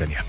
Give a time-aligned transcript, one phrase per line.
[0.00, 0.24] Ucrânia.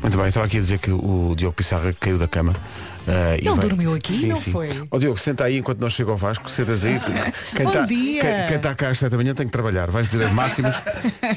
[0.00, 2.52] Muito bem, estava aqui a dizer que o Diogo Pissarra caiu da cama.
[2.52, 4.52] Uh, Ele dormiu aqui, sim, não sim.
[4.52, 4.68] foi?
[4.90, 7.00] Ó Diogo, senta aí enquanto nós chega ao Vasco, sentas aí.
[7.56, 8.20] Quem Bom tá- dia.
[8.20, 9.90] Quem, quem está cá às 7 da manhã tem que trabalhar.
[9.90, 10.76] Vais dizer as máximas.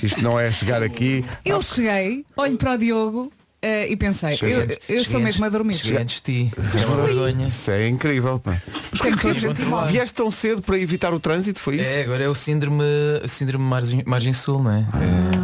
[0.04, 1.26] Isto não é chegar aqui.
[1.46, 3.32] Eu cheguei, olho para o Diogo
[3.62, 5.74] eh, e pensei, Cheguei eu, antes- eu estou mesmo a dormir.
[5.76, 6.52] Cheguei antes de ti.
[6.82, 7.48] É uma vergonha.
[7.48, 8.40] Isso é incrível.
[8.40, 8.58] Pá.
[8.92, 9.88] Mas porquê toda que mal.
[9.88, 11.60] vieste tão cedo para evitar o trânsito?
[11.60, 11.90] Foi isso?
[11.90, 12.84] É, agora é o síndrome,
[13.28, 14.86] síndrome margem, margem sul, não é?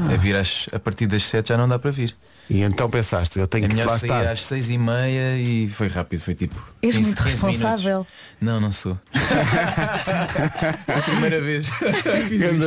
[0.10, 2.16] É, é vir às, a partir das 7 já não dá para vir.
[2.50, 4.28] E então pensaste, eu tenho É que lá sair estar.
[4.32, 6.56] às 6 e meia e foi rápido, foi tipo.
[6.82, 7.90] És 15, muito 15 responsável.
[7.92, 8.14] minutos.
[8.40, 8.98] Não, não sou.
[10.88, 11.70] é a primeira vez.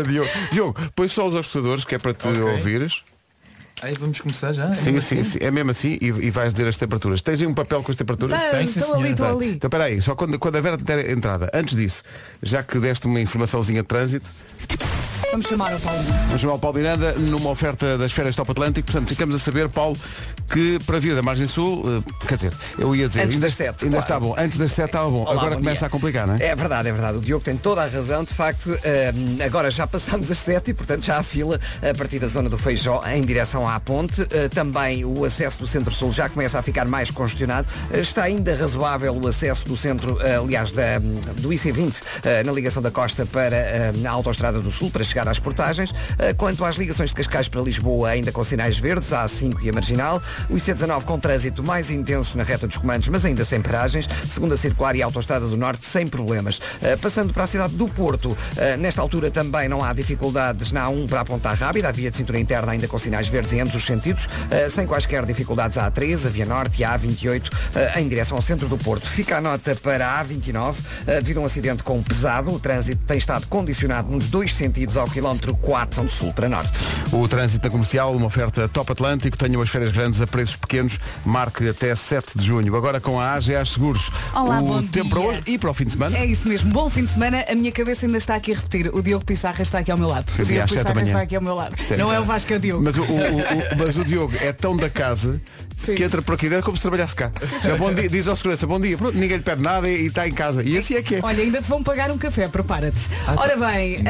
[0.07, 0.29] Diogo.
[0.53, 2.43] Diogo, põe só os ajustadores que é para te Ok.
[2.43, 3.03] ouvires.
[3.83, 4.69] Aí vamos começar já?
[4.69, 5.31] É Sim, mesmo sim, assim?
[5.33, 5.39] sim.
[5.41, 7.21] É mesmo assim e, e vais dizer as temperaturas.
[7.23, 8.39] Tens aí um papel com as temperaturas?
[8.51, 9.11] Tem, sim, Estou ali, senhora.
[9.11, 9.57] estou Bem, ali.
[9.57, 12.03] Então espera aí, só quando, quando a Vera der entrada, antes disso,
[12.43, 14.29] já que deste uma informaçãozinha de trânsito,
[15.31, 16.03] Vamos chamar o Paulo.
[16.27, 18.91] vamos chamar o Paulo Miranda numa oferta das férias Top Atlântico.
[18.91, 19.97] Portanto, ficamos a saber, Paulo,
[20.51, 23.55] que para vir da Margem Sul, eh, quer dizer, eu ia dizer, Antes ainda, das
[23.55, 24.03] sete, ainda claro.
[24.03, 24.35] está bom.
[24.37, 25.23] Antes das 7 estava bom.
[25.23, 25.87] Olá, Agora bom começa dia.
[25.87, 26.43] a complicar, não é?
[26.43, 27.19] É verdade, é verdade.
[27.19, 28.25] O Diogo tem toda a razão.
[28.25, 29.13] De facto, eh,
[29.45, 32.59] agora já passamos as sete e, portanto, já há fila a partir da zona do
[32.59, 34.27] Feijó em direção à ponte.
[34.31, 37.69] Eh, também o acesso do Centro-Sul já começa a ficar mais congestionado.
[37.93, 42.91] Está ainda razoável o acesso do centro, aliás, da, do IC20 eh, na ligação da
[42.91, 45.93] costa para a Autostrada do Sul, para chegar às portagens.
[46.37, 49.73] Quanto às ligações de Cascais para Lisboa, ainda com sinais verdes, a A5 e a
[49.73, 50.21] Marginal.
[50.49, 54.09] O IC19 com trânsito mais intenso na reta dos comandos, mas ainda sem paragens.
[54.29, 56.59] Segunda Circular e a Autostrada do Norte sem problemas.
[56.59, 58.37] Uh, passando para a cidade do Porto, uh,
[58.79, 62.17] nesta altura também não há dificuldades na A1 para a Ponta Rábida, a via de
[62.17, 65.91] cintura interna ainda com sinais verdes em ambos os sentidos, uh, sem quaisquer dificuldades a
[65.91, 69.07] A3, a Via Norte e a A28 uh, em direção ao centro do Porto.
[69.07, 73.03] Fica a nota para a A29, uh, devido a um acidente com pesado, o trânsito
[73.07, 76.79] tem estado condicionado nos dois sentidos ao quilómetro 4, de sul para norte.
[77.13, 81.69] O trânsito comercial, uma oferta Top Atlântico, tenham as férias grandes a preços pequenos, marque
[81.69, 82.75] até 7 de junho.
[82.77, 84.11] Agora com a AGA Seguros.
[84.35, 85.05] Olá, o bom tempo dia.
[85.11, 86.17] para hoje e para o fim de semana.
[86.17, 87.45] É isso mesmo, bom fim de semana.
[87.49, 88.91] A minha cabeça ainda está aqui a repetir.
[88.95, 90.31] O Diogo Pissarra está aqui ao meu lado.
[90.31, 91.75] Sim, o Diogo Pissarra está aqui ao meu lado.
[91.91, 92.85] é- Não é o Vasco, é o Diogo.
[92.85, 95.41] Mas o, o- o- mas o Diogo é tão da casa
[95.85, 95.95] Sim.
[95.95, 97.31] que entra por aqui dentro como se trabalhasse cá.
[97.63, 100.29] Já, bom dia, diz ao segurança, bom dia, Pronto, ninguém lhe pede nada e, está
[100.29, 100.63] em casa.
[100.63, 101.21] E assim é que é.
[101.23, 102.99] Olha, ainda te vão pagar um café, prepara-te.
[103.37, 104.03] Ora bem,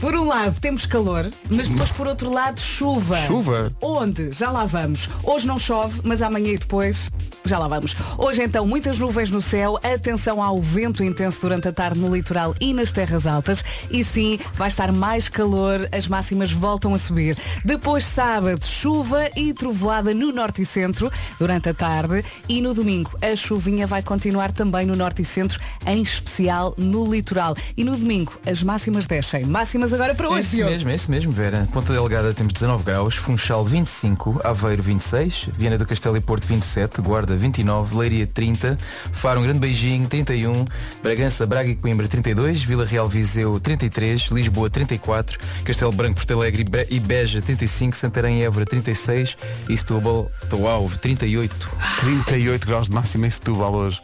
[0.00, 3.16] por um lado temos calor, mas depois por outro lado chuva.
[3.18, 3.70] Chuva?
[3.80, 4.32] Onde?
[4.32, 5.08] Já lá vamos.
[5.22, 7.10] Hoje não chove, mas amanhã e depois
[7.44, 7.94] já lá vamos.
[8.18, 12.54] Hoje então muitas nuvens no céu, atenção ao vento intenso durante a tarde no litoral
[12.60, 13.64] e nas terras altas.
[13.90, 17.36] E sim, vai estar mais calor, as máximas voltam a subir.
[17.64, 23.10] Depois sábado, chuva e trovoada no norte e centro durante a tarde e no domingo
[23.22, 27.56] a chuvinha vai continuar também no norte e centro, em especial no litoral.
[27.76, 29.44] E no domingo as máximas descem.
[29.44, 30.40] Máximas agora para hoje.
[30.40, 31.68] esse mesmo, é esse mesmo, Vera.
[31.72, 37.00] Ponta Delgada temos 19 graus, Funchal 25, Aveiro 26, Viana do Castelo e Porto 27,
[37.00, 38.78] Guarda 29, Leiria 30,
[39.12, 40.64] Faro um grande beijinho 31,
[41.02, 46.64] Bragança, Braga e Coimbra 32, Vila Real Viseu 33, Lisboa 34, Castelo Branco, Porto Alegre
[46.90, 49.36] e e Beja 35, Santarém e Évora 36
[49.68, 51.70] e Setúbal, Uau, 38.
[52.00, 54.00] 38 graus de máxima em Setúbal hoje.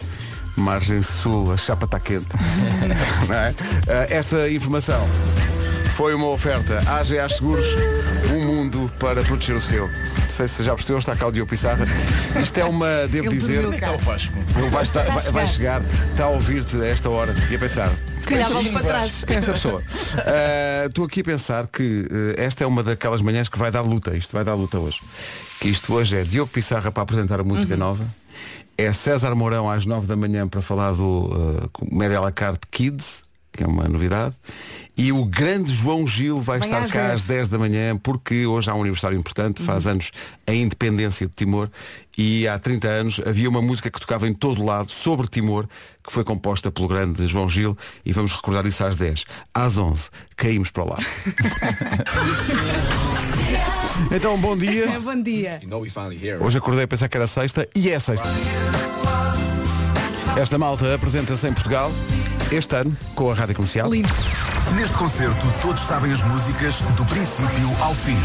[0.57, 2.27] Margem Sul, a chapa está quente.
[3.31, 3.55] É?
[3.89, 5.01] Ah, Esta informação
[5.97, 7.67] foi uma oferta AGA Seguros,
[8.33, 9.89] um mundo para proteger o seu.
[9.89, 11.85] Não sei se já percebeu, está cá o Diogo Pissarra.
[12.43, 13.93] Isto é uma, devo Ele dizer, dormiu cá.
[13.93, 17.91] ele vai, estar- vai- vai chegar, está a ouvir-te a esta hora e a pensar.
[18.19, 19.25] Se calhar vamos para trás.
[19.25, 19.83] Quem é esta pessoa?
[20.19, 23.83] Ah, Estou aqui a pensar que eh, esta é uma daquelas manhãs que vai dar
[23.83, 24.17] luta.
[24.17, 25.01] Isto vai dar luta hoje.
[25.61, 28.05] Que isto hoje é Diogo Pissarra para apresentar a música nova.
[28.79, 32.67] É César Mourão às 9 da manhã para falar do uh, Comédia à la carte
[32.71, 34.35] Kids, que é uma novidade.
[34.97, 37.13] E o grande João Gil vai estar às cá 10.
[37.13, 40.11] às 10 da manhã, porque hoje há um aniversário importante, faz anos
[40.47, 41.71] a independência de Timor,
[42.17, 45.67] e há 30 anos havia uma música que tocava em todo lado sobre Timor,
[46.07, 49.25] que foi composta pelo grande João Gil, e vamos recordar isso às 10.
[49.55, 50.99] Às 11, caímos para lá.
[54.15, 54.91] então, bom dia.
[54.91, 55.61] É, bom dia.
[56.39, 58.29] Hoje acordei a pensar que era sexta e é sexta.
[60.37, 61.91] Esta malta apresenta-se em Portugal
[62.53, 63.91] este ano com a Rádio Comercial.
[63.91, 64.09] Lindo.
[64.77, 68.17] Neste concerto, todos sabem as músicas do princípio ao fim.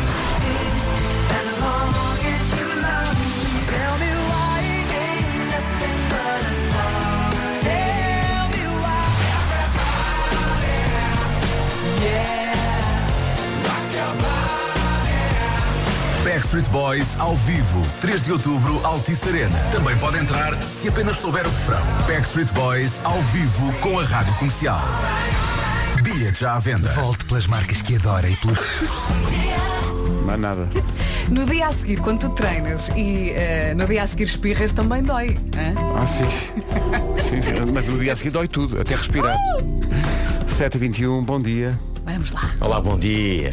[16.38, 19.58] Backstreet Boys ao vivo, 3 de outubro, Altice Arena.
[19.72, 21.82] Também pode entrar se apenas souber o refrão.
[22.08, 24.80] Backstreet Boys ao vivo com a Rádio Comercial.
[26.04, 26.90] Bilhete já à venda.
[26.90, 28.60] Volte pelas marcas que adora e pelos.
[30.28, 30.70] Mais nada.
[31.28, 35.02] No dia a seguir, quando tu treinas e eh, no dia a seguir espirras, também
[35.02, 35.40] dói.
[35.58, 35.74] hã?
[36.00, 36.30] Ah, sim.
[37.20, 37.54] sim, sim.
[37.74, 39.36] Mas no dia a seguir dói tudo, até respirar.
[40.46, 41.80] 7h21, bom dia.
[42.06, 42.52] Vamos lá.
[42.62, 43.50] Olá, bom dia.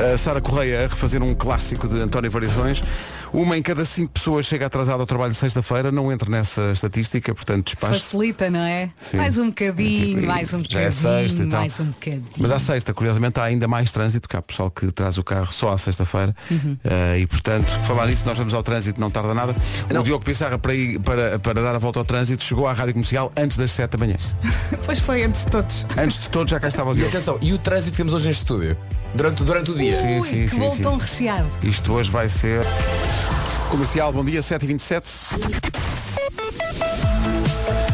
[0.00, 2.82] A Sara Correia a refazer um clássico de António Variações.
[3.32, 7.66] Uma em cada cinco pessoas chega atrasada ao trabalho sexta-feira, não entra nessa estatística, portanto
[7.66, 7.94] despacho.
[8.00, 8.90] Facilita, não é?
[9.00, 9.16] Sim.
[9.16, 11.60] Mais um bocadinho, É, mais um já é bocadinho, sexta e tal.
[11.60, 12.24] mais um bocadinho.
[12.36, 15.50] Mas à sexta, curiosamente, há ainda mais trânsito, que há pessoal que traz o carro
[15.52, 16.34] só à sexta-feira.
[16.50, 16.76] Uhum.
[16.84, 19.54] Eh, e, portanto, falar nisso, nós vamos ao trânsito, não tarda nada.
[19.98, 22.92] O Diogo Pissarra, para, ir, para, para dar a volta ao trânsito, chegou à rádio
[22.92, 24.16] comercial antes das 7 da manhã.
[24.84, 25.86] Pois foi antes de todos.
[25.96, 27.10] Antes de todos, já cá estava o E Diogo.
[27.10, 28.76] atenção, e o trânsito que temos hoje neste estúdio?
[29.14, 29.96] Durante, durante o dia.
[30.00, 31.02] Sim, Ui, sim, que sim, voltão sim.
[31.06, 31.48] recheado.
[31.62, 32.64] Isto hoje vai ser.
[33.70, 35.02] Comercial, bom dia, 7h27.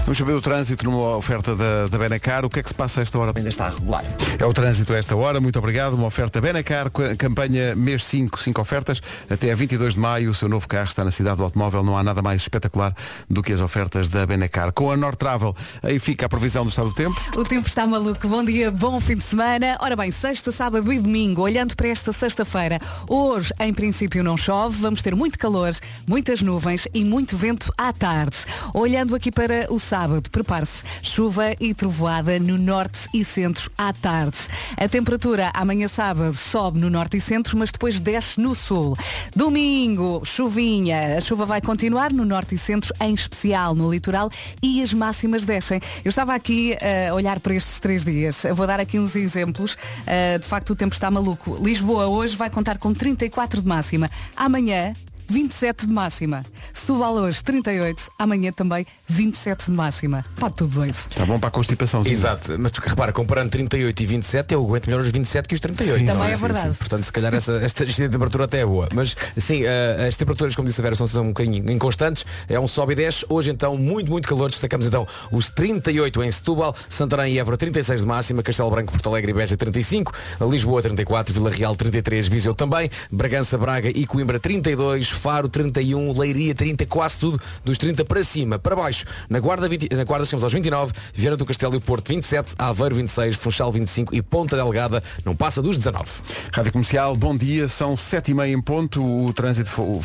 [0.09, 2.43] Vamos saber o trânsito numa oferta da, da Benacar.
[2.43, 3.31] O que é que se passa a esta hora?
[3.37, 4.03] Ainda está regular.
[4.39, 5.93] É o trânsito a esta hora, muito obrigado.
[5.93, 9.03] Uma oferta Benacar, campanha mês 5, 5 ofertas.
[9.29, 11.83] Até a 22 de maio, o seu novo carro está na cidade do automóvel.
[11.83, 12.97] Não há nada mais espetacular
[13.29, 14.73] do que as ofertas da Benacar.
[14.73, 17.21] Com a Nord Travel, aí fica a previsão do estado do tempo.
[17.37, 18.27] O tempo está maluco.
[18.27, 19.77] Bom dia, bom fim de semana.
[19.79, 24.81] Ora bem, sexta, sábado e domingo, olhando para esta sexta-feira, hoje em princípio não chove,
[24.81, 25.75] vamos ter muito calor,
[26.09, 28.39] muitas nuvens e muito vento à tarde.
[28.73, 29.98] Olhando aqui para o sábado,
[30.31, 34.37] prepare-se, chuva e trovoada no norte e centro à tarde.
[34.77, 38.97] A temperatura amanhã sábado sobe no norte e centro, mas depois desce no sul.
[39.35, 41.19] Domingo, chuvinha.
[41.19, 44.31] A chuva vai continuar no norte e centro, em especial no litoral,
[44.63, 45.81] e as máximas descem.
[46.05, 46.77] Eu estava aqui
[47.09, 48.45] a olhar para estes três dias.
[48.45, 49.75] Eu vou dar aqui uns exemplos.
[49.75, 51.59] Uh, de facto, o tempo está maluco.
[51.63, 54.11] Lisboa hoje vai contar com 34 de máxima.
[54.37, 54.95] Amanhã,
[55.29, 56.45] 27 de máxima.
[56.73, 58.09] Setúbal hoje, 38.
[58.19, 60.25] Amanhã também, 27 de máxima.
[60.35, 60.95] Está tudo doido.
[60.95, 62.03] Está bom para a constipação.
[62.05, 65.61] Exato, mas tu, repara, comparando 38 e 27, eu aguento melhor os 27 que os
[65.61, 65.99] 38.
[65.99, 66.77] Sim, Também sim, é sim, verdade.
[66.77, 68.89] Portanto, se calhar essa, esta, esta temperatura até é boa.
[68.93, 72.25] Mas sim, eh, as temperaturas, como disse a Vera, são, são um bocadinho inconstantes.
[72.49, 73.27] É um sobe e desce.
[73.29, 74.51] Hoje então, muito, muito calor.
[74.51, 79.09] Destacamos então os 38 em Setúbal, Santarém e Évora 36 de máxima, Castelo Branco, Porto
[79.09, 80.13] Alegre e Beja 35,
[80.49, 86.55] Lisboa 34, Vila Real 33, Viseu também, Bragança, Braga e Coimbra 32, Faro 31, Leiria
[86.55, 88.59] 30, quase tudo dos 30 para cima.
[88.59, 92.09] Para baixo, na Guarda, 20, na Guarda chegamos aos 29, Vieira do Castelo e Porto
[92.09, 96.05] 27, Aveiro 26, Funchal 25 e Ponta Delgada não passa dos 19.
[96.53, 100.01] Rádio Comercial, bom dia, são sete e meia em ponto, o trânsito, foi- o,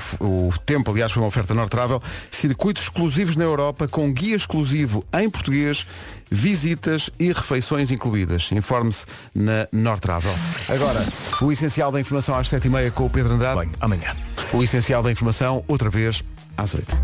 [0.49, 2.01] o tempo, aliás, foi uma oferta Nord Travel,
[2.31, 5.85] circuitos exclusivos na Europa, com guia exclusivo em português,
[6.31, 8.49] visitas e refeições incluídas.
[8.51, 9.05] Informe-se
[9.35, 10.33] na Nord Travel.
[10.67, 11.05] Agora,
[11.41, 13.59] o essencial da informação às sete e meia com o Pedro Andrade.
[13.59, 14.15] Bem, amanhã.
[14.53, 16.23] O essencial da informação, outra vez,
[16.55, 16.95] às oito.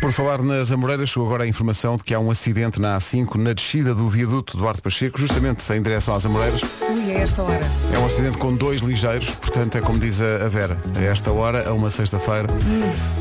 [0.00, 3.34] Por falar nas Amoreiras, chegou agora a informação de que há um acidente na A5
[3.34, 6.62] na descida do viaduto Duarte Pacheco, justamente em direção às Amoreiras.
[6.62, 7.60] Ui, a esta hora.
[7.92, 11.68] É um acidente com dois ligeiros, portanto é como diz a Vera, a esta hora,
[11.68, 12.48] a uma sexta-feira,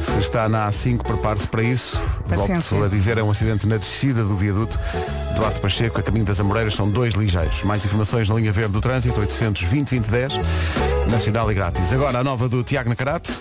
[0.02, 2.00] se está na A5, prepare-se para isso.
[2.30, 2.78] Paciência.
[2.78, 4.80] Volto a dizer, é um acidente na descida do viaduto
[5.36, 7.64] Duarte Pacheco, a caminho das Amoreiras, são dois ligeiros.
[7.64, 11.92] Mais informações na linha verde do trânsito, 820 2010 nacional e grátis.
[11.94, 13.32] Agora a nova do Tiago Nacarato.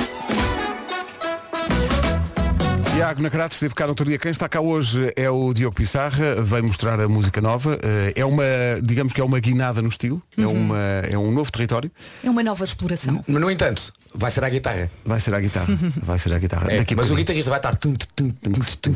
[2.95, 4.17] Tiago Nacarato esteve cá no outro dia.
[4.19, 7.77] Quem está cá hoje é o Diogo Pissarra, veio mostrar a música nova.
[7.83, 8.45] Eh, É uma,
[8.83, 10.79] digamos que é uma guinada no estilo, é, uma,
[11.11, 11.91] é um novo território.
[12.23, 13.23] É uma nova exploração.
[13.27, 14.89] Mas, no entanto, vai ser a guitarra.
[15.05, 15.77] Vai ser a guitarra.
[16.03, 16.73] Vai ser a guitarra.
[16.73, 18.95] É, Daqui mas o guitarrista vai estar tum, tum, tum,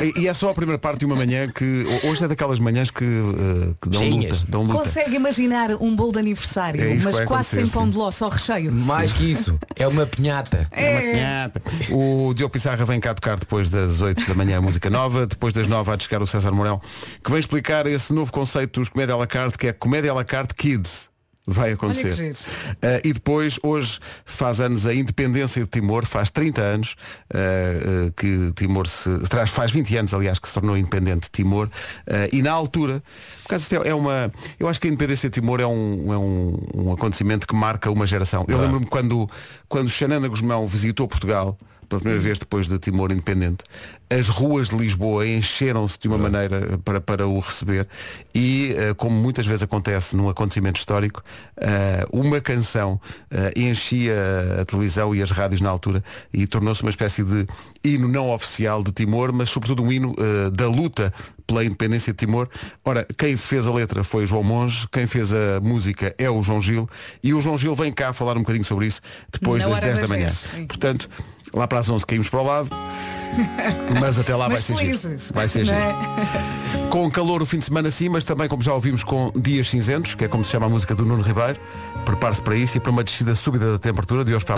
[0.00, 2.90] é- e é só a primeira parte de uma manhã que hoje é daquelas manhãs
[2.90, 4.38] que, eh, que dão Cheinhas.
[4.40, 4.50] luta.
[4.50, 4.78] Dão luta.
[4.78, 7.90] Consegue imaginar um bolo de aniversário, É mas vai quase sem pão sim.
[7.90, 8.72] de ló, só recheio.
[8.72, 10.66] Mais que isso, é uma pinhata.
[10.72, 11.50] É.
[11.90, 15.52] O Diogo Pissarra vem cá tocar depois das 8 da manhã a música nova, depois
[15.52, 16.80] das 9 há de chegar o César Mourão,
[17.24, 20.14] que vem explicar esse novo conceito dos Comédia à la carte, que é Comédia à
[20.14, 21.10] la carte Kids.
[21.44, 22.32] Vai acontecer.
[22.80, 26.94] Ah, e depois, hoje, faz anos a independência de Timor, faz 30 anos
[27.34, 29.10] ah, ah, que Timor se.
[29.28, 31.68] Traz, faz 20 anos, aliás, que se tornou independente Timor.
[32.06, 33.02] Ah, e na altura,
[33.42, 34.32] por causa é, é uma.
[34.60, 37.90] Eu acho que a independência de Timor é um, é um, um acontecimento que marca
[37.90, 38.44] uma geração.
[38.46, 39.28] Eu lembro-me quando,
[39.68, 43.64] quando Xanana Guzmão visitou Portugal pela primeira vez depois de Timor independente,
[44.10, 47.86] as ruas de Lisboa encheram-se de uma maneira para, para o receber
[48.34, 51.22] e, eh, como muitas vezes acontece num acontecimento histórico,
[51.56, 53.00] eh, uma canção
[53.30, 54.14] eh, enchia
[54.60, 57.46] a televisão e as rádios na altura e tornou-se uma espécie de
[57.82, 61.12] hino não oficial de Timor, mas sobretudo um hino eh, da luta
[61.46, 62.48] pela independência de Timor.
[62.84, 66.60] Ora, quem fez a letra foi João Monge, quem fez a música é o João
[66.60, 66.88] Gil
[67.22, 69.00] e o João Gil vem cá falar um bocadinho sobre isso
[69.30, 70.26] depois Na das hora 10 da manhã.
[70.26, 70.66] 10, sim.
[70.66, 71.08] Portanto,
[71.54, 72.68] Lá para as 11 caímos para o lado.
[74.00, 74.98] Mas até lá vai Mas ser giro.
[74.98, 75.30] felizes.
[75.32, 75.78] Vai ser não giro.
[75.78, 76.88] é?
[76.90, 80.14] Com calor o fim de semana sim, mas também, como já ouvimos, com dias cinzentos,
[80.14, 81.58] que é como se chama a música do Nuno Ribeiro.
[82.04, 84.56] Prepare-se para isso e para uma descida súbita da temperatura de hoje para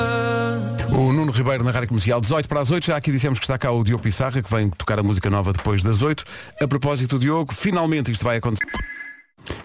[0.92, 2.86] O Nuno Ribeiro na Rádio Comercial, 18 para as 8.
[2.86, 5.52] Já aqui dissemos que está cá o Diogo Pissarra, que vem tocar a música nova
[5.54, 6.24] depois das 8.
[6.60, 8.66] A propósito, Diogo, finalmente isto vai acontecer.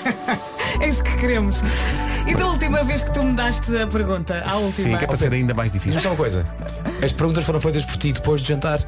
[0.80, 1.62] É isso que queremos.
[2.28, 4.90] E da última vez que tu me daste a pergunta, à última.
[4.90, 6.00] Sim, que é para ser ainda mais difícil.
[6.00, 6.46] só uma coisa.
[7.04, 8.80] As perguntas foram feitas por ti depois de jantar.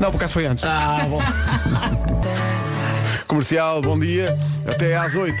[0.00, 0.62] Não, por acaso foi antes.
[0.64, 1.20] Ah, bom.
[3.26, 4.26] Comercial, bom dia.
[4.66, 5.34] Até às 8.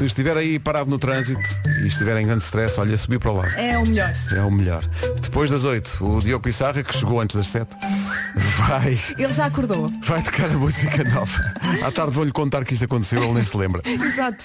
[0.00, 1.38] Se estiver aí parado no trânsito
[1.82, 3.54] e estiver em grande stress, olha, subir para o lado.
[3.54, 4.12] É o melhor.
[4.34, 4.82] É o melhor.
[5.20, 7.68] Depois das 8, o Diogo Pissarra, que chegou antes das 7,
[8.66, 9.90] vai, Ele já acordou.
[10.06, 11.52] vai tocar a música nova.
[11.86, 13.82] À tarde vou-lhe contar que isto aconteceu, ele nem se lembra.
[13.84, 14.42] Exato.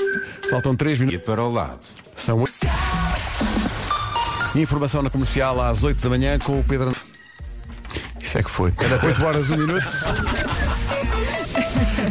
[0.50, 1.22] Faltam 3 minutos.
[1.22, 1.80] para o lado.
[2.18, 2.54] São 8.
[4.56, 6.92] Informação na comercial às 8 da manhã com o Pedro.
[8.22, 8.74] Isso é que foi.
[8.78, 9.88] Era 8 horas, 1 minuto.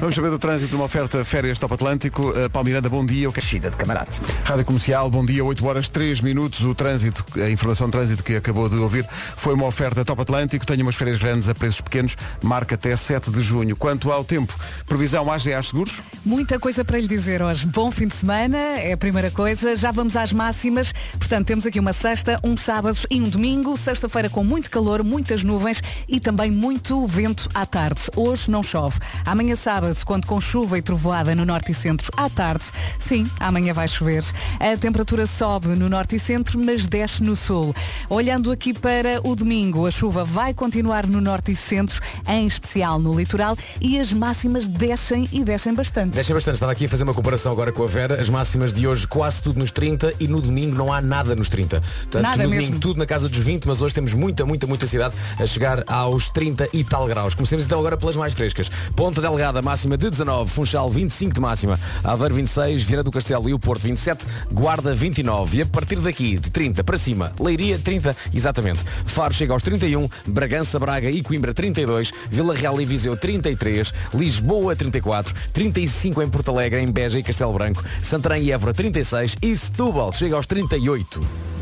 [0.04, 2.28] Vamos saber do trânsito numa oferta férias Top Atlântico.
[2.28, 3.26] Uh, Paulo Miranda, bom dia.
[3.26, 4.10] O que é Descida de camarada.
[4.44, 6.60] Rádio Comercial, bom dia, 8 horas 3 minutos.
[6.60, 10.66] O trânsito, a informação de trânsito que acabou de ouvir foi uma oferta Top Atlântico.
[10.66, 13.74] Tenho umas férias grandes a preços pequenos, marca até 7 de junho.
[13.76, 14.52] Quanto ao tempo,
[14.84, 16.02] previsão AGA Seguros.
[16.22, 17.66] Muita coisa para lhe dizer hoje.
[17.66, 19.74] Bom fim de semana, é a primeira coisa.
[19.74, 20.92] Já vamos às máximas.
[21.18, 23.74] Portanto, temos aqui uma sexta, um sábado e um domingo.
[23.78, 28.02] Sexta-feira com muito calor, muitas nuvens e também muito vento à tarde.
[28.14, 28.98] Hoje não chove.
[29.24, 32.64] Amanhã sábado, quando com chuva e trovoada no norte e centro à tarde.
[32.98, 34.24] Sim, amanhã vai chover.
[34.58, 37.74] A temperatura sobe no norte e centro, mas desce no sul.
[38.08, 42.98] Olhando aqui para o domingo, a chuva vai continuar no norte e centro, em especial
[42.98, 46.14] no litoral, e as máximas descem e descem bastante.
[46.14, 46.54] Deixa bastante.
[46.54, 48.20] Estava aqui a fazer uma comparação agora com a Vera.
[48.20, 51.48] As máximas de hoje quase tudo nos 30 e no domingo não há nada nos
[51.48, 51.80] 30.
[51.80, 52.64] Portanto, Nada no mesmo.
[52.64, 55.84] domingo tudo na casa dos 20, mas hoje temos muita, muita, muita cidade a chegar
[55.86, 57.34] aos 30 e tal graus.
[57.34, 58.70] Comecemos então agora pelas mais frescas.
[58.96, 63.54] Ponta Delgada, máxima de 19, Funchal 25 de máxima, Aveiro 26, Viana do Castelo e
[63.54, 68.16] o Porto 27, Guarda 29 e a partir daqui de 30 para cima, Leiria 30,
[68.34, 68.84] exatamente.
[69.06, 74.74] Faro chega aos 31, Bragança, Braga e Coimbra 32, Vila Real e Viseu 33, Lisboa
[74.74, 79.56] 34, 35 em Porto Alegre, em Beja e Castelo Branco, Santarém e Évora 36 e
[79.56, 81.54] Setúbal chega aos 38.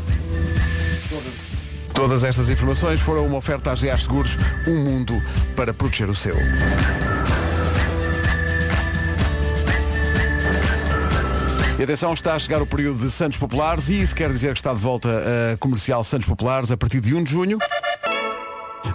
[1.93, 4.37] Todas estas informações foram uma oferta à GA Seguros,
[4.67, 5.13] um mundo
[5.55, 6.35] para proteger o seu.
[11.77, 14.59] E atenção, está a chegar o período de Santos Populares e isso quer dizer que
[14.59, 15.09] está de volta
[15.53, 17.57] a comercial Santos Populares a partir de 1 de junho.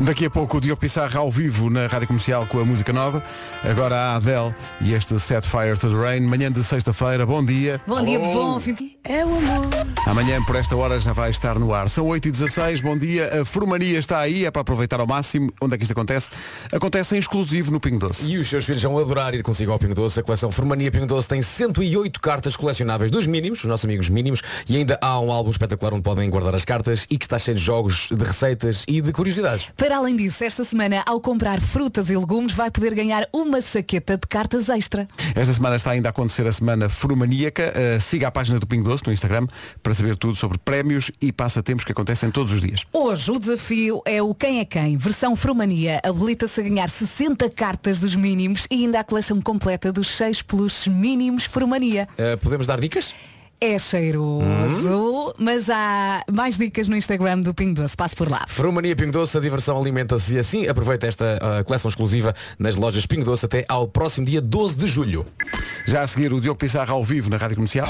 [0.00, 3.22] Daqui a pouco o Diogo Pissarra ao vivo na Rádio Comercial com a música nova.
[3.64, 6.20] Agora a Adele e este Set Fire to the Rain.
[6.20, 7.80] Manhã de sexta-feira, bom dia.
[7.86, 8.96] Bom dia, bom fim de...
[9.02, 9.68] É o amor.
[10.06, 11.88] Amanhã, por esta hora, já vai estar no ar.
[11.88, 13.40] São 8h16, bom dia.
[13.40, 15.52] A formania está aí, é para aproveitar ao máximo.
[15.60, 16.30] Onde é que isto acontece?
[16.70, 18.30] Acontece em exclusivo no Pingo Doce.
[18.30, 20.20] E os seus filhos vão adorar ir consigo ao Pingo Doce.
[20.20, 24.42] A coleção Formania Pingo Doce tem 108 cartas colecionáveis dos mínimos, os nossos amigos mínimos,
[24.68, 27.56] e ainda há um álbum espetacular onde podem guardar as cartas e que está cheio
[27.56, 29.68] de jogos, de receitas e de curiosidades.
[29.78, 34.16] Para além disso, esta semana, ao comprar frutas e legumes, vai poder ganhar uma saqueta
[34.16, 35.06] de cartas extra.
[35.36, 37.72] Esta semana está ainda a acontecer a semana Formaníaca.
[37.72, 39.46] Uh, siga a página do Pingo Doce no Instagram
[39.80, 42.84] para saber tudo sobre prémios e passatempos que acontecem todos os dias.
[42.92, 46.00] Hoje o desafio é o Quem é Quem, versão Fromania.
[46.04, 50.88] Habilita-se a ganhar 60 cartas dos mínimos e ainda a coleção completa dos 6 peluches
[50.88, 52.08] mínimos Fromania.
[52.18, 53.14] Uh, podemos dar dicas?
[53.60, 57.96] É cheiroso, mas há mais dicas no Instagram do Pingo Doce.
[57.96, 58.44] Passe por lá.
[58.46, 63.04] Frumania Pingo Doce, a diversão alimenta-se e assim aproveita esta uh, coleção exclusiva nas lojas
[63.04, 65.26] Pingo Doce até ao próximo dia 12 de julho.
[65.86, 67.88] Já a seguir o Diogo Pissarra ao vivo na Rádio Comercial.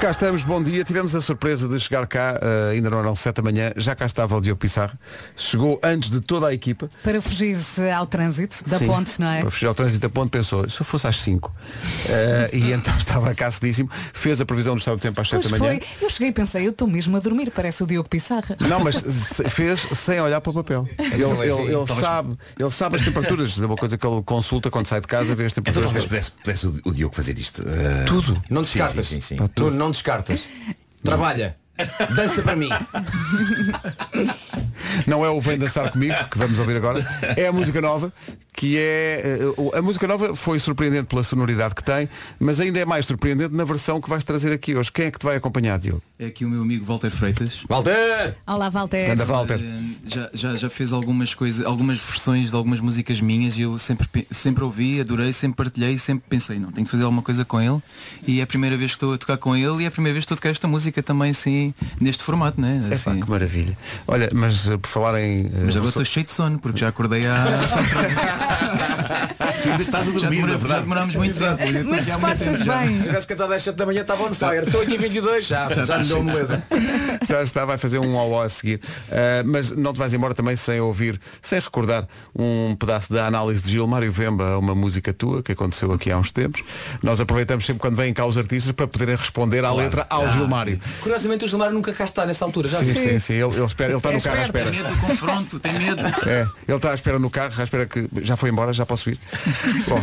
[0.00, 0.84] Cá estamos, bom dia.
[0.84, 4.06] Tivemos a surpresa de chegar cá, eh, ainda não eram 7 da manhã, já cá
[4.06, 4.96] estava o Diogo Pissarro.
[5.36, 6.88] Chegou antes de toda a equipa.
[7.02, 8.86] Para fugir eh, ao trânsito da Sim.
[8.86, 9.40] ponte, não é?
[9.40, 11.52] Para fugir ao trânsito da ponte pensou, se eu fosse às 5.
[12.08, 15.40] Eh, e então estava cá cedíssimo, fez a previsão do estado do tempo às 7
[15.48, 15.80] Pois da manhã.
[15.80, 16.04] foi.
[16.06, 18.56] Eu cheguei e pensei, eu estou mesmo a dormir, parece o Diogo Pissarra.
[18.68, 20.88] Não, mas se- fez sem olhar para o papel.
[20.98, 21.62] Ele, é ele- assim.
[21.68, 25.06] ele sabe, ele sabe as temperaturas, é uma coisa que ele consulta quando sai de
[25.06, 25.86] casa, vê as Então temperaturas.
[25.92, 27.62] talvez pudesse, pudesse o, o Diogo fazer isto.
[27.62, 28.42] Uh, Tudo.
[28.50, 29.06] Não Sim, descartas.
[29.06, 29.48] sim, sim, sim.
[29.56, 30.48] Nuno, não descartas.
[31.04, 31.56] Trabalha.
[32.14, 32.68] Dança para mim.
[35.06, 37.04] Não é o Vem Dançar Comigo, que vamos ouvir agora,
[37.36, 38.12] é a música nova,
[38.52, 39.38] que é.
[39.72, 42.08] eh, A música nova foi surpreendente pela sonoridade que tem,
[42.38, 44.90] mas ainda é mais surpreendente na versão que vais trazer aqui hoje.
[44.90, 46.02] Quem é que te vai acompanhar, Diogo?
[46.18, 47.60] É aqui o meu amigo Walter Freitas.
[47.68, 48.34] Walter!
[48.46, 49.12] Olá, Walter.
[49.12, 49.60] Anda, Walter.
[49.60, 53.78] Eh, Já, já, já fez algumas coisas, algumas versões de algumas músicas minhas e eu
[53.78, 57.60] sempre, sempre ouvi, adorei, sempre partilhei, sempre pensei, não, tenho que fazer alguma coisa com
[57.60, 57.80] ele.
[58.26, 60.14] E é a primeira vez que estou a tocar com ele e é a primeira
[60.14, 61.67] vez que estou a tocar esta música também assim,
[62.00, 62.82] neste formato, né?
[62.86, 63.20] Epá, Assim.
[63.20, 63.76] que maravilha.
[64.06, 65.46] Olha, mas eh, por falar em.
[65.46, 67.44] eh, Mas agora estou cheio de sono, porque já acordei há.
[69.70, 70.80] ainda estás a dormir, demora- na verdade.
[70.82, 71.62] demorámos muito tempo.
[71.90, 72.96] Mas disfarças bem.
[72.96, 74.70] Se tivesse cantado às 7 da manhã estava on fire.
[74.70, 75.68] Sou 8h22 já.
[75.84, 76.62] Já lhe deu beleza.
[77.28, 78.76] Já está, vai fazer um ó a seguir.
[79.08, 83.60] Uh, mas não te vais embora também sem ouvir, sem recordar um pedaço da análise
[83.62, 86.62] de Gilmário Vemba a uma música tua que aconteceu aqui há uns tempos.
[87.02, 90.78] Nós aproveitamos sempre quando vêm cá os artistas para poderem responder à letra ao Gilmário.
[91.00, 92.68] Curiosamente o Gilmar nunca cá está nessa altura.
[92.68, 92.94] Já Sim, vi.
[92.94, 93.34] sim, sim.
[93.34, 94.70] Ele, ele espera, ele está no carro à Tem espera.
[94.70, 96.06] medo do confronto, tem medo.
[96.26, 99.10] É, ele está à espera no carro, à espera que já foi embora, já posso
[99.10, 99.18] ir.
[99.88, 100.00] Bom,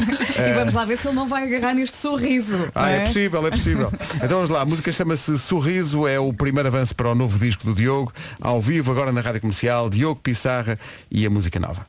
[0.47, 2.69] E vamos lá ver se ele não vai agarrar neste sorriso.
[2.73, 3.93] Ah, não é possível, é possível.
[4.15, 7.65] Então vamos lá, a música chama-se Sorriso, é o primeiro avanço para o novo disco
[7.65, 10.79] do Diogo, ao vivo agora na Rádio Comercial, Diogo Pissarra
[11.11, 11.85] e a música nova.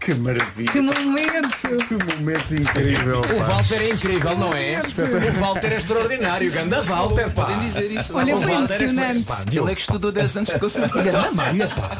[0.00, 1.58] Que maravilha, Que momento!
[1.58, 3.20] que momento incrível.
[3.20, 4.80] O Walter é incrível, não é?
[4.80, 6.50] O Walter é extraordinário.
[6.52, 7.44] Ganda Walter, pá.
[7.46, 8.16] Podem dizer isso.
[8.16, 11.12] Olha, O foi Walter é pá, Ele é que estudou 10 anos de conservatório.
[11.12, 11.98] Ganda malha, pá.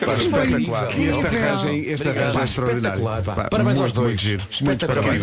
[0.00, 0.96] Espetacular.
[0.98, 1.48] E este incrível.
[1.48, 2.18] arranjo, este Obrigado.
[2.24, 3.04] arranjo é extraordinário.
[3.50, 4.22] Parabéns aos dois.
[4.62, 5.22] Muito parabéns.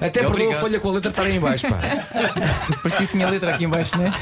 [0.00, 1.78] Até É, perdeu a folha com a letra estar aí em baixo, pá.
[2.82, 4.12] Parecia que tinha letra aqui em baixo, né?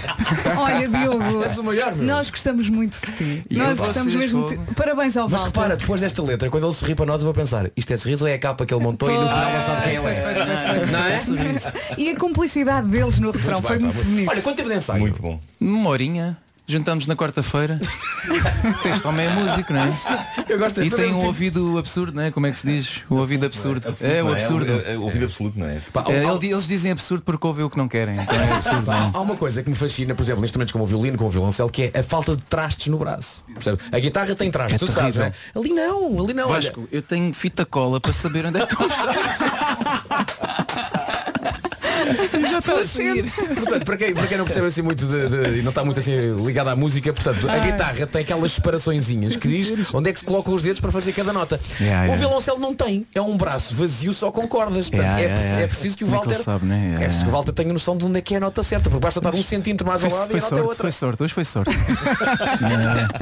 [0.56, 2.04] Olha, Diogo, És o maior, meu.
[2.06, 3.42] nós gostamos muito de ti.
[3.50, 4.60] Nós gostamos mesmo de ti.
[4.74, 5.56] Parabéns ao Mas Walter.
[5.58, 8.24] repara, depois desta letra, quando ele sorri para nós, eu vou pensar, isto é sorriso
[8.24, 10.86] ou é a capa que ele montou e no final não sabe quem ele é.
[10.86, 11.98] Não é?
[11.98, 14.30] E a cumplicidade deles no refrão foi muito bonito.
[14.30, 15.00] Olha, quanto tempo de ensaio?
[15.00, 15.40] Muito bom.
[15.60, 16.36] Uma horinha.
[16.68, 17.80] Juntamos na quarta-feira.
[18.84, 19.88] Este homem é músico, não é?
[20.48, 22.30] Eu gosto E tem um ouvido absurdo, não é?
[22.32, 22.88] Como é que se diz?
[23.08, 23.94] O ouvido absurdo.
[24.00, 24.72] É, o absurdo.
[24.84, 25.80] É, é, o ouvido absoluto, não é?
[26.08, 28.16] É, eles dizem absurdo porque ouvem o que não querem.
[28.20, 28.90] Então é absurdo.
[28.90, 29.10] é?
[29.14, 31.32] Há uma coisa que me fascina, por exemplo, em instrumentos como o violino, como o
[31.32, 33.44] violoncelo, que é a falta de trastes no braço.
[33.54, 33.78] Percebe?
[33.92, 35.32] A guitarra tem trastes, É tu sabes, não é?
[35.54, 36.48] Ali não, ali não.
[36.48, 36.62] olha.
[36.62, 38.96] Vasco, eu tenho fita cola para saber onde é que estão os
[42.50, 43.24] Já está a sair.
[43.54, 45.98] Portanto, para quem, para quem não percebe assim muito de, de- e não está muito
[46.00, 46.12] assim
[46.44, 50.24] ligado à música, portanto, a guitarra tem aquelas separaçõezinhas que diz onde é que se
[50.24, 51.60] colocam os dedos para fazer cada nota.
[51.80, 52.16] Yeah, o yeah.
[52.16, 54.88] violoncelo não tem, é um braço vazio só com cordas.
[54.90, 55.64] Portanto, Yeah, é, yeah, pre- yeah.
[55.64, 56.76] é preciso que o é Walter sabe, né?
[56.76, 57.32] Yeah, é preciso que o.
[57.32, 59.42] Walter tenha noção de onde é que é a nota certa, porque basta estar um
[59.42, 60.82] centímetro mais ao lado foi e a nota é sorte, outra.
[60.82, 61.76] foi sorte, hoje foi sorte.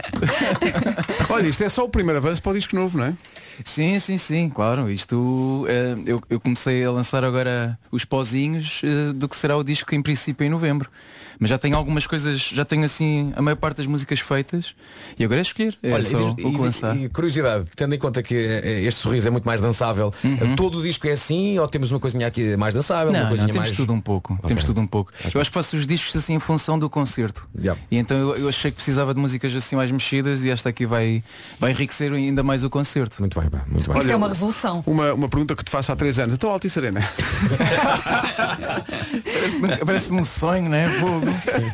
[1.30, 3.14] Olha, isto é só o primeiro avanço para o disco novo, não é?
[3.64, 4.90] Sim, sim, sim, claro.
[4.90, 9.62] Isto eh, eu, eu comecei a lançar agora os pozinhos eh, do que será o
[9.64, 10.90] disco em princípio em novembro.
[11.36, 14.72] Mas já tenho algumas coisas, já tenho assim a maior parte das músicas feitas
[15.18, 15.76] e agora é escolher.
[15.82, 16.96] É Olha, só e, o que e- lançar.
[16.96, 20.54] e curiosidade, tendo em conta que eh, este sorriso é muito mais dançável, Uhum.
[20.54, 23.28] todo o disco é assim ou temos uma coisinha aqui mais dançável, uma Não, não,
[23.30, 23.76] coisinha temos mais.
[23.76, 24.38] tudo um pouco.
[24.46, 25.12] Temos tudo um pouco.
[25.34, 27.48] Eu acho que faço os discos assim em função do concerto.
[27.58, 27.80] Yeah.
[27.90, 30.86] E então eu, eu achei que precisava de músicas assim mais mexidas e esta aqui
[30.86, 31.22] vai,
[31.58, 33.16] vai enriquecer ainda mais o concerto.
[33.20, 33.98] Muito bem, pá, muito bem.
[34.00, 34.82] Isto é uma revolução.
[34.86, 36.34] Uma, uma pergunta que te faço há três anos.
[36.34, 37.00] Então Altice Arena.
[39.24, 40.86] Parece-me parece um sonho, não é?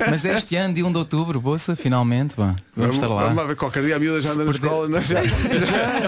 [0.08, 2.54] Mas é este ano, dia 1 de outubro, bolsa, finalmente, pá.
[2.76, 3.22] Vamos estar lá.
[3.24, 4.88] Vamos lá ver qualquer dia a miúda já anda na escola.
[4.88, 5.02] não é?
[5.02, 5.30] Já, já,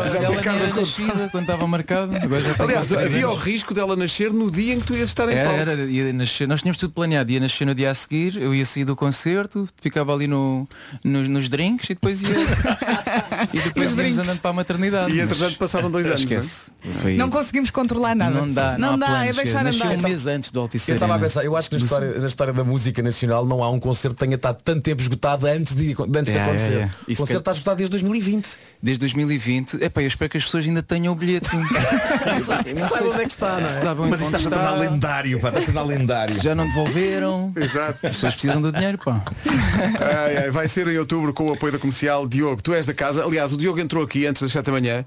[0.09, 2.13] já ela picada nem era com- nascida quando estava marcado.
[2.13, 5.29] Já tem Aliás, havia o risco dela nascer no dia em que tu ias estar
[5.29, 5.61] em Era, palco.
[5.71, 8.65] era, ia nascer, nós tínhamos tudo planeado, ia nascer no dia a seguir, eu ia
[8.65, 10.69] sair do concerto, ficava ali no,
[11.05, 12.29] no- nos drinks e depois ia.
[13.53, 15.13] e depois íamos andando para a maternidade.
[15.19, 16.25] E Mas entretanto passaram dois anos.
[16.25, 16.39] não é?
[16.41, 16.71] Esquece.
[17.01, 18.35] Foi- Não conseguimos controlar nada.
[18.41, 19.99] não dá, não, há dá, é deixar Nasceu andar.
[19.99, 22.27] um mês antes do Altice Eu estava a pensar, eu acho que na história, na
[22.29, 25.75] história da música nacional não há um concerto que tenha estado tanto tempo esgotado antes
[25.75, 26.73] de, antes de Yeah, acontecer.
[26.73, 26.95] yeah, yeah.
[27.07, 28.49] O Isso concerto que- está esgotado desde 2020.
[28.83, 31.55] Desde 2020, epá, eu espero que as pessoas ainda tenham o bilhete.
[31.55, 33.69] não Sabe sei onde é que está, não é?
[33.69, 36.35] se está bem Mas isto está a tornar lendário, pá, está a tornar lendário.
[36.35, 37.53] Se já não devolveram.
[37.55, 38.05] Exato.
[38.05, 39.23] As pessoas precisam do dinheiro, pá.
[40.27, 42.27] Ai, ai, vai ser em outubro com o apoio da comercial.
[42.27, 43.25] Diogo, tu és da casa.
[43.25, 45.05] Aliás, o Diogo entrou aqui antes das 7 da manhã.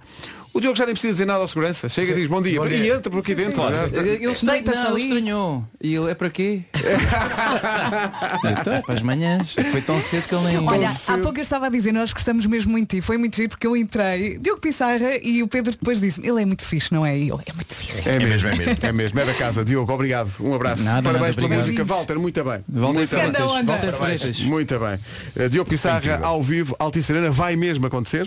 [0.56, 1.90] O Diogo já nem precisa dizer nada ao segurança.
[1.90, 2.62] Chega e diz bom dia.
[2.62, 2.78] Bom dia.
[2.78, 3.56] E entra por aqui dentro.
[3.56, 3.76] Claro.
[3.76, 3.84] é?
[3.84, 4.56] Ele não,
[4.92, 5.68] ele estranhou.
[5.82, 6.62] E ele, é para quê?
[8.62, 9.54] então, é para as manhãs.
[9.54, 10.58] Foi tão cedo que ele nem...
[10.66, 13.06] Olha, há pouco eu estava a dizer, nós gostamos mesmo muito de ti.
[13.06, 16.46] Foi muito giro porque eu entrei, Diogo Pissarra e o Pedro depois disse ele é
[16.46, 17.18] muito fixe, não é?
[17.18, 18.02] E eu, é muito fixe.
[18.08, 18.78] É mesmo, mesmo, é mesmo.
[18.82, 19.66] É mesmo, é da casa.
[19.66, 20.32] Diogo, obrigado.
[20.40, 20.84] Um abraço.
[20.84, 21.68] Nada, Parabéns nada, pela obrigado.
[21.68, 21.84] música.
[21.84, 22.64] Walter, muito bem.
[22.70, 23.08] Walter muito bem.
[23.08, 23.42] Freitas.
[23.42, 23.52] Freitas.
[23.52, 23.74] onda.
[23.74, 24.40] Walter Freitas.
[24.40, 25.46] Muito bem.
[25.46, 28.26] Uh, Diogo Pissarra ao vivo, Altice Arena, vai mesmo acontecer.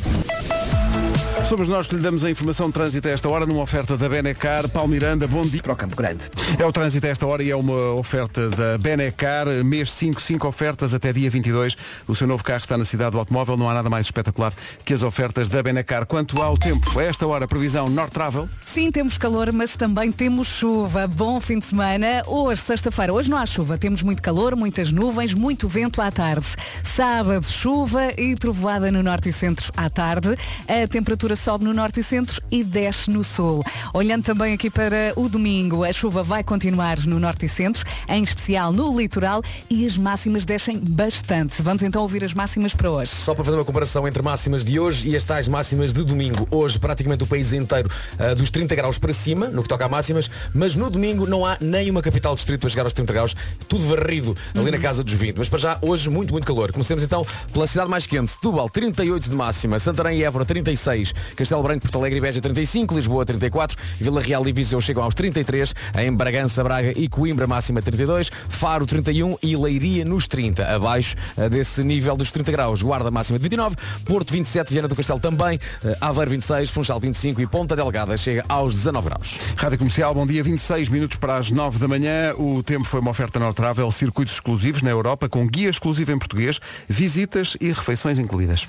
[1.49, 4.07] Somos nós que lhe damos a informação de trânsito a esta hora numa oferta da
[4.07, 4.69] Benecar.
[4.69, 5.63] Paulo Miranda, bom dia.
[5.63, 6.31] Para o Campo Grande.
[6.59, 10.47] É o trânsito a esta hora e é uma oferta da Benecar, mês 5, 5
[10.47, 11.75] ofertas até dia 22.
[12.07, 14.53] O seu novo carro está na cidade do automóvel, não há nada mais espetacular
[14.85, 16.05] que as ofertas da Benecar.
[16.05, 18.47] Quanto ao tempo, a esta hora, previsão North Travel.
[18.67, 21.07] Sim, temos calor, mas também temos chuva.
[21.07, 22.25] Bom fim de semana.
[22.27, 23.79] Hoje, sexta-feira, hoje não há chuva.
[23.79, 26.47] Temos muito calor, muitas nuvens, muito vento à tarde.
[26.85, 30.37] Sábado, chuva e trovoada no norte e centro à tarde.
[30.69, 33.63] A temperatura sobe no norte e centro e desce no sul.
[33.95, 38.23] Olhando também aqui para o domingo, a chuva vai continuar no norte e centro, em
[38.23, 41.63] especial no litoral, e as máximas descem bastante.
[41.63, 43.13] Vamos então ouvir as máximas para hoje.
[43.13, 46.47] Só para fazer uma comparação entre máximas de hoje e as tais máximas de domingo.
[46.51, 49.89] Hoje praticamente o país inteiro ah, dos 30 graus para cima, no que toca a
[49.89, 53.37] máximas, mas no domingo não há nem uma capital distrito a chegar aos 30 graus,
[53.69, 55.37] tudo varrido ali na casa dos 20.
[55.37, 56.73] Mas para já, hoje muito, muito calor.
[56.73, 61.63] Comecemos então pela cidade mais quente, Setúbal, 38 de máxima, Santarém e Évora, 36, Castelo
[61.63, 65.75] Branco, Porto Alegre e Beja, 35, Lisboa, 34, Vila Real e Viseu chegam aos 33,
[65.99, 71.49] em Bragança, Braga e Coimbra, máxima 32, Faro, 31 e Leiria nos 30, abaixo ah,
[71.49, 72.83] desse nível dos 30 graus.
[72.83, 75.59] Guarda máxima de 29, Porto 27, Viana do Castelo também,
[76.01, 79.39] ah, Aveiro 26, Funchal 25 e Ponta Delgada chega aos 19 graus.
[79.57, 82.35] Rádio Comercial, bom dia, 26 minutos para as 9 da manhã.
[82.37, 86.19] O tempo foi uma oferta North Travel, circuitos exclusivos na Europa, com guia exclusivo em
[86.19, 88.67] português, visitas e refeições incluídas.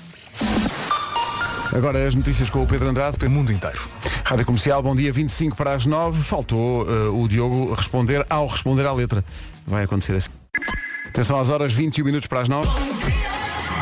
[1.72, 3.16] Agora as notícias com o Pedro Andrade.
[3.24, 3.78] O mundo inteiro.
[4.24, 6.22] Rádio Comercial, bom dia, 25 para as 9.
[6.22, 9.24] Faltou eh, o Diogo responder ao responder à letra.
[9.66, 10.30] Vai acontecer assim.
[11.08, 12.68] Atenção às horas, 21 minutos para as 9.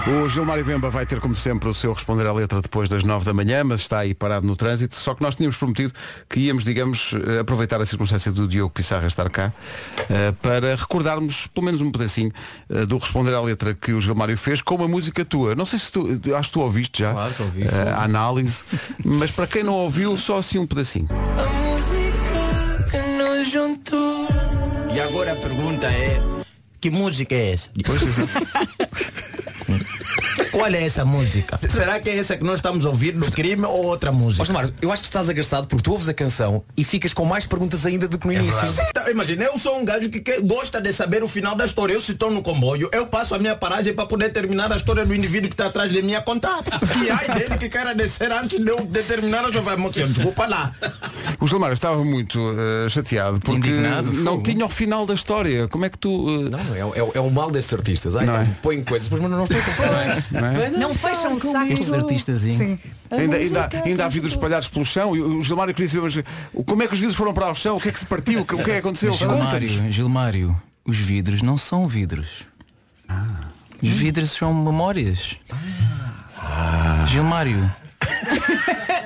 [0.09, 3.27] O Gilmário Vemba vai ter, como sempre, o seu responder à letra depois das 9
[3.27, 4.97] da manhã, mas está aí parado no trânsito.
[4.97, 5.93] Só que nós tínhamos prometido
[6.29, 9.53] que íamos, digamos, eh, aproveitar a circunstância do Diogo Pissarra estar cá
[10.09, 12.33] eh, para recordarmos pelo menos um pedacinho
[12.71, 15.55] eh, do responder à letra que o Gilmário fez com uma música tua.
[15.55, 17.65] Não sei se tu, acho que tu ouviste já Claro que ouvi.
[17.69, 18.65] a análise,
[19.05, 21.09] mas para quem não ouviu, só assim um pedacinho.
[24.95, 26.21] E agora a pergunta é,
[26.81, 27.71] que música é essa?
[30.51, 31.59] Qual é essa música?
[31.69, 34.51] Será que é essa que nós estamos a ouvir no crime ou outra música?
[34.53, 37.25] Mário, eu acho que tu estás agastado porque tu ouves a canção e ficas com
[37.25, 38.61] mais perguntas ainda do que no início.
[38.95, 41.93] Tá, Imagina, eu sou um gajo que quer- gosta de saber o final da história.
[41.93, 45.05] Eu se estou no comboio, eu passo a minha paragem para poder terminar a história
[45.05, 46.61] do indivíduo que está atrás de mim a contar.
[47.05, 50.07] E ai dele que queira descer antes de eu determinar a sua emoção.
[50.09, 50.73] Desculpa lá.
[51.41, 55.69] O Gilmário estava muito eh, chateado porque Indignado, não tinha o final da história.
[55.69, 56.27] Como é que tu.
[56.47, 58.17] eh, Não, é, é, é o mal destes artistas.
[58.17, 58.43] Ai, Não é?
[58.43, 59.47] então, põem coisas, depois mas não
[60.31, 60.71] não é?
[60.71, 61.73] Não fecham o saco.
[61.73, 62.41] Estes artistas?
[62.43, 62.79] Sim.
[63.11, 66.83] Ainda, ainda, ainda há vidros espalhados pelo chão e o Gilmário queria saber mas, como
[66.83, 68.45] é que os vidros foram para o chão, o que é que se partiu, o
[68.45, 69.13] que, é que aconteceu?
[69.13, 72.47] Gilmário, Gilmário, os vidros não são vidros.
[73.83, 75.37] Os vidros são memórias.
[77.07, 77.71] Gilmário.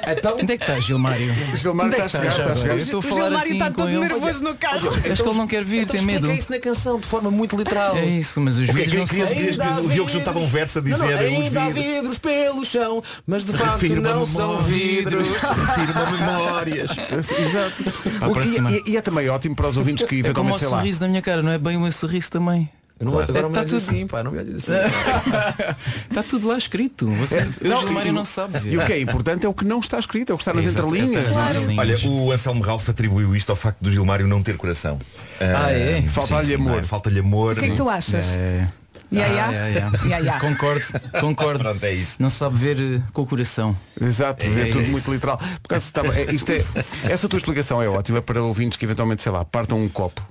[0.07, 1.33] Então, Onde é que está Gilmário?
[1.57, 2.72] Gilmário está a chegar, está a chegar.
[2.74, 3.98] Eu estou a O falar Gilmário assim está todo ele.
[4.00, 4.88] nervoso no carro.
[4.90, 6.31] Acho que ele não quer vir, então tem medo.
[6.33, 7.96] isso na canção de forma muito literal.
[7.96, 9.26] É isso, mas os O vidros Queria-
[9.64, 12.18] não são o Diogo juntava um verso a dizer ainda há vidros.
[12.18, 15.28] pelo chão, mas de facto Refirma não são vidros.
[15.33, 16.90] Refirma memórias.
[16.90, 17.83] Exato.
[18.28, 20.78] O- e, é também ótimo para os ouvintes que É como o eventualmente sei lá.
[20.78, 22.68] sorriso da minha cara, não é bem o meu sorriso também.
[23.00, 24.72] Não, agora não me Tá olhes tudo- assim, pá, não me olhes assim.
[26.09, 27.09] Está tudo lá escrito.
[27.11, 28.72] Você, eu, Não, Gilmário e- não sabe ver.
[28.72, 30.52] E o que é importante é o que não está escrito, é o que está
[30.55, 31.28] nas Exato, entrelinhas.
[31.37, 31.78] é entrelinhas.
[32.05, 34.98] Olha, o Anselmo Ralph atribuiu isto ao facto do Gilmário não ter coração.
[35.40, 36.00] Ah, é?
[36.02, 36.78] sim, Falta-lhe sim, amor.
[36.78, 36.83] é?
[36.83, 37.52] Falta-lhe amor.
[37.55, 38.37] O que é que tu achas?
[38.37, 38.68] É.
[39.12, 39.46] Ya, ya.
[39.48, 40.09] Ah, é, é.
[40.09, 40.38] Ya, ya.
[40.40, 40.85] Concordo,
[41.20, 41.59] concordo.
[41.59, 42.16] Pronto, é isso.
[42.22, 43.76] Não sabe ver eh, com o coração.
[44.00, 44.90] Exato, é, É tudo isso.
[44.92, 45.37] muito literal.
[45.62, 46.64] Por causa estava, é, isto é,
[47.05, 50.24] essa tua explicação é ótima para ouvintes que eventualmente, sei lá, partam um copo.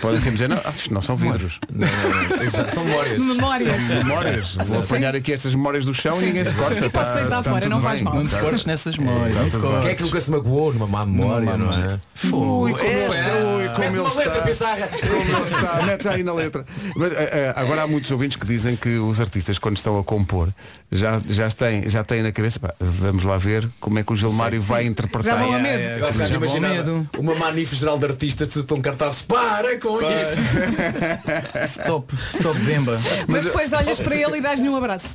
[0.00, 1.58] Podem sempre dizer, não, ah, isto não são vidros.
[1.72, 2.42] Não, não, não.
[2.42, 3.24] Exato, são memórias.
[3.24, 3.78] Memórias.
[3.88, 4.54] Memórias.
[4.66, 6.84] Vou apanhar aqui estas memórias do chão e ninguém se corta.
[6.86, 8.04] E posso deitar fora, não faz bem.
[8.04, 8.14] mal.
[8.14, 9.36] Não te cortes nessas memórias.
[9.36, 9.80] bem.
[9.82, 12.00] Quem é que nunca se magoou numa má memória, Numa má não é?
[12.24, 14.42] Ui, como ele está, ui, como Mete ele está.
[14.42, 14.88] Pissarra.
[14.88, 16.64] Como ele está, aí na letra.
[16.96, 20.04] Mas, eh, eh, agora há muitos ouvintes que dizem que os artistas, quando estão a
[20.04, 20.48] compor,
[20.90, 24.16] já, já, têm, já têm na cabeça, pá, vamos lá ver como é que o
[24.16, 25.36] Gilmário vai interpretar.
[25.36, 25.82] Já vão a É, medo.
[25.82, 25.98] é,
[27.14, 29.22] Eu uma manife geral de artistas, tudo tão cartazes.
[29.22, 31.64] Para Para com isso.
[31.64, 32.98] Stop, stop Bemba.
[33.26, 35.08] Mas depois olhas para ele e dás-lhe um abraço.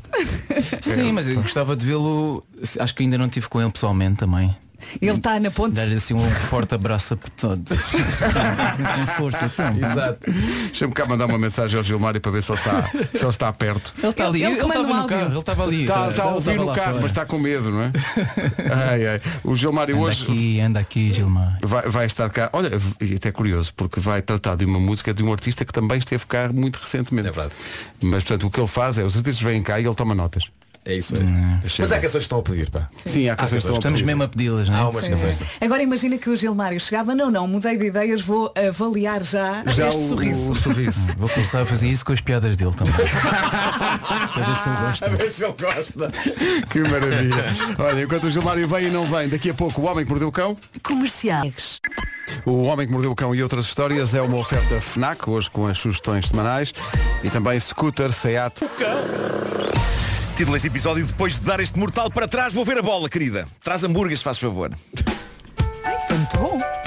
[0.81, 2.43] Sim, mas eu gostava de vê-lo.
[2.79, 4.55] Acho que ainda não estive com ele pessoalmente também.
[5.01, 5.73] Ele está na ponte.
[5.73, 7.63] Dar-lhe assim um forte abraço a todo.
[7.67, 9.77] Com força, então.
[9.77, 10.19] Exato.
[10.31, 13.51] Deixa-me cá mandar uma mensagem ao Gilmário para ver se ele está, se ele está
[13.53, 13.93] perto.
[13.97, 15.07] Ele Está ali, ele estava um no áudio.
[15.17, 15.81] carro, ele estava ali.
[15.81, 17.01] Está, está a ouvir no carro, fora.
[17.01, 17.91] mas está com medo, não é?
[18.89, 19.21] Ai, ai.
[19.43, 21.59] O Gilmário Anda hoje aqui, anda aqui, Gilmar.
[21.61, 22.49] vai, vai estar cá.
[22.53, 22.69] Olha,
[23.01, 26.25] e até curioso, porque vai tratar de uma música de um artista que também esteve
[26.25, 27.27] cá muito recentemente.
[27.27, 27.53] É verdade.
[28.01, 30.45] Mas portanto o que ele faz é os artistas vêm cá e ele toma notas.
[30.85, 31.29] É isso mesmo.
[31.79, 32.89] Mas há canções que estão a pedir, pá.
[33.05, 34.05] Sim, há canções que estão a Estamos pedir.
[34.05, 34.79] mesmo a pedi-las, não é?
[34.81, 35.41] Há umas canções.
[35.61, 39.87] Agora imagina que o Gilmário chegava, não, não, mudei de ideias, vou avaliar já, Já
[39.87, 40.51] este o, sorriso.
[40.51, 40.99] o sorriso.
[41.17, 42.93] Vou começar a fazer isso com as piadas dele também.
[44.33, 45.09] Para ver se ele gosta.
[45.09, 46.11] ver se ele gosta.
[46.69, 47.45] que maravilha.
[47.79, 50.27] Olha, enquanto o Gilmário vem e não vem, daqui a pouco o Homem que Mordeu
[50.27, 50.57] o Cão.
[50.83, 51.79] Comerciais.
[52.45, 55.65] O Homem que Mordeu o Cão e outras histórias é uma oferta FNAC, hoje com
[55.65, 56.73] as sugestões semanais.
[57.23, 58.55] E também Scooter, Seat.
[60.35, 63.47] Título deste episódio, depois de dar este mortal para trás, vou ver a bola, querida.
[63.63, 64.71] Traz hambúrgueres, faz favor.
[66.07, 66.82] Foi muito bom.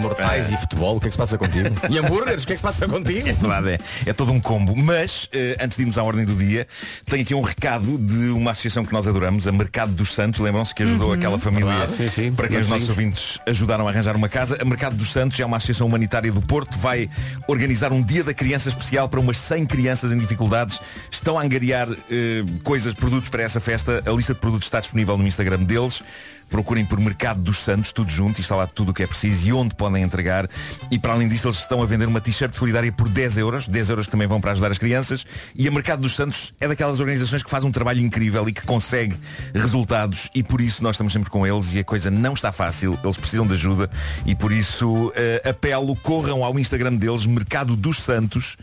[0.00, 1.70] Mortais e futebol, o que é que se passa contigo?
[1.90, 3.28] E hambúrgueres, o que é que se passa contigo?
[3.28, 4.74] É verdade, é, é todo um combo.
[4.76, 6.66] Mas, eh, antes de irmos à ordem do dia,
[7.06, 10.40] tenho aqui um recado de uma associação que nós adoramos, a Mercado dos Santos.
[10.40, 12.32] Lembram-se que ajudou aquela família Verdade, sim, sim.
[12.32, 14.58] para quem os Nossos nossos ouvintes ajudaram a arranjar uma casa.
[14.60, 16.78] A Mercado dos Santos é uma associação humanitária do Porto.
[16.78, 17.08] Vai
[17.46, 20.80] organizar um dia da criança especial para umas 100 crianças em dificuldades.
[21.10, 24.02] Estão a angariar eh, coisas, produtos para essa festa.
[24.06, 26.02] A lista de produtos está disponível no Instagram deles.
[26.50, 29.48] Procurem por Mercado dos Santos, tudo junto, e está lá tudo o que é preciso
[29.48, 30.48] e onde podem entregar.
[30.90, 33.90] E para além disto, eles estão a vender uma t-shirt solidária por 10 euros, 10
[33.90, 35.24] euros que também vão para ajudar as crianças.
[35.54, 38.62] E a Mercado dos Santos é daquelas organizações que faz um trabalho incrível e que
[38.62, 39.16] consegue
[39.54, 42.98] resultados e por isso nós estamos sempre com eles e a coisa não está fácil,
[43.02, 43.90] eles precisam de ajuda
[44.26, 48.56] e por isso eh, apelo, corram ao Instagram deles, Mercado dos Santos,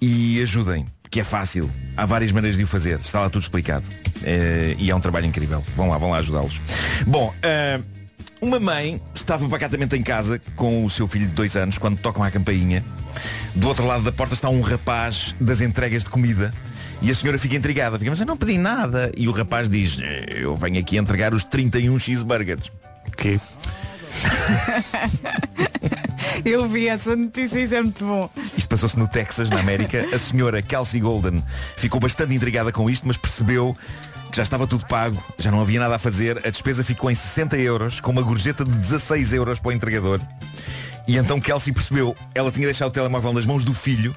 [0.00, 1.70] e ajudem, que é fácil.
[1.96, 3.84] Há várias maneiras de o fazer, está lá tudo explicado.
[4.22, 5.64] Eh, e é um trabalho incrível.
[5.76, 6.60] Vão lá, vão lá ajudá-los.
[7.06, 7.80] Bom, eh,
[8.40, 12.22] uma mãe estava pacatamente em casa com o seu filho de dois anos quando tocam
[12.22, 12.84] à campainha.
[13.54, 16.52] Do outro lado da porta está um rapaz das entregas de comida.
[17.00, 19.12] E a senhora fica intrigada, fica, mas eu não pedi nada.
[19.16, 22.70] E o rapaz diz, "Eh, eu venho aqui entregar os 31 cheeseburgers.
[23.16, 23.40] Que?
[26.44, 28.30] Eu vi essa notícia, isso é muito bom.
[28.56, 30.06] Isto passou-se no Texas, na América.
[30.14, 31.42] A senhora Kelsey Golden
[31.76, 33.76] ficou bastante intrigada com isto, mas percebeu
[34.30, 36.38] que já estava tudo pago, já não havia nada a fazer.
[36.46, 40.20] A despesa ficou em 60 euros, com uma gorjeta de 16 euros para o entregador.
[41.06, 44.14] E então Kelsey percebeu, ela tinha deixado o telemóvel nas mãos do filho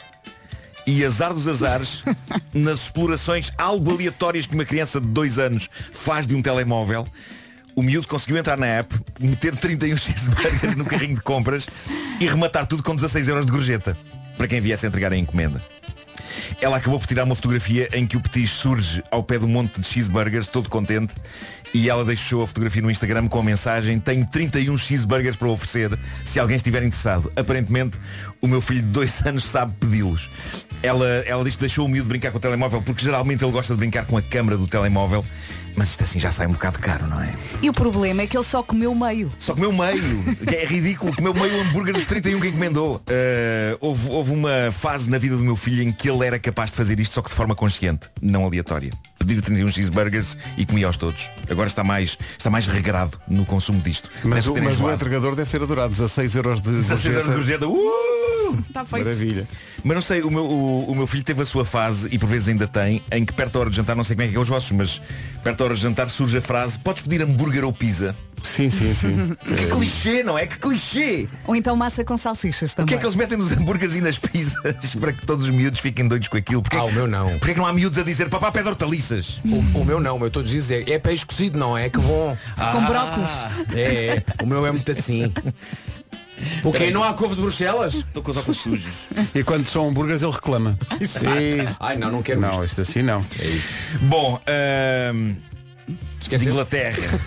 [0.85, 2.03] e azar dos azares,
[2.53, 7.07] nas explorações algo aleatórias que uma criança de dois anos faz de um telemóvel,
[7.81, 11.67] o miúdo conseguiu entrar na app, meter 31 cheeseburgers no carrinho de compras
[12.19, 13.97] e rematar tudo com 16 euros de gorjeta
[14.37, 15.59] para quem viesse a entregar a encomenda.
[16.61, 19.81] Ela acabou por tirar uma fotografia em que o Petis surge ao pé do monte
[19.81, 21.15] de cheeseburgers, todo contente,
[21.73, 25.97] e ela deixou a fotografia no Instagram com a mensagem Tenho 31 cheeseburgers para oferecer
[26.23, 27.31] se alguém estiver interessado.
[27.35, 27.97] Aparentemente,
[28.39, 30.29] o meu filho de dois anos sabe pedi-los.
[30.83, 33.73] Ela, ela diz que deixou o miúdo brincar com o telemóvel porque geralmente ele gosta
[33.73, 35.25] de brincar com a câmara do telemóvel,
[35.75, 37.33] mas isto assim já sai um bocado caro, não é?
[37.61, 39.31] E o problema é que ele só comeu meio.
[39.37, 42.95] Só comeu meio, que é ridículo, comeu meio hambúrguer dos 31 que encomendou.
[42.95, 46.71] Uh, houve, houve uma fase na vida do meu filho em que ele era capaz
[46.71, 48.91] de fazer isto só que de forma consciente, não aleatória.
[49.19, 51.29] Pedir 31 cheeseburgers e comia-os todos.
[51.49, 54.09] Agora está mais, está mais regrado no consumo disto.
[54.23, 57.67] Mas, o, mas o entregador deve ter adorado 16 euros de 16 euros de gorjeta.
[57.67, 58.30] Uh!
[58.59, 59.03] Está feito.
[59.03, 59.47] Maravilha.
[59.83, 62.27] Mas não sei, o meu, o, o meu filho teve a sua fase, e por
[62.29, 64.35] vezes ainda tem, em que perto da hora de jantar, não sei como é que
[64.37, 65.01] é os vossos, mas
[65.43, 68.15] perto da hora de jantar surge a frase, podes pedir hambúrguer ou pizza?
[68.43, 69.35] Sim, sim, sim.
[69.55, 70.47] Que clichê, não é?
[70.47, 71.27] Que clichê!
[71.45, 72.87] Ou então massa com salsichas O também.
[72.87, 75.79] que é que eles metem nos hambúrgueres e nas pizzas para que todos os miúdos
[75.79, 76.59] fiquem doidos com aquilo?
[76.59, 77.29] Porquê, Ah, o meu não.
[77.37, 79.39] Porquê que não há miúdos a dizer papá pede hortaliças?
[79.45, 81.87] O, o meu não, o meu todos dizem é peixe cozido, não é?
[81.91, 82.35] Que bom.
[82.71, 83.29] Com brócolis.
[83.75, 84.23] É, é.
[84.41, 85.31] o meu é muito assim.
[86.63, 86.91] O quê?
[86.91, 87.95] Não há couve de Bruxelas?
[87.95, 88.93] Estou com os óculos sujos.
[89.35, 90.77] E quando são hambúrgueres ele reclama.
[90.99, 91.67] Sim.
[91.79, 92.65] Ai não, não quero Não, isto.
[92.65, 93.25] isto assim não.
[93.39, 93.73] É isso.
[94.01, 94.39] Bom,
[95.91, 96.49] ahm, de Esqueceste?
[96.49, 97.19] Inglaterra.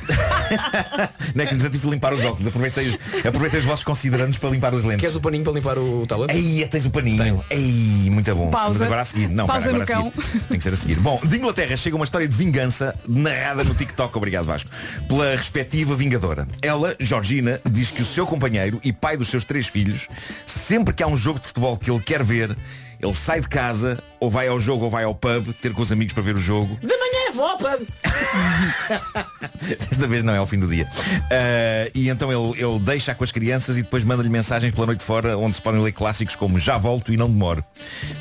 [1.34, 2.46] não é que ainda tive de limpar os óculos.
[2.46, 5.00] Aproveitei, aproveitei os vossos considerandos para limpar os lentes.
[5.00, 6.30] Queres o paninho para limpar o talento?
[6.30, 7.44] Aí tens o paninho.
[7.50, 8.50] Ei, muito bom.
[8.50, 8.78] Pausa.
[8.78, 9.28] Mas agora a seguir.
[9.28, 10.40] Não, Pausa para, no agora a seguir.
[10.48, 10.96] Tem que ser a seguir.
[11.00, 14.70] Bom, de Inglaterra chega uma história de vingança narrada no TikTok, obrigado Vasco,
[15.08, 16.46] pela respectiva vingadora.
[16.62, 20.08] Ela, Georgina, diz que o seu companheiro e pai dos seus três filhos,
[20.46, 22.56] sempre que há um jogo de futebol que ele quer ver,
[23.00, 25.92] ele sai de casa, ou vai ao jogo ou vai ao pub, ter com os
[25.92, 26.78] amigos para ver o jogo.
[26.80, 27.78] De manhã pá.
[29.60, 30.88] Desta vez não é ao fim do dia.
[31.30, 35.04] Ah, e então ele, ele deixa com as crianças e depois manda-lhe mensagens pela noite
[35.04, 37.64] fora onde se podem ler clássicos como Já volto e não demoro.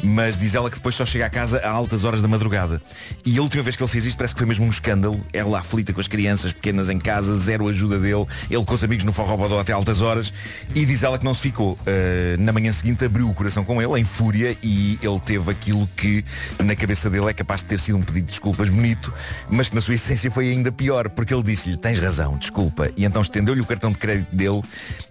[0.04, 2.82] Mas diz ela que depois só chega a casa a altas horas da madrugada.
[3.26, 5.23] E a última vez que ele fez isto parece que foi mesmo um escândalo.
[5.32, 9.04] Ela aflita com as crianças pequenas em casa, zero ajuda dele, ele com os amigos
[9.04, 10.34] no forrobodó até altas horas
[10.76, 11.78] e diz ela que não se ficou.
[11.86, 15.88] Ah, na manhã seguinte abriu o coração com ele em fúria e ele teve aquilo
[15.95, 16.23] que
[16.63, 19.03] na cabeça dele é capaz de ter sido um pedido de desculpas bonito,
[19.50, 22.89] mas que na sua essência foi ainda pior, porque ele disse-lhe, tens razão, desculpa.
[22.96, 24.62] E então estendeu-lhe o cartão de crédito dele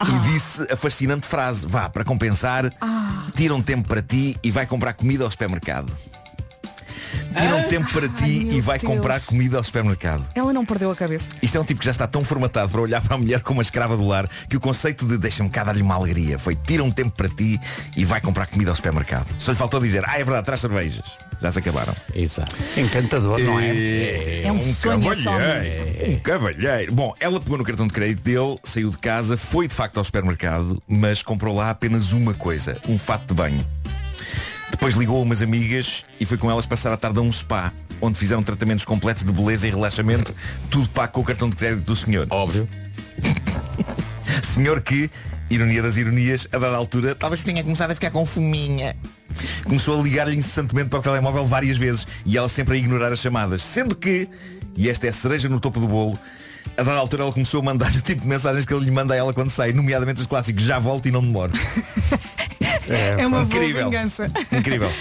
[0.02, 2.72] e disse a fascinante frase, vá, para compensar,
[3.34, 5.92] tira um tempo para ti e vai comprar comida ao supermercado.
[7.36, 8.92] Tira um tempo para ti meu e vai Deus.
[8.92, 10.24] comprar comida ao supermercado.
[10.34, 11.28] Ela não perdeu a cabeça.
[11.40, 13.58] Isto é um tipo que já está tão formatado para olhar para a mulher como
[13.58, 16.82] uma escrava do lar que o conceito de deixa-me cá dar-lhe uma alegria foi tira
[16.84, 17.58] um tempo para ti
[17.96, 19.26] e vai comprar comida ao supermercado.
[19.38, 21.02] Só lhe faltou dizer, ah é verdade, traz cervejas.
[21.40, 21.92] Já se acabaram.
[22.14, 22.54] Exato.
[22.76, 23.68] Encantador, não é?
[23.76, 26.12] É, É um sonho esse cavalheiro.
[26.12, 26.92] Um cavalheiro.
[26.94, 30.04] Bom, ela pegou no cartão de crédito dele, saiu de casa, foi de facto ao
[30.04, 33.64] supermercado, mas comprou lá apenas uma coisa, um fato de banho.
[34.72, 37.72] Depois ligou a umas amigas e foi com elas passar a tarde a um spa,
[38.00, 40.34] onde fizeram tratamentos completos de beleza e relaxamento,
[40.68, 42.26] tudo pago com o cartão de crédito do senhor.
[42.30, 42.68] Óbvio.
[44.42, 45.10] Senhor que,
[45.48, 48.96] ironia das ironias, a dada altura, talvez tenha começado a ficar com fominha.
[49.64, 53.20] Começou a ligar-lhe incessantemente para o telemóvel várias vezes e ela sempre a ignorar as
[53.20, 53.62] chamadas.
[53.62, 54.28] Sendo que,
[54.76, 56.18] e esta é a cereja no topo do bolo,
[56.76, 59.14] a dada altura ela começou a mandar-lhe o tipo de mensagens que ele lhe manda
[59.14, 61.52] a ela quando sai, nomeadamente os clássicos já volto e não demoro.
[62.88, 63.90] É, uma boa Incrível.
[63.90, 64.30] vingança.
[64.50, 64.92] Incrível.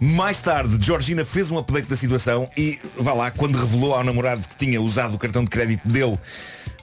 [0.00, 4.46] Mais tarde, Georgina fez um update da situação e, vá lá, quando revelou ao namorado
[4.46, 6.18] que tinha usado o cartão de crédito dele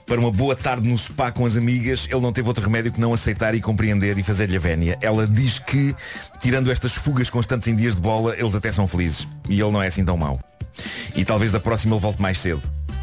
[0.06, 3.00] para uma boa tarde no spa com as amigas, ele não teve outro remédio que
[3.00, 4.98] não aceitar e compreender e fazer-lhe a vénia.
[5.00, 5.94] Ela diz que,
[6.40, 9.26] tirando estas fugas constantes em dias de bola, eles até são felizes.
[9.48, 10.40] E ele não é assim tão mau.
[11.14, 12.62] E talvez da próxima ele volte mais cedo.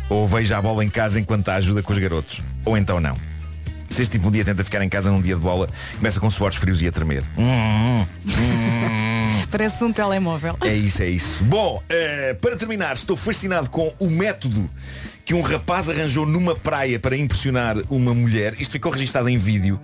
[0.09, 2.41] Ou veja a bola em casa enquanto a ajuda com os garotos.
[2.65, 3.15] Ou então não.
[3.89, 6.29] Se este tipo um dia tenta ficar em casa num dia de bola, começa com
[6.29, 7.23] suores frios e a tremer.
[9.49, 10.57] Parece um telemóvel.
[10.61, 11.43] É isso, é isso.
[11.43, 14.69] Bom, eh, para terminar, estou fascinado com o método
[15.25, 18.55] que um rapaz arranjou numa praia para impressionar uma mulher.
[18.59, 19.79] Isto ficou registado em vídeo.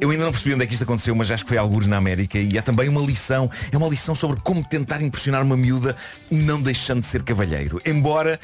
[0.00, 1.96] Eu ainda não percebi onde é que isto aconteceu, mas acho que foi alguns na
[1.96, 3.50] América e há também uma lição.
[3.72, 5.96] É uma lição sobre como tentar impressionar uma miúda
[6.30, 7.80] não deixando de ser cavalheiro.
[7.84, 8.38] Embora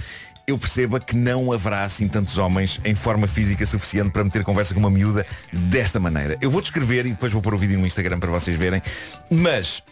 [0.47, 4.75] eu perceba que não haverá assim tantos homens em forma física suficiente para meter conversa
[4.75, 6.37] com uma miúda desta maneira.
[6.41, 8.83] Eu vou descrever e depois vou pôr o vídeo no Instagram para vocês verem.
[9.31, 9.83] Mas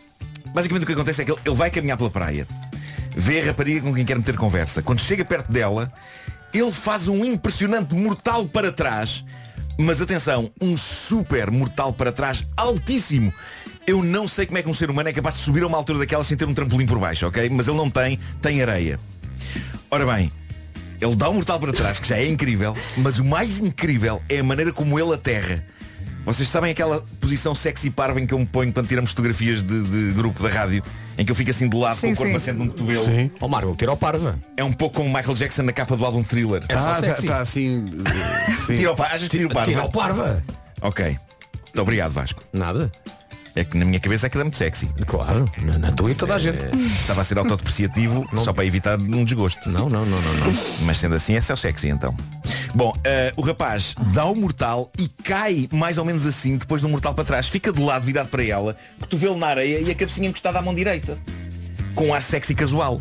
[0.52, 2.46] Basicamente o que acontece é que ele, ele vai caminhar pela praia,
[3.16, 4.82] vê a rapariga com quem quer meter conversa.
[4.82, 5.92] Quando chega perto dela,
[6.52, 9.24] ele faz um impressionante mortal para trás.
[9.78, 13.32] Mas atenção, um super mortal para trás altíssimo.
[13.86, 15.78] Eu não sei como é que um ser humano é capaz de subir a uma
[15.78, 17.48] altura daquela sem ter um trampolim por baixo, ok?
[17.48, 19.00] Mas ele não tem, tem areia.
[19.90, 20.30] Ora bem,
[21.00, 24.38] ele dá um mortal para trás, que já é incrível, mas o mais incrível é
[24.38, 25.64] a maneira como ele aterra.
[26.24, 29.82] Vocês sabem aquela posição sexy parva em que eu me ponho quando tiramos fotografias de,
[29.82, 30.82] de grupo da rádio,
[31.16, 33.04] em que eu fico assim de lado Sim, com o corpo assente no cotovelo?
[33.06, 33.30] Sim.
[33.40, 34.38] Ó Marco, tira o parva.
[34.54, 36.62] É um pouco como o Michael Jackson na capa do álbum Thriller.
[36.68, 37.32] É só Ah, está sexy.
[37.32, 37.90] assim.
[38.66, 38.76] sim.
[38.76, 39.18] Tira o parva.
[39.18, 39.64] Tira o parva?
[39.70, 40.44] Tira o parva.
[40.82, 41.04] Ok.
[41.06, 42.42] Muito obrigado, Vasco.
[42.52, 42.92] Nada.
[43.54, 44.88] É que na minha cabeça aquilo é muito sexy.
[45.06, 45.50] Claro.
[45.62, 46.62] Na, na tua e toda a gente.
[46.64, 49.68] Eh, Estava a ser autodepreciativo só para evitar um desgosto.
[49.68, 50.52] Não, não, não, não, não.
[50.82, 52.14] Mas sendo assim, esse é o sexy então.
[52.74, 56.88] Bom, eh, o rapaz dá o mortal e cai mais ou menos assim, depois do
[56.88, 57.48] mortal para trás.
[57.48, 60.74] Fica de lado, virado para ela, cotovelo na areia e a cabecinha encostada à mão
[60.74, 61.18] direita.
[61.94, 63.00] Com um ar sexy casual.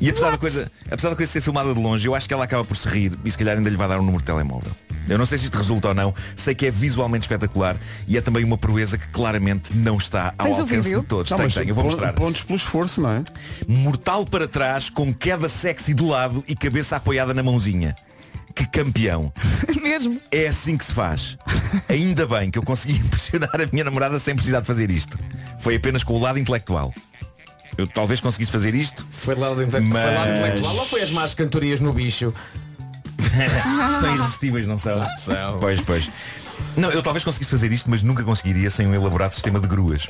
[0.00, 2.44] E apesar da, coisa, apesar da coisa ser filmada de longe, eu acho que ela
[2.44, 4.70] acaba por se rir e se calhar ainda lhe vai dar um número de telemóvel.
[5.08, 8.20] Eu não sei se isto resulta ou não, sei que é visualmente espetacular e é
[8.20, 11.30] também uma proeza que claramente não está ao Tens alcance de todos.
[11.30, 12.12] Não, Tenho, tenho, eu vou mostrar.
[12.12, 13.22] Pontos pelo esforço, não é?
[13.66, 17.96] Mortal para trás, com queda sexy de lado e cabeça apoiada na mãozinha.
[18.54, 19.32] Que campeão.
[19.82, 20.20] Mesmo.
[20.30, 21.36] É assim que se faz.
[21.88, 25.18] Ainda bem que eu consegui impressionar a minha namorada sem precisar de fazer isto.
[25.60, 26.92] Foi apenas com o lado intelectual.
[27.78, 29.06] Eu talvez conseguisse fazer isto.
[29.10, 31.92] Foi lá do inte- Mas- foi lá do intelectual ou foi as más cantorias no
[31.92, 32.34] bicho?
[34.00, 35.06] São irresistíveis, não são?
[35.16, 35.58] são.
[35.60, 36.10] Pois, pois.
[36.76, 40.08] Não, eu talvez conseguisse fazer isto, mas nunca conseguiria sem um elaborado sistema de gruas.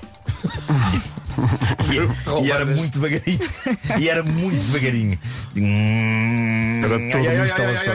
[1.91, 3.39] e, e era muito devagarinho.
[4.01, 5.19] E era muito devagarinho.
[6.85, 7.95] Era toda uma instalação.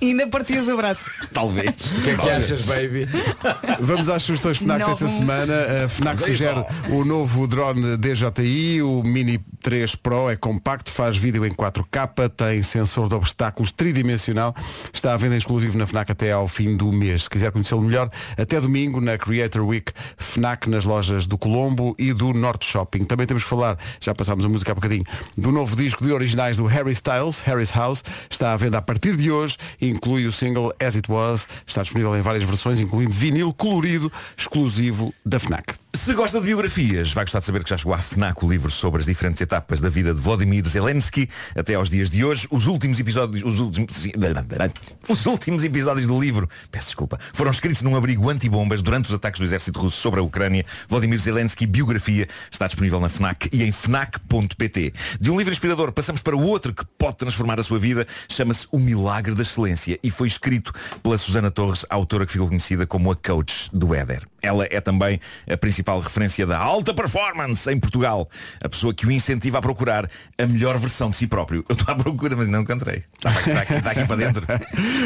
[0.00, 1.04] E ainda partias o braço.
[1.32, 1.68] Talvez.
[1.68, 3.08] O que é que achas, baby?
[3.80, 5.84] Vamos às sugestões FNAC desta semana.
[5.84, 11.16] A FNAC a sugere o novo drone DJI, o Mini 3 Pro é compacto, faz
[11.16, 14.54] vídeo em 4K, tem sensor de obstáculos tridimensional,
[14.92, 17.24] está à venda exclusivo na FNAC até ao fim do mês.
[17.24, 18.08] Se quiser conhecê-lo melhor,
[18.38, 23.02] até domingo na Creator Week FNAC nas lojas do Colombo e do Norte Shopping.
[23.02, 25.02] Também temos que falar, já passámos a música há bocadinho,
[25.36, 29.16] do novo disco de originais do Harry Styles, Harry's House, está à venda a partir
[29.16, 33.52] de hoje, inclui o single As It Was, está disponível em várias versões, incluindo vinil
[33.52, 35.74] colorido exclusivo da FNAC.
[35.92, 38.70] Se gosta de biografias, vai gostar de saber que já chegou à FNAC o livro
[38.70, 42.46] sobre as diferentes etapas da vida de Vladimir Zelensky até aos dias de hoje.
[42.50, 44.06] Os últimos episódios, os últimos,
[45.08, 49.40] os últimos episódios do livro, peço desculpa, foram escritos num abrigo antibombas durante os ataques
[49.40, 50.64] do exército russo sobre a Ucrânia.
[50.88, 54.92] Vladimir Zelensky, biografia, está disponível na FNAC e em FNAC.pt.
[55.20, 58.66] De um livro inspirador passamos para o outro que pode transformar a sua vida, chama-se
[58.70, 63.10] O Milagre da Excelência e foi escrito pela Susana Torres, autora que ficou conhecida como
[63.10, 64.26] a coach do Éder.
[64.46, 65.20] Ela é também
[65.50, 68.28] a principal referência da alta performance em Portugal.
[68.62, 71.64] A pessoa que o incentiva a procurar a melhor versão de si próprio.
[71.68, 73.02] Eu estou à procura, mas não encontrei.
[73.16, 74.46] Está aqui, está aqui, está aqui para dentro.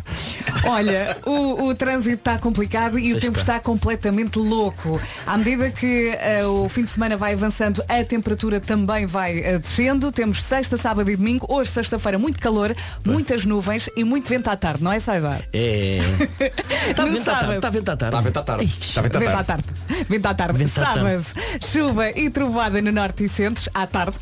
[0.68, 3.54] Olha, o, o trânsito está complicado e o Pois tempo está.
[3.58, 3.64] está.
[3.64, 5.02] completamente louco.
[5.26, 9.57] À medida que eh, o fim de semana vai avançando, a temperatura também vai eh,
[9.57, 10.11] descendo.
[10.11, 11.45] Temos sexta, sábado e domingo.
[11.49, 12.75] Hoje, sexta-feira, muito calor,
[13.05, 15.41] muitas nuvens e muito vento à tarde, não é, Saidar?
[15.53, 15.99] é.
[16.91, 17.55] Está No vento à tarde.
[17.55, 18.15] Está vento à tarde.
[18.15, 18.65] Está vento à tarde.
[18.81, 19.63] Está vento à Vento à tarde.
[20.09, 20.57] Vento à tarde.
[20.57, 20.99] Vento à tarde.
[20.99, 21.25] Sábado,
[21.65, 23.69] chuva e trovada no norte e centros.
[23.73, 24.15] À tarde.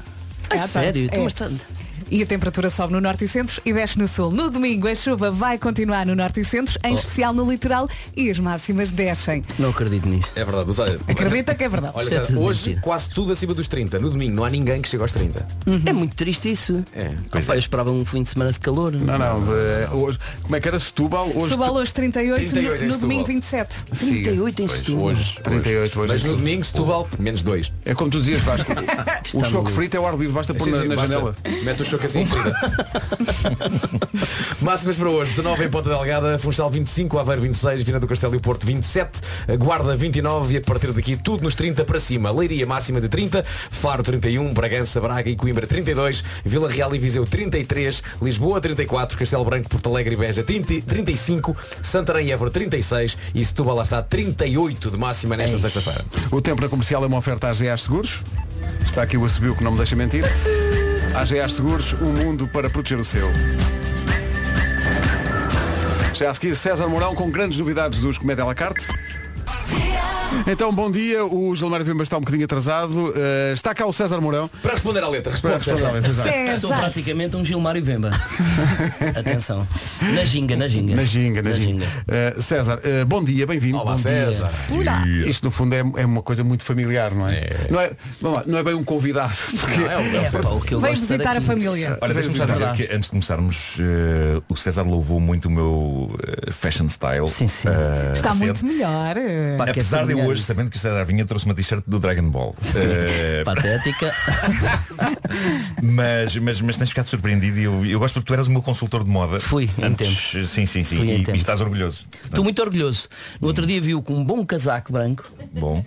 [0.50, 0.70] É à tarde.
[0.72, 1.10] sério?
[1.12, 1.26] É.
[1.26, 1.50] está-
[2.10, 4.32] E a temperatura sobe no norte e centros e desce no sul.
[4.32, 6.88] No domingo a chuva vai continuar no norte e centros, Oh.
[6.88, 9.44] em especial no litoral, e as máximas descem.
[9.60, 10.32] Não acredito nisso.
[10.36, 11.94] É verdade, mas olha, Acredita que é verdade.
[11.96, 12.82] olha é tudo hoje mentira.
[12.82, 14.00] quase tudo acima dos 30.
[14.00, 15.48] No domingo não há ninguém que chegue aos 30.
[15.86, 16.84] É muito triste isso.
[16.94, 17.12] É.
[17.30, 17.58] Pois Opa, é.
[17.58, 18.92] Eu esperava um fim de semana de calor.
[18.94, 19.56] Não, não.
[19.56, 21.28] eh, hoje, como é que era Setúbal?
[21.28, 23.00] Hoje Setúbal hoje 38, 38 em no, no Setúbal.
[23.02, 23.76] domingo 27.
[23.86, 25.02] 38 em setembro.
[25.04, 25.40] Hoje.
[25.44, 26.08] 38 hoje.
[26.14, 27.74] Mas no domingo, Setúbal, menos 2.
[27.86, 28.72] É como tu dizias, Vasco.
[29.34, 31.36] o choque frito é o ar livre, basta pôr na, na janela.
[31.64, 32.54] Mete o choque assim em frida.
[34.62, 38.40] Máximas para hoje, 19 em Ponta Delgada, Funchal 25, Aveiro 26, Vina do Castelo e
[38.40, 39.20] Porto 27,
[39.58, 42.32] Guarda 29 e a partir daqui tudo nos 30 para cima.
[42.32, 47.26] Leiria máxima de 30, Faro 31, Bragança, Braga e Coimbra 32, Vila Real e Viseu
[47.26, 53.18] 33, Lisboa 34, Castelo Branco, Porto Alegre e Beja 30, 35, Santarém e Évora 36
[53.34, 56.06] e Setúbal lá está 38 de máxima nesta sexta-feira.
[56.32, 58.22] O tempo na comercial é uma oferta à GA Seguros.
[58.86, 60.24] Está aqui o Assobio que não me deixa mentir.
[61.16, 63.28] A GA Seguros, o mundo para proteger o seu.
[66.14, 68.86] Já a seguir César Mourão com grandes novidades dos Comédia à la carte.
[70.46, 71.26] Então, bom dia.
[71.26, 73.14] O Gilmário Vimba está um bocadinho atrasado.
[73.16, 74.50] Eh, está cá o César Mourão.
[74.62, 75.72] Para responder à letra, Para responde.
[75.82, 76.22] responder César.
[76.22, 76.60] ao César.
[76.60, 78.12] Sou praticamente um Gilmário Vemba.
[79.18, 79.68] Atenção.
[80.14, 80.96] Na ginga, na ginga.
[80.96, 81.86] Na ginga, na ginga.
[82.08, 83.78] Eh, César, eh, bom dia, bem-vindo.
[83.78, 84.04] Olá, Bom dia.
[84.32, 84.52] César.
[85.28, 87.50] Isto no fundo é, é uma coisa muito familiar, não é?
[87.70, 87.92] Não, é
[88.22, 89.34] vamos lá, não é bem um convidado.
[89.60, 90.40] Porque Não, é o- é o É, César.
[90.44, 91.98] pá, o que eu ter visitar a família.
[92.00, 93.78] Olha, deixa-me só É dizer que antes de começarmos,
[94.48, 96.16] o César louvou muito o meu
[96.52, 97.28] fashion style.
[97.28, 97.68] Sim, sim.
[98.14, 98.64] Está recente.
[98.64, 99.16] muito melhor.
[99.58, 101.84] Pá, que é Apesar de eu hoje sabendo que o César Vinha trouxe uma t-shirt
[101.88, 102.56] do Dragon Ball.
[102.76, 104.14] Eh, Patética.
[105.82, 108.62] mas, mas, mas tens ficado surpreendido e eu, eu gosto porque tu eras o meu
[108.62, 109.40] consultor de moda.
[109.40, 110.98] Fui, em Antes, Sim, sim, sim.
[110.98, 112.06] Fui E, e estás orgulhoso.
[112.26, 113.08] Estou muito orgulhoso.
[113.42, 115.30] No outro dia viu com um bom casaco branco.
[115.54, 115.84] Bom.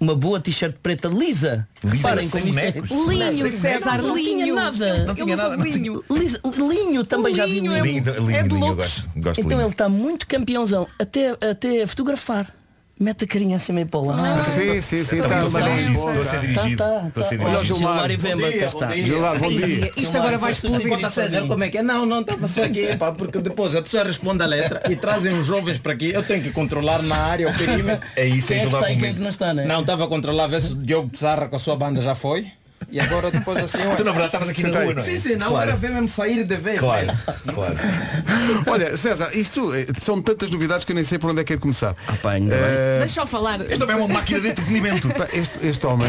[0.00, 1.66] Uma boa t-shirt preta lisa.
[1.82, 3.30] Lisa, Reparem sem como isto é.
[3.30, 4.02] Linho, César.
[4.02, 4.54] Não tinha linho.
[4.56, 5.04] nada.
[5.06, 5.56] Não tinha nada.
[5.56, 6.04] não tinha- Linho.
[6.10, 7.84] Lisa- linho também já vi Linho linho.
[7.84, 7.88] é-
[8.18, 8.76] lindo, é de loucos.
[8.76, 9.62] gosto, gosto de Então lindo.
[9.62, 10.86] ele está muito campeãozão.
[10.98, 12.52] Até, até a fotografar.
[12.98, 14.44] Mete a carinha assim meio para o lado.
[14.44, 15.20] Sim, sim, sim.
[15.20, 16.10] Tá, estou a ser tá, dirigido, tá.
[16.10, 16.76] estou a ser dirigido.
[16.76, 17.44] Tá, tá, Estou a ser tá.
[17.44, 17.78] Olha o dirigido.
[17.78, 18.10] Gilmar.
[18.10, 18.96] E Vemba, cá está.
[18.96, 19.92] Gilmar, bom dia.
[19.96, 20.88] Isto agora vai explodir.
[20.88, 21.82] Conta César, como é que é?
[21.82, 25.36] Não, não estava só aqui, pá, porque depois a pessoa responde a letra e trazem
[25.36, 26.12] os jovens para aqui.
[26.12, 28.08] Eu tenho que controlar na área o perímetro.
[28.14, 29.64] É isso, é é que está é que não está, né?
[29.64, 32.46] Não, estava a controlar, ver se o Diogo Pizarra com a sua banda já foi.
[32.90, 33.82] E agora depois assim.
[33.82, 35.04] eu- Tu na verdade estavas aqui na rua, não é?
[35.04, 35.70] Sim, sim, não, claro.
[35.70, 36.78] era ver mesmo sair de vez.
[36.80, 37.52] Claro, mesmo.
[37.54, 37.76] claro.
[38.66, 41.52] Olha, César, isto eh, são tantas novidades que eu nem sei por onde é que
[41.52, 41.94] é de começar.
[42.06, 42.64] Ah, pá, ainda bem.
[42.64, 43.60] Eh, Deixa eu falar.
[43.62, 45.08] Isto também é uma máquina de entretenimento.
[45.32, 46.08] este, este homem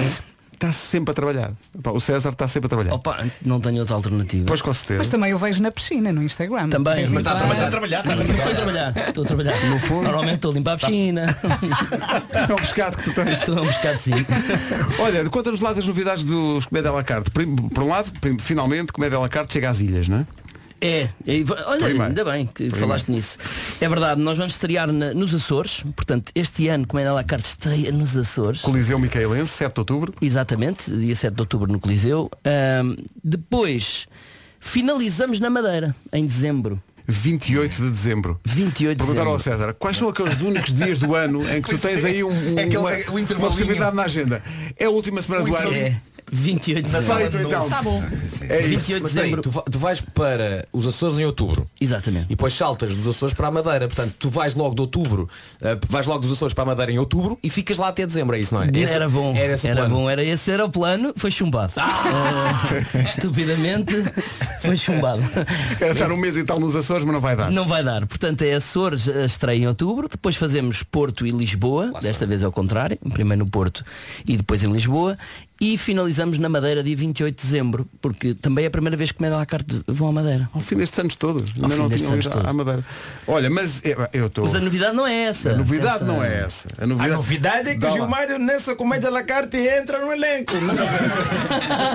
[0.70, 1.52] está sempre a trabalhar.
[1.82, 2.94] Pá, o César está sempre a trabalhar.
[2.94, 4.46] Opa, não tenho outra alternativa.
[4.48, 5.00] Pois com certeza.
[5.00, 6.70] Mas também eu vejo na piscina, no Instagram.
[6.70, 8.56] Também, mas está- a trabalhar, está a Estou a trabalhar.
[8.56, 9.70] trabalhar, estou a trabalhar.
[9.70, 10.04] No fundo.
[10.04, 11.38] Normalmente estou a limpar a piscina.
[12.50, 13.40] É um pescado que tu tens.
[13.40, 14.12] Estou a um bocado sim.
[15.00, 17.32] Olha, conta-nos lá das novidades dos Comédia à la carte.
[17.32, 20.26] Por um lado, finalmente, Comédia à la carte chega às ilhas, não é?
[20.82, 22.04] É, e olha, Primeiro.
[22.04, 23.38] ainda bem que falaste nisso.
[23.82, 27.46] É verdade, nós vamos estrear na- nos Açores, portanto, este ano, como é la carte,
[27.48, 28.62] estreia nos Açores.
[28.62, 30.14] Coliseu Micaelense, 7 de outubro.
[30.22, 32.30] Exatamente, dia 7 de outubro no Coliseu.
[32.46, 34.06] Ahm, depois,
[34.60, 36.82] finalizamos na Madeira, em dezembro.
[37.08, 38.40] 28 de dezembro.
[38.44, 39.40] 28 de Perguntaram ao.
[39.40, 42.58] César, quais são aqueles únicos dias do ano em que tu tens aí um, um-
[42.60, 44.42] É aquele- uma, o uma possibilidade na agenda?
[44.76, 45.72] É a última semana do ano.
[45.74, 46.02] É,
[46.32, 47.16] 28 de dezembro.
[47.18, 47.70] Feito então.
[47.70, 48.04] Tá bom.
[48.50, 48.70] É isso.
[48.70, 49.42] 28 de Mas peraí, dezembro.
[49.42, 51.68] tu, va- tu vais para os Açores em outubro.
[51.80, 52.26] Exatamente.
[52.26, 53.88] E depois saltas dos Açores para a Madeira.
[53.88, 55.30] Portanto, tu vais logo de outubro,
[55.62, 58.36] eh, vais logo dos Açores para a Madeira em outubro e ficas lá até dezembro,
[58.36, 58.70] é isso, não é?
[58.74, 59.96] Esse- era bom, Era esse o era plano.
[59.96, 61.74] bom, era esse era o plano, foi chumbado.
[61.78, 63.94] Eh, estupidamente
[64.62, 65.22] foi chumbado.
[65.80, 67.52] Era estar um mês e tal nos Açores, mas não vai dar.
[67.52, 68.06] Não vai dar.
[68.06, 72.52] Portanto, é Açores a estreia em outubro, depois fazemos Porto e Lisboa, desta vez ao
[72.52, 73.84] contrário, primeiro no Porto
[74.28, 75.18] e depois em Lisboa,
[75.60, 79.18] e finalizamos na Madeira dia 28 de dezembro, porque também é a primeira vez que
[79.18, 80.50] Comédia à carte vão à Madeira.
[80.54, 81.52] Ao fim destes anos todos.
[81.56, 82.54] Ainda fim não tinham ido à-.
[82.54, 82.84] Madeira.
[83.28, 84.44] Olha, mas é, eu estou.
[84.46, 85.52] Mas a novidade não é essa.
[85.52, 86.68] A novidade Essa- não é essa.
[86.78, 87.90] A A novidade, novidade é que o.
[87.92, 90.54] Gilmário nessa comédia la carte entra no elenco.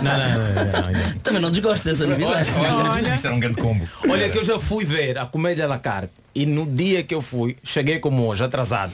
[0.03, 1.19] Não, não, não, não, não.
[1.23, 2.49] Também não desgosto dessa novidade.
[2.59, 3.87] Olha, Isso era um grande combo.
[4.09, 7.21] olha que eu já fui ver a comédia la carte e no dia que eu
[7.21, 8.93] fui, cheguei como hoje, atrasado.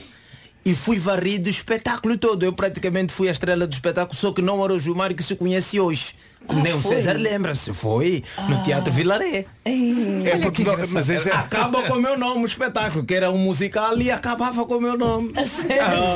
[0.67, 2.43] E fui varrido o espetáculo todo.
[2.43, 5.33] Eu praticamente fui a estrela do espetáculo, só que não era o Gilmário que se
[5.33, 6.13] conhece hoje.
[6.53, 7.73] Nem o César lembra-se.
[7.73, 9.45] Foi no Teatro Vilaré.
[9.63, 13.31] é porque não- mas esse é, Acaba com o meu nome o espetáculo, que era
[13.31, 15.31] um musical e acabava com o meu nome.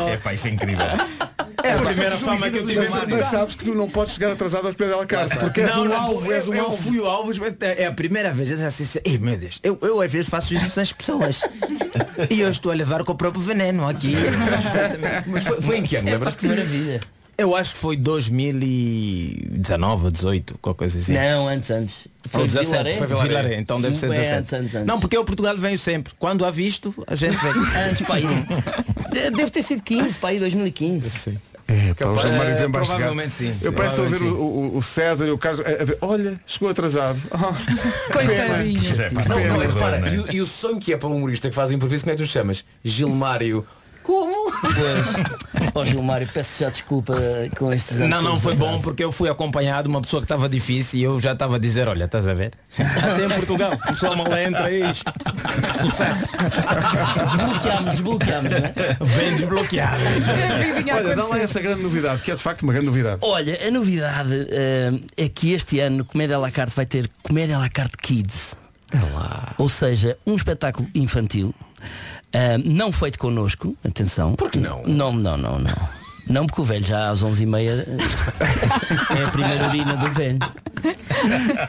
[0.10, 0.86] É pá, isso é incrível.
[1.64, 4.32] É a primeira fama que eu tive em mas, sabes que tu não podes chegar
[4.32, 6.66] atrasado aos pés dela carta, porque és Não, um não, alvo, és um eu, eu
[6.66, 6.78] alvo.
[6.78, 8.49] fui o alvo, mas é a primeira vez.
[8.51, 11.41] Eu disse assim, meu Deus, eu, eu às vezes faço isso às pessoas.
[12.30, 14.14] E eu estou a levar com o próprio veneno aqui.
[15.28, 16.47] Mas foi, foi em que ano, É lembras-te?
[17.38, 21.14] Eu acho que foi 2019 ou 18, qualquer coisa assim.
[21.14, 22.07] Não, antes, antes.
[22.30, 22.93] Foi 17, Vilaré?
[22.93, 24.39] foi Vilaré, então deve ser Bem 17.
[24.39, 24.88] antes, antes, antes.
[24.88, 26.14] Não, porque eu Portugal venho sempre.
[26.20, 27.51] Quando há visto, a gente vem.
[27.89, 28.03] Antes.
[29.12, 31.38] De- Deve ter sido 15, pá, aí 2015.
[31.72, 32.95] É, pá, o Capaz- Gilmário É, Vemba a chegar.
[32.97, 35.38] provavelmente sim, sim, Eu parece que estou a ver o, o- o César e o
[35.38, 37.19] Carlos a, a ver, olha, chegou atrasado.
[38.11, 38.82] Coitadinho.
[38.89, 40.15] Mas é, pá, Não, é não, uma repara, dor, não é?
[40.15, 42.17] e, o- e o sonho que é para um humorista que faz improviso, como é
[42.17, 42.63] que tu chamas?
[42.84, 43.65] Gilmário.
[44.04, 44.52] Como?
[44.52, 45.72] Pois.
[45.74, 47.14] Ó Gilmário, peço já desculpa
[47.58, 48.10] com estes anos.
[48.10, 51.04] Não, não, foi bom porque eu fui acompanhado de uma pessoa que estava difícil e
[51.04, 52.52] eu já estava a dizer, olha, estás a ver?
[52.78, 55.12] Até em Portugal, o pessoal mal entra e isto.
[55.80, 56.26] Sucesso.
[57.26, 58.72] Desbloqueámos, desbloqueámos, não é?
[59.18, 60.04] Bem desbloqueado.
[60.93, 63.20] Olha, dá lá essa grande novidade, que é de facto uma grande novidade.
[63.22, 67.58] Olha, a novidade eh, é que este ano Comédia à la carte vai ter Comédia
[67.58, 68.56] à la carte Kids.
[69.58, 71.54] Ou seja, um espetáculo infantil,
[72.34, 74.36] eh, não feito connosco, atenção.
[74.36, 74.84] Por que não?
[74.84, 76.02] Não, não, não, não.
[76.28, 77.86] Não porque o velho já às 11h30
[79.20, 80.40] é a primeira urina do velho.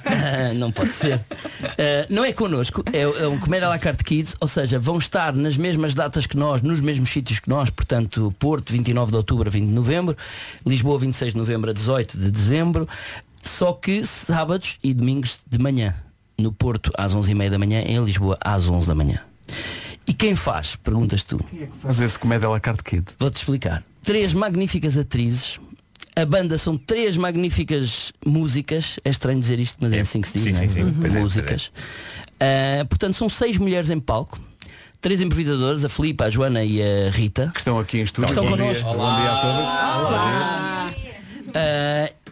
[0.05, 1.25] Ah, não pode ser.
[1.63, 4.99] Ah, não é connosco, é, é um Comédia à la carte Kids, ou seja, vão
[4.99, 9.17] estar nas mesmas datas que nós, nos mesmos sítios que nós, portanto, Porto, 29 de
[9.17, 10.17] outubro a 20 de novembro,
[10.65, 12.89] Lisboa, 26 de novembro a 18 de dezembro,
[13.43, 15.97] só que sábados e domingos de manhã.
[16.39, 19.32] No Porto às 11h30 da manhã, em Lisboa às 11 da manhã.
[20.07, 20.77] E quem faz?
[20.77, 21.41] Perguntas tu.
[21.81, 23.05] Faz esse comédia à la carte kid.
[23.19, 23.85] Vou-te explicar.
[24.03, 25.61] Três magníficas atrizes.
[26.15, 28.99] A banda são três magníficas músicas.
[29.05, 30.01] É estranho dizer isto, mas é, É.
[30.01, 30.45] assim que se diz.
[30.45, 30.69] Sim, não é?
[30.69, 30.89] sim, sim.
[30.89, 31.21] É, pois é.
[31.21, 31.73] músicas.
[32.41, 34.39] Ah, portanto, são seis mulheres em palco.
[35.01, 37.51] três improvisadores, a Filipe, a Joana e a Rita.
[37.53, 38.29] Que estão aqui em estúdio.
[38.29, 38.67] Estão Bom dia.
[38.67, 38.85] connosco.
[38.95, 39.69] Bom dia a todas.
[39.69, 40.72] Ah,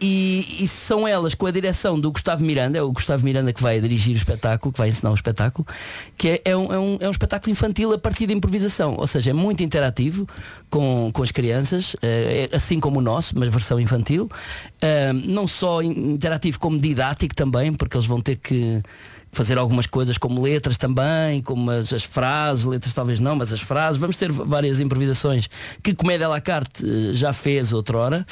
[0.01, 3.61] e, e são elas com a direção do Gustavo Miranda, é o Gustavo Miranda que
[3.61, 5.67] vai dirigir o espetáculo, que vai ensinar o espetáculo,
[6.17, 9.07] que é, é um, é, um, é um espetáculo infantil a partir de improvisação, ou
[9.07, 10.27] seja, é muito interativo
[10.69, 14.29] com, com as crianças, eh, é assim como o nosso, mas versão infantil.
[14.81, 18.81] Ah, não só in- interativo como didático também, porque eles vão ter que
[19.31, 23.61] fazer algumas coisas como letras também, como as, as frases, letras talvez não, mas as
[23.61, 23.99] frases.
[23.99, 25.47] Vamos ter várias improvisações
[25.81, 28.25] que Comédia à la carte eh, já fez outrora.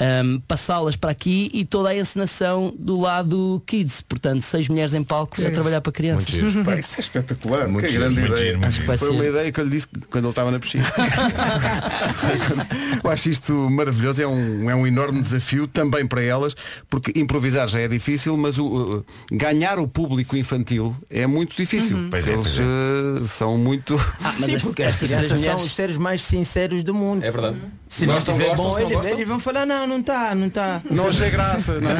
[0.00, 5.02] Ahm, passá-las para aqui e toda a encenação do lado kids, portanto, seis mulheres em
[5.02, 6.32] palco a trabalhar para crianças.
[6.64, 7.66] Pá, isso é espetacular.
[7.66, 8.46] Muito que giro, grande muito ideia.
[8.46, 9.14] giro, muito Acho que vai Foi ser.
[9.14, 10.84] uma ideia que eu lhe disse quando ele estava na piscina.
[13.02, 16.54] eu acho isto maravilhoso, é um, é um enorme desafio também para elas,
[16.88, 22.06] porque improvisar já é difícil, mas o, uh, ganhar o público infantil é muito difícil.
[22.08, 23.96] Pois é, Eles pois uh, são muito.
[24.22, 26.94] Ah, mas Sim, porque as estas três crianças são mulheres os seres mais sinceros do
[26.94, 27.24] mundo.
[27.24, 27.56] É verdade.
[27.88, 30.82] Se não Gostam, estiver bom, não eles, eles vão falar, não, não está, não está.
[30.90, 31.94] Não achei graça, não é?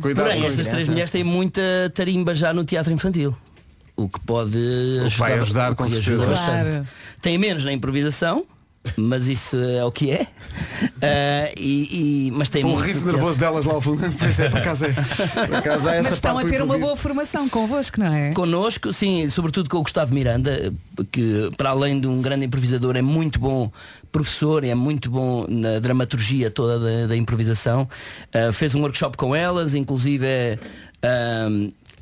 [0.00, 1.60] Cuidado Porém, estas três mulheres têm muita
[1.94, 3.36] tarimba já no teatro infantil.
[3.96, 4.58] O que pode
[5.06, 6.26] ajudar, vai ajudar, o com ajuda certeza.
[6.26, 6.70] bastante.
[6.70, 6.88] Claro.
[7.22, 8.44] Tem menos na improvisação,
[8.96, 10.26] mas isso é o que é.
[11.02, 14.06] Ah, e, e- mas tem Um muito riso nervoso delas lá ao fundo.
[14.18, 14.92] Pois é, por acaso é.
[15.46, 18.32] Por acaso essa Mas estão a ter uma boa formação convosco, não é?
[18.32, 20.72] Connosco, sim, sobretudo com o Gustavo Miranda,
[21.12, 23.70] que para além de um grande improvisador é muito bom
[24.10, 27.88] professor, é muito bom na dramaturgia toda da, da improvisação.
[28.32, 30.58] Ah, fez um workshop com elas, inclusive é,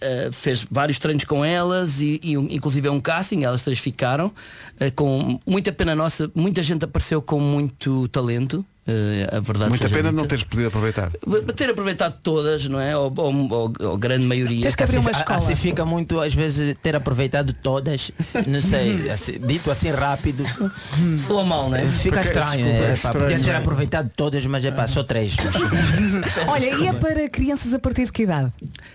[0.04, 4.32] ah, fez vários treinos com elas e, e inclusive é um casting, elas três ficaram
[4.78, 8.64] ah, com muita pena nossa, muita gente apareceu com muito talento.
[8.86, 10.12] Ah, a verdade Muita pena dita.
[10.12, 11.10] não teres podido aproveitar.
[11.56, 12.96] ter aproveitado todas, não é?
[12.96, 14.62] Ou, ou- ou- ou grande maioria.
[14.62, 15.38] Tens que abrir uma Assim- escola.
[15.38, 18.10] Assim fica muito, às vezes, ter aproveitado todas,
[18.46, 20.44] não sei, assim, dito assim rápido.
[21.16, 21.86] Soa mal, não é?
[21.86, 23.18] Fica Porque, estranho, desculpa, é é, pá, estranho.
[23.20, 25.34] podia ter aproveitado todas, mas é pá, só três.
[26.48, 28.52] Olha, e é para crianças a partir de que idade?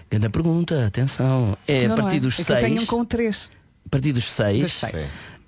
[0.10, 1.58] Grande pergunta, atenção.
[1.68, 2.20] É Não, a não partir é?
[2.20, 2.64] dos É que eu 6.
[2.64, 3.50] tenho um com três.
[3.86, 4.94] A partir dos 6 Dos seis.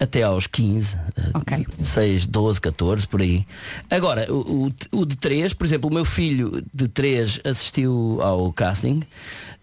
[0.01, 0.95] Até aos 15.
[0.95, 1.65] eh, Ok.
[1.83, 3.45] 6, 12, 14, por aí.
[3.89, 8.51] Agora, o, o- o de 3, por exemplo, o meu filho de 3 assistiu ao
[8.51, 9.01] casting.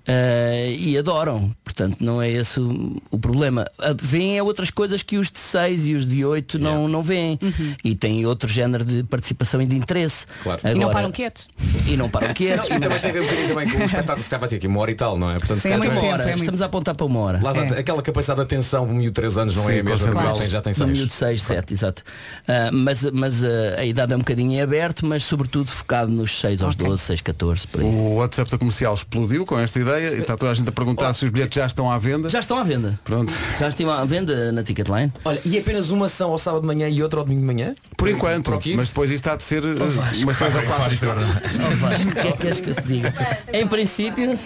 [0.08, 3.66] Eh, e adoram, portanto não é esse o, o problema.
[4.00, 7.38] Vêem é outras coisas que os de 6 e os de 8 não, não veem.
[7.84, 10.26] E têm outro género de participação e de interesse.
[10.42, 10.60] Claro.
[10.64, 11.46] E não Agora- param quietos.
[11.86, 12.68] E não param quietos.
[12.70, 14.56] Não, e também tem a ver um bocadinho também com o espetáculo que vai ter
[14.56, 15.38] aqui uma hora e tal, não é?
[15.38, 16.22] Portanto, se Sim, é uma tempo, hora.
[16.22, 17.40] é muito- Estamos a apontar para uma hora.
[17.42, 17.80] Lá É.
[17.80, 20.12] aquela capacidade de atenção de um miúdo de 3 anos não Sim, é a mesma
[20.12, 20.90] que alguém já tem No 6.
[20.90, 22.02] miúdo 6, 7, exato.
[22.46, 23.48] Ah, mas mas ah,
[23.78, 27.20] a idade é um bocadinho em aberto, mas sobretudo focado nos 6 aos 12, 6,
[27.20, 27.86] 14, por aí.
[27.86, 31.12] O WhatsApp da comercial explodiu com esta ideia e está toda a gente a perguntar
[31.14, 32.28] se os bilhetes já estão à venda.
[32.28, 32.98] Já estão à venda.
[33.04, 33.32] Pronto.
[33.58, 35.12] Já estão à venda na Ticketline.
[35.24, 37.74] Olha, e apenas uma são ao sábado de manhã e outra ao domingo de manhã?
[37.96, 39.76] Por enquanto, mas depois isto está de ser uh,
[40.22, 40.96] umas três ou quatro.
[40.98, 43.14] Oh, Vasco, o que é que queres que eu te diga?
[43.52, 44.38] Em princípio.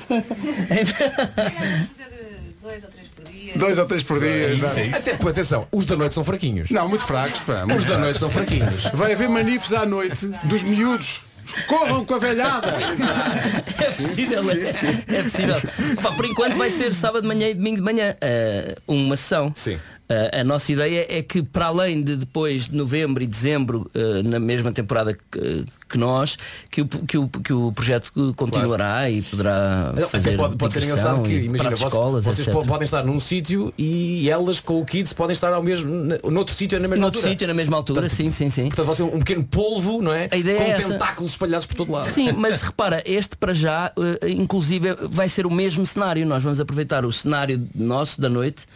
[2.62, 3.58] Dois ou três por dia.
[3.58, 4.52] Dois ou três por dia.
[4.52, 4.78] exato.
[4.78, 4.90] é.
[4.90, 6.70] Até, pô, atenção, os da noite são fraquinhos.
[6.70, 7.66] Não, muito fracos, pá.
[7.66, 8.84] muito Os da noite são fraquinhos.
[8.94, 11.22] Vai haver manifes à noite dos miúdos.
[11.66, 12.72] Corram com a velhada!
[13.82, 15.56] É possível, é, é possível.
[15.98, 18.16] Opa, por enquanto vai ser sábado de manhã e domingo de manhã.
[18.20, 19.52] ah, uma ação.
[19.54, 19.78] Sim.
[20.08, 24.22] Ah, a nossa ideia é que para além de depois de novembro e dezembro, ah,
[24.22, 26.36] na mesma temporada que, que nós,
[26.70, 30.82] que o, que, o, que o projeto continuará e poderá Não, fazer pode, pode ser
[30.84, 32.60] engraçado que, imagina, vocês, escolas, vocês etc.
[32.60, 35.90] po- podem estar num sítio e elas com o Kids podem estar ao mesmo,
[36.30, 37.32] noutro sítio na mesma Noutro altura.
[37.32, 38.66] sítio, na mesma altura, sim, sim, sim.
[38.66, 40.28] Portanto, vai ser um pequeno polvo, não é?
[40.30, 40.88] A ideia com é essa.
[40.92, 42.06] tentáculos espalhados por todo lado.
[42.10, 43.92] Sim, mas repara, este para já,
[44.22, 46.26] eh, inclusive, vai ser o mesmo cenário.
[46.26, 48.66] Nós vamos aproveitar o cenário nosso da noite,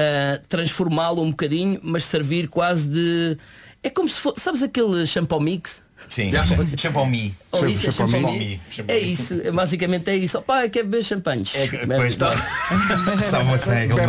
[0.00, 3.36] eh, transformá-lo um bocadinho, mas servir quase de.
[3.82, 4.40] É como se fosse.
[4.40, 5.82] Sabes aquele shampoo mix?
[6.08, 6.32] Sim,
[6.76, 7.34] shampoo me.
[7.52, 7.90] Ou isso é?
[7.92, 8.30] Shampoo
[8.88, 10.38] É isso, é basicamente é isso.
[10.38, 11.44] Opá, quer beber champanhe.
[11.86, 12.32] Pois está.
[13.24, 13.50] Sabe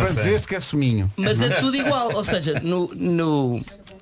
[0.06, 1.12] dizer-se que é suminho.
[1.16, 3.60] Mas é tudo igual, ou seja, no, no,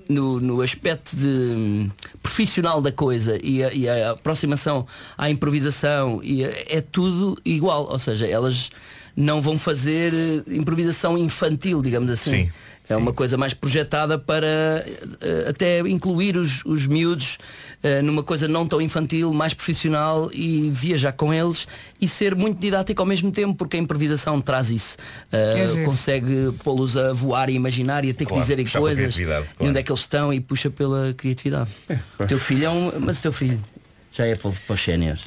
[0.08, 1.90] no, no aspecto de hum,
[2.22, 4.86] profissional da coisa e a, e a aproximação
[5.18, 8.70] à improvisação e a- é tudo igual, ou seja, elas
[9.16, 12.46] não vão fazer eh, improvisação infantil, digamos assim.
[12.46, 12.50] Sim,
[12.88, 14.46] É uma coisa mais projetada para
[15.20, 17.38] eh, até incluir os, os miúdos
[17.84, 21.68] eh, numa coisa não tão infantil, mais profissional e viajar com eles
[22.00, 24.96] e ser muito didático ao mesmo tempo, porque a improvisação traz isso.
[25.30, 28.96] Eh, É consegue pô-los a voar e imaginar e a ter Claro, que dizerem coisas
[29.14, 29.70] criatividade, e claro.
[29.70, 31.70] onde é que eles estão e puxa pela criatividade.
[32.18, 32.92] o teu filho é um.
[33.00, 33.60] Mas o teu filho
[34.12, 35.22] já é para, para os séniores.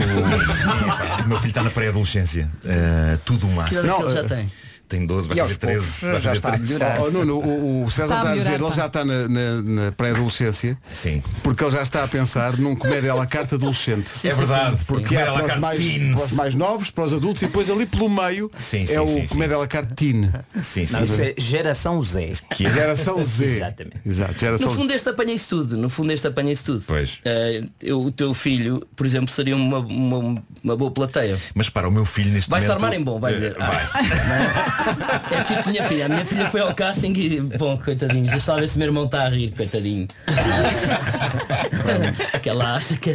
[1.23, 2.49] O meu filho está na pré-adolescência.
[2.65, 3.83] Eh, tudo o Que máximo.
[3.83, 4.51] Não, ele já tem?
[4.93, 5.75] Tem 12, vai E fazer 13.
[5.79, 6.73] poucos vai já fazer está a 13.
[6.73, 6.99] melhorar.
[7.01, 9.27] Oh, Nuno, o, o César Está a está a, melhorar, dizer, ele já está na,
[9.27, 11.23] na- na pré-adolescência, Sim.
[11.41, 14.11] porque ele já está a pensar num comédia à la carte adolescente.
[14.27, 14.77] É verdade.
[14.85, 17.47] Porque há à la para os, mais, para os mais novos, para os adultos e
[17.47, 19.33] depois ali pelo meio Sim, sim, é o sim, sim.
[19.33, 20.29] comédia à la carte teen.
[20.61, 20.93] Sim, sim.
[20.93, 22.33] Não, isso é geração Z.
[22.51, 23.45] Que é- Geração Z.
[23.57, 23.97] Exatamente.
[24.05, 26.83] Exato, No geração fundo este apanha-se tudo, no fundo este apanha-se tudo.
[26.85, 27.19] Pois.
[27.25, 31.37] Eh, eu- o teu filho, por exemplo, seria uma, uma, uma boa plateia.
[31.55, 32.83] Mas para o meu filho neste Vai-se momento.
[32.83, 33.55] armar em bom, vai eh, dizer.
[33.57, 33.89] Vai.
[35.31, 36.05] É tipo minha filha.
[36.05, 39.23] A minha filha foi ao casting e, bom, coitadinho, já sabe se meu irmão está
[39.23, 40.07] a rir, coitadinho.
[42.41, 43.13] que ela acha que.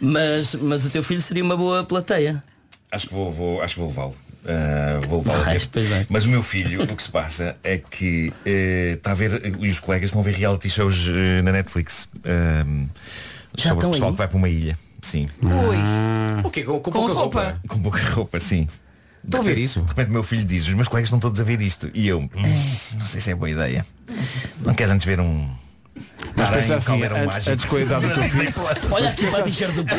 [0.00, 2.42] Mas, mas o teu filho seria uma boa plateia.
[2.90, 4.14] Acho que vou, vou- acho que vou levá-lo.
[4.46, 6.06] Ah, vou levá-lo Vais, vai.
[6.08, 9.68] Mas o meu filho, o que se passa é que eh, está a ver, e
[9.68, 12.64] os colegas estão a ver reality shows eh, na Netflix ah,
[13.56, 14.14] Já sobre o pessoal aí?
[14.14, 14.76] que vai para uma ilha.
[15.00, 15.26] Sim.
[15.42, 15.76] Ui.
[16.44, 16.62] O quê?
[16.64, 17.42] Com, com Com pouca roupa.
[17.44, 17.60] roupa?
[17.68, 18.68] Com pouca roupa, sim.
[19.24, 19.80] Estão a ver isso?
[19.80, 21.90] De repente o meu filho diz, os meus colegas estão todos a ver isto.
[21.94, 22.28] E eu, "Hum,
[22.98, 23.86] não sei se é boa ideia.
[24.64, 25.48] Não queres antes ver um.
[26.36, 28.54] Mas pensa assim, antes, antes com a idade do teu filho.
[28.90, 29.98] Olha aqui para a t-shirt do pai.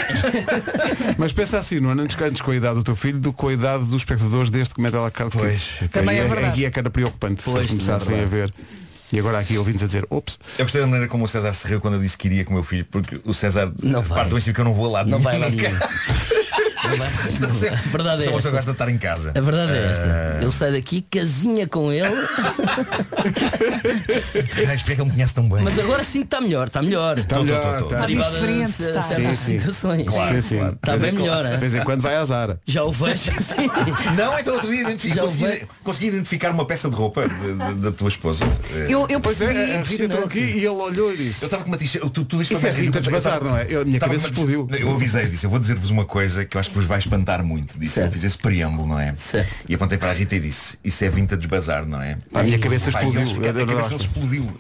[1.18, 3.38] Mas pensa assim, não é antes, antes com a idade do teu filho do que
[3.38, 5.38] com a idade dos espectadores deste comédia à la carte.
[5.38, 5.80] Pois.
[5.92, 6.48] Também é verdade.
[6.48, 8.54] Aqui é que era preocupante se Pois, eles começassem também a é ver.
[9.12, 11.68] E agora aqui ouvindo a dizer, ops, Eu gostei da maneira como o César se
[11.68, 14.26] riu quando eu disse que iria com o meu filho, porque o César Não parte
[14.30, 15.48] do princípio que eu não vou lá Não vai lá.
[17.40, 18.52] Não vai- A verdade é Só esta.
[18.52, 19.32] gosta de estar em casa.
[19.36, 20.06] A verdade é esta.
[20.06, 20.42] Ah.
[20.42, 22.08] Ele sai daqui, casinha com ele,
[24.68, 25.62] Ai, espero que ele me conhece tão bem.
[25.64, 27.18] mas agora sim que está melhor, está melhor.
[27.18, 27.62] está melhor.
[27.88, 28.06] tá.
[28.06, 29.02] Está diferente, está.
[29.02, 29.60] certas Sim, sim.
[29.60, 30.08] situações.
[30.08, 30.68] Sim, sim.
[30.68, 31.52] Está De vez bem em melhor, hein?
[31.54, 32.60] De vez em quando vai à Zara.
[32.66, 33.32] Já o vejo.
[34.18, 34.84] Não, então outro dia
[35.84, 37.24] consegui, identificar uma peça de roupa
[37.78, 38.46] da tua esposa.
[38.74, 39.56] Eh, Eu, eu percebi.
[39.56, 41.44] é, a Rita entrou aqui e ele olhou e disse.
[41.44, 42.04] Eu estava com uma t-shirt.
[42.12, 43.66] Tu, tu disse é Rita de Bazar, não é?
[43.70, 44.68] Eu- a minha cabeça explodiu.
[44.80, 47.44] Eu avisei, disse, eu vou dizer-vos uma coisa que eu acho que vos vai espantar
[47.44, 47.80] muito.
[47.80, 48.14] Disse, eu Certo.
[48.14, 49.14] fiz esse preâmbulo, não é?
[49.18, 49.50] Certo.
[49.68, 52.18] E apontei para a Rita e disse, isso é vintage bazar, não é?
[52.34, 53.22] A minha cabeça e explodiu.
[53.22, 54.58] eles- A, Eu- eu cabeça explodiu.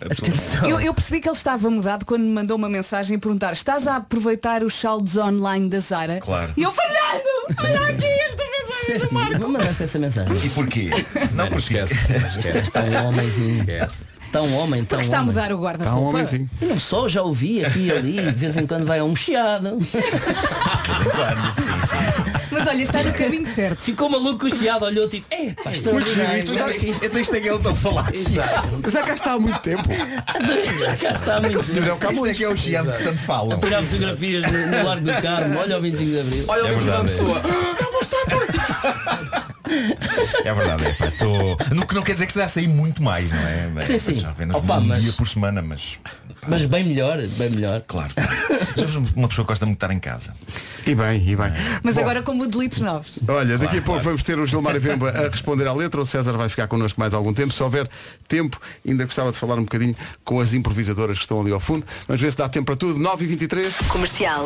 [0.64, 3.88] Eu, eu percebi que ele estava mudado quando me mandou uma mensagem a perguntar estás
[3.88, 6.20] a aproveitar os saldos online da Zara?
[6.20, 6.54] Claro.
[6.58, 7.60] E eu falhando!
[7.60, 9.38] Olha aqui esta mensagem do Marco!
[9.40, 10.36] não mandaste essa mensagem.
[10.46, 10.90] E porquê?
[11.34, 13.64] Não, porque Está um homenzinho.
[13.70, 13.88] Está
[14.42, 15.34] um homem, está um Porque está a homem.
[15.34, 16.10] mudar o Está um guarda-roupa.
[16.10, 16.50] homem sim.
[16.62, 19.16] Eu não só, já ouvi aqui e ali, de vez em quando vai a um
[19.16, 19.78] chiado.
[19.78, 21.56] de vez em quando.
[21.56, 22.24] Sim, sim, sim.
[22.52, 23.84] Mas olha, está no caminho certo.
[23.84, 26.40] Ficou maluco o chiado, olhou tipo, é pá, extraordinário.
[26.40, 28.12] Isto, isto, isto, então isto é que é o teu falar.
[28.14, 29.84] Já cá está há muito tempo.
[30.80, 31.60] Já cá está muito.
[31.60, 33.60] Isto é que é o chiado que tanto falam.
[33.60, 36.46] Pegar fotografias no, no Largo do Carmo, olha o 25 de Abril.
[36.48, 37.08] Olha É ali uma verdade.
[37.08, 37.42] pessoa.
[39.50, 39.53] É
[40.54, 41.74] verdade, é pá, tô...
[41.74, 43.72] no que não quer dizer que esteja a sair muito mais, não é?
[43.78, 44.26] É, Sim, sim.
[44.26, 46.00] Apenas Opa, um mas- dia por semana, mas
[46.48, 47.82] Mas bem melhor, bem melhor.
[47.88, 48.12] claro.
[49.16, 50.34] Uma pessoa que gosta muito de estar em casa.
[50.86, 51.52] E bem, e bem.
[51.82, 53.20] Mas Bom, agora como delitos novos.
[53.28, 56.02] Olha, daqui a pouco vamos ter o Gilmar e Vemba a responder à letra.
[56.02, 57.54] O César vai ficar connosco mais algum tempo.
[57.54, 57.90] Se houver
[58.28, 59.96] tempo, ainda gostava de falar um bocadinho
[60.26, 61.86] com as improvisadoras que estão ali ao fundo.
[62.08, 63.00] Vamos ver se dá tempo para tudo.
[63.00, 64.46] 9h23, Comercial.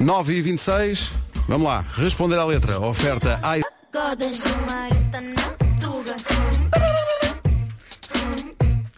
[0.00, 1.08] 9h26.
[1.46, 2.80] Vamos lá, responder à letra.
[2.80, 3.60] Oferta ai.
[4.00, 5.42] Godas de Marta na
[5.78, 6.16] Tuga.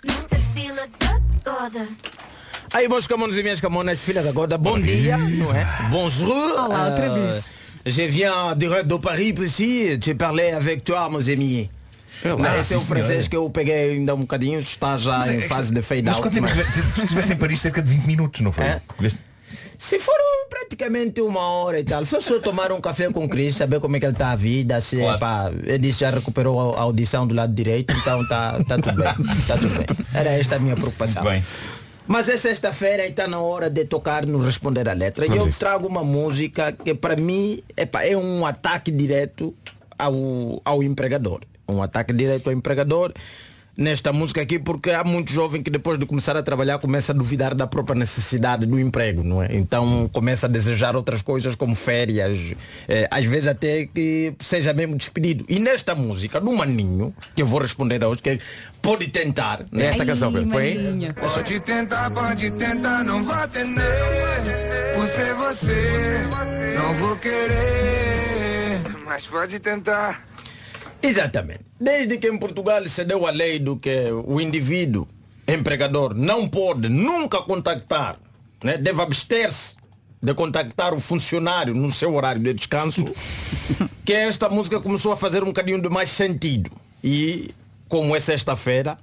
[0.04, 0.38] Mr.
[0.54, 1.88] Fila da Goda.
[2.72, 5.66] Aí, meus camones e minhas camonas, filha da Goda, bom dia, não é?
[5.90, 6.52] Bonjour.
[6.56, 7.44] Olá, outra vez.
[7.84, 9.98] Je viens direct de Paris, ici.
[10.00, 11.68] Je parlais avec toi, meus amis.
[12.24, 15.74] Não, esse é o francês que eu peguei ainda um bocadinho, está já em fase
[15.74, 16.22] de fade Mas out.
[16.22, 18.64] quanto tempo mas- estiveste- tu estiveste em Paris cerca de 20 minutos, não foi?
[18.64, 18.80] É.
[19.78, 23.56] Se foram praticamente uma hora e tal, foi só tomar um café com o Cris,
[23.56, 25.18] saber como é que ele está a vida, se Claro.
[25.18, 29.02] pá, ele disse que já recuperou a audição do lado direito, então tá, tá tudo
[29.02, 29.14] bem.
[29.46, 29.86] Tá tudo bem.
[30.14, 31.24] Era esta a minha preocupação.
[31.24, 31.44] Bem.
[32.06, 35.24] Mas é sexta-feira e está na hora de tocar no Responder a Letra.
[35.26, 39.54] E eu trago uma música que para mim epá, é um ataque direto
[39.98, 41.40] ao, ao empregador.
[41.68, 43.12] Um ataque direto ao empregador
[43.76, 47.14] nesta música aqui porque há muito jovem que depois de começar a trabalhar começa a
[47.14, 49.48] duvidar da própria necessidade do emprego, não é?
[49.50, 52.38] Então começa a desejar outras coisas como férias,
[52.88, 55.44] eh, às vezes até que seja mesmo despedido.
[55.48, 58.38] E nesta música do Maninho, que eu vou responder hoje, que
[58.80, 59.86] pode tentar, né?
[59.86, 60.50] Esta canção, Pedro.
[60.50, 61.12] Põe.
[61.14, 63.82] Pode tentar, pode tentar, não vou atender.
[64.94, 66.20] Por ser você,
[66.76, 68.82] não vou querer.
[69.04, 70.31] Mas pode tentar.
[71.02, 71.64] Exatamente.
[71.80, 75.08] Desde que em Portugal se deu a lei do que o indivíduo
[75.46, 78.16] empregador não pode nunca contactar,
[78.62, 79.74] né, deve abster-se
[80.22, 83.04] de contactar o funcionário no seu horário de descanso,
[84.06, 86.70] que esta música começou a fazer um bocadinho de mais sentido.
[87.02, 87.50] E
[87.88, 88.96] como é sexta-feira,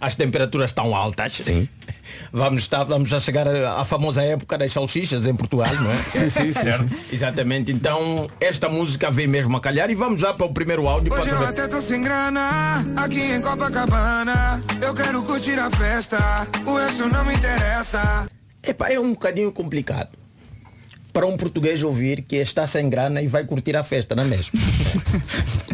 [0.00, 1.32] as temperaturas estão altas.
[1.32, 1.68] Sim.
[2.32, 5.96] Vamos, estar, vamos a chegar à famosa época das salsichas em Portugal, não é?
[6.10, 6.88] Sim, sim, sim, Certo?
[6.88, 6.96] sim.
[7.12, 7.70] Exatamente.
[7.72, 11.28] Então, esta música vem mesmo a calhar e vamos já para o primeiro áudio Hoje
[11.28, 11.46] eu saber.
[11.48, 14.62] até tô sem grana, aqui em Copacabana.
[14.80, 16.18] Eu quero curtir a festa,
[16.66, 18.26] o resto não me interessa.
[18.66, 20.10] Epá, é um bocadinho complicado
[21.12, 24.26] para um português ouvir que está sem grana e vai curtir a festa, não é
[24.26, 24.52] mesmo?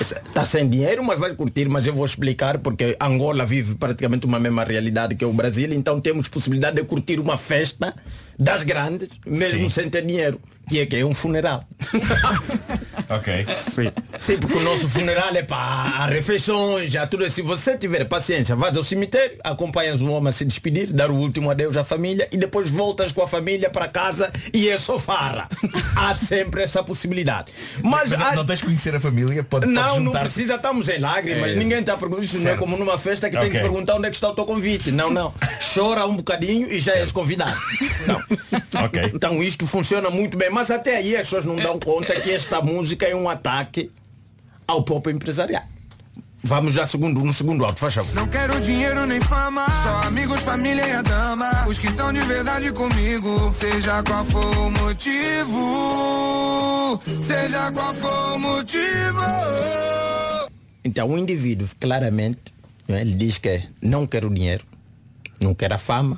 [0.00, 4.40] Está sem dinheiro, mas vai curtir, mas eu vou explicar porque Angola vive praticamente uma
[4.40, 7.94] mesma realidade que o Brasil, então temos possibilidade de curtir uma festa
[8.38, 11.64] das grandes, mesmo sem ter dinheiro, que é que é um funeral.
[13.08, 13.46] Ok.
[13.74, 13.92] Sim.
[14.18, 17.28] Sim, porque o nosso funeral é para refeições, já tudo.
[17.28, 21.14] Se você tiver paciência, vais ao cemitério, acompanhas um homem a se despedir, dar o
[21.14, 24.98] último adeus à família e depois voltas com a família para casa e é só
[24.98, 25.48] farra.
[25.94, 27.52] Há sempre essa possibilidade.
[27.82, 29.44] Mas, Mas não, há- não tens de conhecer a família?
[29.44, 31.50] Pode, não, não precisa, estamos em lágrimas.
[31.52, 31.54] É.
[31.56, 32.24] Ninguém está perguntando.
[32.24, 32.58] Isso não é Certo.
[32.60, 33.52] como numa festa que tem Ok.
[33.52, 34.90] que perguntar onde é que está o teu convite.
[34.90, 35.34] Não, não.
[35.74, 37.54] Chora um bocadinho e já és convidado.
[38.06, 38.84] Não.
[38.84, 39.10] Ok.
[39.14, 40.50] Então isto funciona muito bem.
[40.54, 43.90] Mas até aí as pessoas não dão conta que esta música é um ataque
[44.68, 45.66] ao próprio empresariado.
[46.44, 48.14] Vamos já segundo, no segundo alto, faz favor.
[48.14, 51.66] Não quero dinheiro nem fama, só amigos, família e a dama.
[51.66, 56.22] Os que estão de verdade comigo, seja qual for o motivo,
[57.20, 59.24] seja qual for o motivo.
[60.84, 62.54] Então o indivíduo claramente
[62.86, 64.64] não é, ele diz que não quer o dinheiro,
[65.40, 66.16] não quer a fama,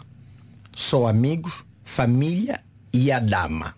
[0.74, 2.61] só amigos, família
[2.93, 3.74] e a dama.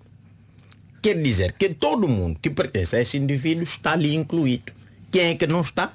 [1.00, 4.72] Quer dizer que todo mundo que pertence a esse indivíduo está ali incluído.
[5.10, 5.92] Quem é que não está?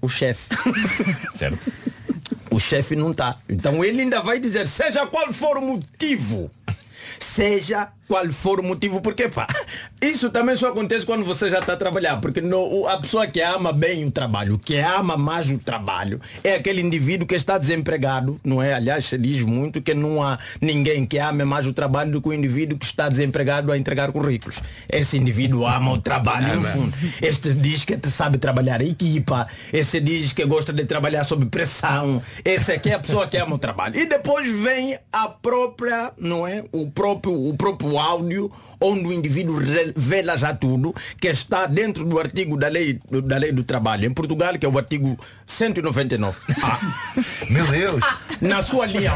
[0.00, 0.48] O chefe.
[1.36, 1.72] Certo.
[2.50, 3.38] O chefe não está.
[3.48, 6.50] Então ele ainda vai dizer, seja qual for o motivo.
[7.18, 9.46] Seja qual for o motivo, porque pá,
[10.00, 13.40] isso também só acontece quando você já está a trabalhar, porque no, a pessoa que
[13.40, 18.38] ama bem o trabalho, que ama mais o trabalho, é aquele indivíduo que está desempregado,
[18.44, 18.74] não é?
[18.74, 22.28] Aliás, se diz muito que não há ninguém que ame mais o trabalho do que
[22.28, 24.60] o indivíduo que está desempregado a entregar currículos.
[24.88, 26.94] Esse indivíduo ama o trabalho, no fundo.
[27.20, 32.22] Este diz que sabe trabalhar em equipa, esse diz que gosta de trabalhar sob pressão,
[32.44, 33.96] esse aqui é a pessoa que ama o trabalho.
[33.96, 36.64] E depois vem a própria, não é?
[36.72, 42.18] O próprio, o próprio áudio, onde o indivíduo revela já tudo, que está dentro do
[42.18, 46.38] artigo da lei, da lei do trabalho, em Portugal, que é o artigo 199.
[46.62, 46.78] Ah,
[47.48, 48.02] Meu Deus.
[48.40, 49.12] na sua linha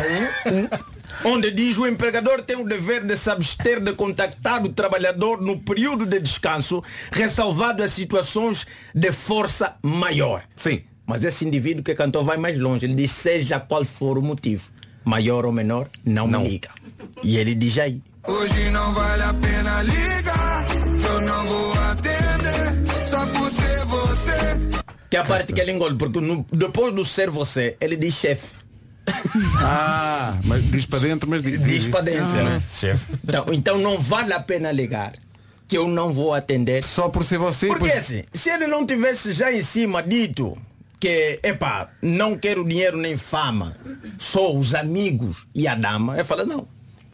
[1.25, 5.41] 1, onde diz o empregador tem o dever de se abster de contactar o trabalhador
[5.41, 10.43] no período de descanso, ressalvado as situações de força maior.
[10.55, 10.83] Sim.
[11.07, 12.85] Mas esse indivíduo que cantou vai mais longe.
[12.85, 14.71] Ele diz, seja qual for o motivo,
[15.05, 16.69] maior ou menor, não, me liga.
[17.23, 18.03] E ele diz aí.
[18.27, 20.65] Hoje não vale a pena ligar,
[21.09, 24.83] eu não vou atender, só por ser você.
[25.11, 28.15] Que é a parte que ele engole, porque no- depois do ser você, ele diz
[28.15, 28.55] chefe.
[29.63, 31.63] Ah, mas diz para dentro, mas diz.
[31.63, 32.43] Diz para dentro.
[32.43, 32.61] né?
[32.69, 33.13] Chefe.
[33.25, 35.13] Então, então não vale a pena ligar,
[35.69, 36.83] que eu não vou atender.
[36.83, 37.67] Só por ser você.
[37.69, 40.57] Porque pois- assim, se ele não tivesse já em cima dito
[40.99, 43.77] que, epá, não quero dinheiro nem fama,
[44.19, 46.65] só os amigos e a dama, eu falo, não.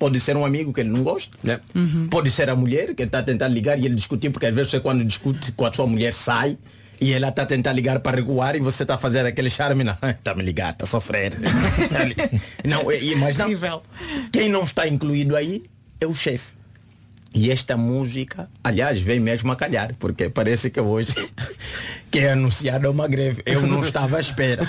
[0.03, 1.31] Pode ser um amigo que ele não gosta.
[1.49, 1.61] É.
[2.11, 4.73] Pode ser a mulher que está a tentar ligar e ele discutir, porque às vezes
[4.73, 6.59] você quando discute com a sua mulher sai
[7.01, 9.85] e ela está a tentar ligar para recuar e você está a fazer aquele charme,
[9.85, 11.35] não, está a me ligar, está a sofrer.
[12.67, 13.47] não, e, mas não.
[14.33, 15.63] Quem não está incluído aí
[16.01, 16.62] é o chefe.
[17.35, 21.15] E esta música, aliás, vem mesmo a calhar, porque parece que hoje
[22.11, 23.43] que é anunciada uma greve.
[23.47, 24.63] Eu não estava à espera.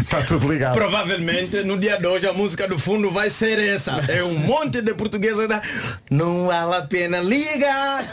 [0.00, 0.74] Está tudo ligado.
[0.74, 3.92] Provavelmente no dia de hoje a música do fundo vai ser essa.
[4.08, 5.60] É um monte de portuguesa da
[6.08, 8.04] Não vale a pena ligar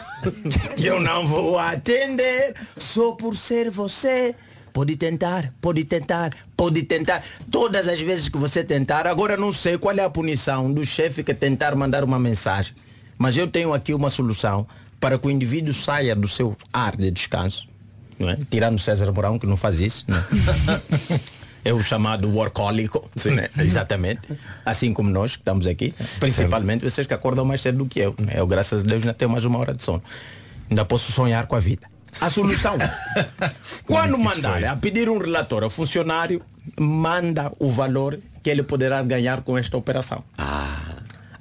[0.75, 4.35] Que eu não vou atender Só por ser você
[4.77, 9.75] Pode tentar, pode tentar, pode tentar Todas as vezes que você tentar Agora não sei
[9.75, 12.75] qual é a punição do chefe que tentar mandar uma mensagem
[13.17, 14.67] Mas eu tenho aqui uma solução
[14.99, 17.67] Para que o indivíduo saia do seu ar de descanso
[18.19, 18.37] não é?
[18.51, 21.19] Tirando César Mourão que não faz isso não é?
[21.65, 23.49] É o chamado workólico, né?
[23.57, 24.21] exatamente.
[24.63, 25.93] Assim como nós que estamos aqui.
[26.17, 28.15] Principalmente vocês que acordam mais cedo do que eu.
[28.17, 28.33] né?
[28.35, 30.01] Eu, graças a Deus, ainda tenho mais uma hora de sono.
[30.69, 31.85] Ainda posso sonhar com a vida.
[32.19, 32.77] A solução.
[33.85, 36.41] Quando mandar a pedir um relatório ao funcionário,
[36.79, 40.23] manda o valor que ele poderá ganhar com esta operação.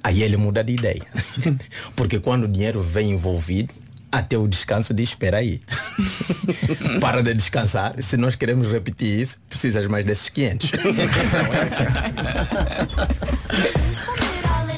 [0.03, 1.05] Aí ele muda de ideia.
[1.95, 3.73] Porque quando o dinheiro vem envolvido,
[4.11, 5.61] até o descanso diz, espera aí.
[7.01, 7.93] Para de descansar.
[8.01, 10.71] Se nós queremos repetir isso, precisas mais desses 500.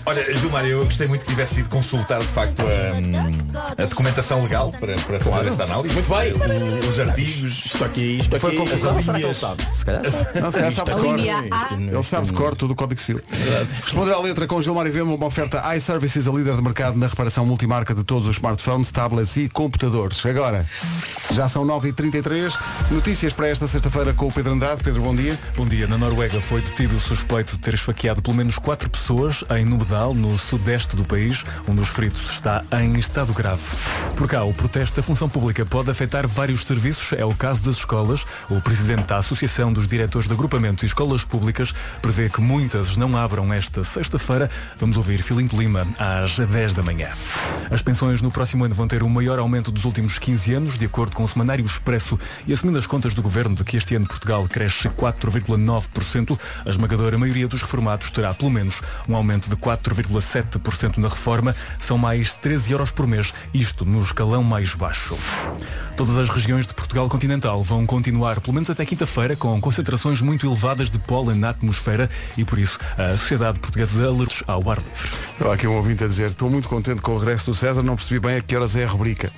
[0.09, 4.71] Olha, Gilmar, eu gostei muito que tivesse sido consultar de facto a, a documentação legal
[4.71, 5.93] para, para fazer esta análise.
[5.93, 6.33] Muito bem.
[6.33, 7.65] O- os artigos.
[7.65, 8.57] Isto aqui, isto Foi aqui.
[8.59, 9.67] consultado, as será que ele sabe?
[9.71, 10.39] Se calhar sabe.
[10.41, 11.19] Não, se calhar sabe de cor.
[11.19, 13.21] Ele sabe de cor todo o Código Civil.
[13.83, 17.05] Responder à letra com Gilmar e Vemo, uma oferta iServices, a líder de mercado na
[17.05, 20.25] reparação multimarca de todos os smartphones, tablets e computadores.
[20.25, 20.65] Agora,
[21.31, 22.51] já são 9h33.
[22.89, 24.83] Notícias para esta sexta-feira com o Pedro Andrade.
[24.83, 25.37] Pedro, bom dia.
[25.55, 25.85] Bom dia.
[25.85, 29.63] Na Noruega foi detido o suspeito de ter esfaqueado pelo menos quatro pessoas em
[30.07, 31.43] No sudeste do país.
[31.67, 33.61] Um dos feridos está em estado grave.
[34.15, 37.13] Por cá, o protesto da função pública pode afetar vários serviços.
[37.13, 38.25] É o caso das escolas.
[38.49, 43.15] O presidente da Associação dos Diretores de Agrupamentos e Escolas Públicas prevê que muitas não
[43.17, 44.49] abram esta sexta-feira.
[44.77, 47.09] Vamos ouvir Filipe Lima às 10 da manhã.
[47.69, 50.85] As pensões no próximo ano vão ter o maior aumento dos últimos 15 anos, de
[50.85, 54.07] acordo com o Semanário Expresso e assumindo as contas do governo de que este ano
[54.07, 59.55] Portugal cresce 4,9%, a esmagadora maioria dos reformados terá pelo menos um aumento de
[59.93, 65.17] 4,7% na reforma, são mais 13 euros por mês, isto no escalão mais baixo.
[65.95, 70.45] Todas as regiões de Portugal continental vão continuar, pelo menos até quinta-feira, com concentrações muito
[70.47, 74.77] elevadas de pólen na atmosfera e por isso a Sociedade Portuguesa de Alertos ao ar
[74.77, 75.09] livre.
[75.49, 77.95] Há aqui um ouvinte a dizer, estou muito contente com o regresso do César, não
[77.95, 79.31] percebi bem a que horas é a rubrica.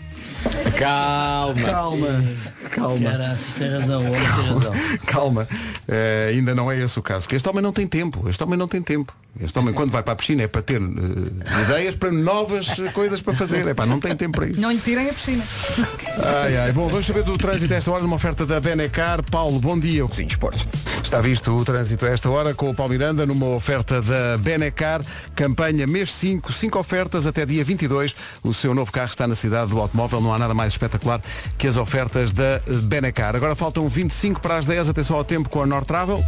[0.77, 1.61] Calma.
[1.61, 2.23] Calma,
[2.71, 3.11] calma.
[3.11, 4.73] Caraças, tem razão, o homem tem razão.
[5.05, 5.47] Calma,
[5.87, 7.21] Eh, ainda não é esse o caso.
[7.23, 8.27] Porque este homem não tem tempo.
[8.29, 9.13] Este homem não tem tempo.
[9.39, 12.91] Este homem, quando vai para a piscina, é para ter eh, ideias para novas eh,
[12.91, 13.65] coisas para fazer.
[13.65, 14.59] É pá, não tem tempo para isso.
[14.59, 15.43] Não lhe tirem a piscina.
[16.43, 16.71] Ai, ai.
[16.73, 19.23] Bom, vamos saber do trânsito a esta hora numa oferta da Benecar.
[19.23, 20.05] Paulo, bom dia.
[20.11, 20.67] Sim, esportes.
[21.01, 25.01] Está visto o trânsito a esta hora com o Paulo Miranda numa oferta da Benecar.
[25.33, 28.13] Campanha mês 5, 5 ofertas até dia 22.
[28.43, 30.19] O seu novo carro está na cidade do automóvel.
[30.19, 31.21] Não há nada mais espetacular
[31.57, 33.35] que as ofertas da Benecar.
[33.35, 34.89] Agora faltam 25 para as 10.
[34.89, 36.21] Atenção ao tempo com a North Travel.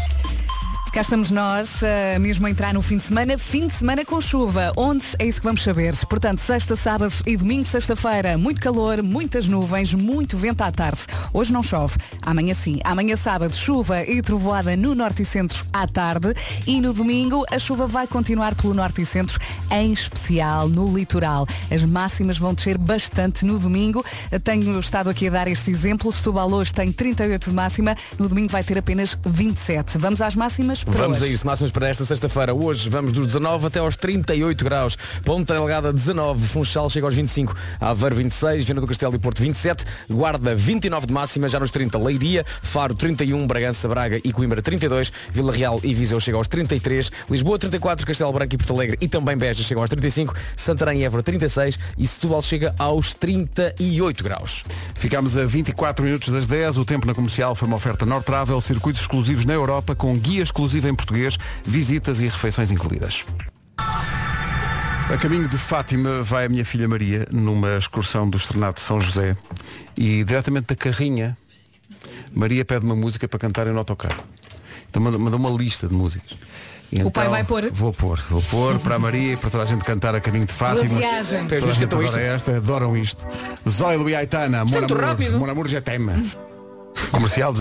[0.93, 4.21] Cá estamos nós, eh, mesmo a entrar no fim de semana, fim de semana com
[4.21, 4.71] chuva.
[4.77, 5.03] Onde?
[5.17, 5.95] É isso que vamos saber.
[6.05, 11.01] Portanto, sexta, sábado e domingo, sexta-feira, muito calor, muitas nuvens, muito vento à tarde.
[11.33, 12.79] Hoje não chove, amanhã sim.
[12.83, 16.31] Amanhã sábado, chuva e trovoada no norte e centro à tarde.
[16.67, 19.39] E no domingo, a chuva vai continuar pelo norte e centro,
[19.71, 21.47] em especial no litoral.
[21.71, 24.05] As máximas vão descer bastante no domingo.
[24.43, 26.13] Tenho estado aqui a dar este exemplo.
[26.13, 29.97] Setúbal hoje tem 38 de máxima, no domingo vai ter apenas 27.
[29.97, 31.34] Vamos às máximas para Vamos a hoje.
[31.34, 32.53] isso, máximos para esta sexta-feira.
[32.53, 34.97] Hoje vamos dos 19 até aos 38 graus.
[35.23, 39.86] Ponta Delgada 19, Funchal chega aos 25, Aveiro 26, Viana do Castelo e Porto 27,
[40.09, 45.11] Guarda 29 de máxima, já nos 30 Leiria, Faro 31, Bragança, Braga e Coimbra 32,
[45.31, 49.07] Vila Real e Viseu chegam aos 33, Lisboa 34, Castelo Branco e Porto Alegre e
[49.07, 54.63] também Beja chegam aos 35, Santarém e Évora 36 e Setúbal chega aos 38 graus.
[54.95, 56.77] Ficámos a 24 minutos das 10.
[56.77, 60.43] O tempo na comercial foi uma oferta North Travel, circuitos exclusivos na Europa, com guia
[60.43, 63.26] exclusivo em português, visitas e refeições incluídas.
[63.78, 68.99] A caminho de Fátima vai a minha filha Maria numa excursão do Estrenado de São
[68.99, 69.36] José
[69.95, 71.38] e diretamente da carrinha
[72.34, 74.24] Maria pede uma música para cantar no autocarro.
[74.89, 76.36] Então manda- mandou uma lista de músicas.
[76.91, 77.69] E O pai então, vai pôr?
[77.71, 80.45] Vou pôr, vou pôr para a Maria e para toda a gente cantar a caminho
[80.45, 80.97] de Fátima.
[80.99, 81.47] viagem.
[81.47, 83.26] Toda a gente adora esta, adoram isto.
[83.67, 85.39] Zóilo e Aitana, Mon muito rápido.
[85.39, 86.32] Mon Amour je t'aime.
[87.11, 87.53] Comercial.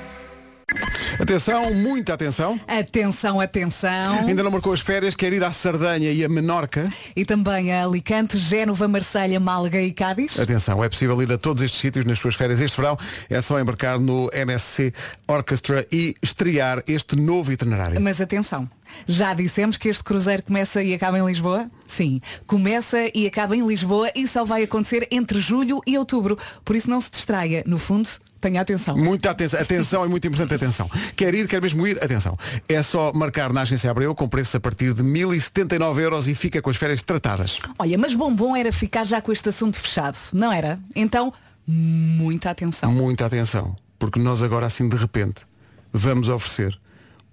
[1.20, 2.60] Atenção, muita atenção.
[2.66, 4.26] Atenção, atenção.
[4.26, 6.88] Ainda não marcou as férias, quer ir à Sardanha e a Menorca.
[7.14, 10.38] E também a Alicante, Génova, Marselha, Málaga e Cádiz.
[10.38, 12.98] Atenção, é possível ir a todos estes sítios nas suas férias este verão.
[13.28, 14.92] É só embarcar no MSC
[15.28, 18.00] Orchestra e estrear este novo itinerário.
[18.00, 18.68] Mas atenção,
[19.06, 21.68] já dissemos que este cruzeiro começa e acaba em Lisboa?
[21.86, 26.38] Sim, começa e acaba em Lisboa e só vai acontecer entre julho e outubro.
[26.64, 27.62] Por isso não se distraia.
[27.66, 28.08] No fundo,
[28.43, 28.97] tenha atenção.
[28.97, 30.90] Muita atenção, atenção é muito importante atenção.
[31.16, 32.36] Quer ir, quer mesmo ir, atenção.
[32.68, 36.61] É só marcar na agência Abreu com preços a partir de 1079 euros e fica
[36.61, 37.61] com as férias tratadas.
[37.78, 40.78] Olha, mas bom bom era ficar já com este assunto fechado, não era?
[40.95, 41.32] Então,
[41.66, 42.93] muita atenção.
[42.93, 45.47] Muita atenção, porque nós agora assim de repente
[45.93, 46.78] vamos oferecer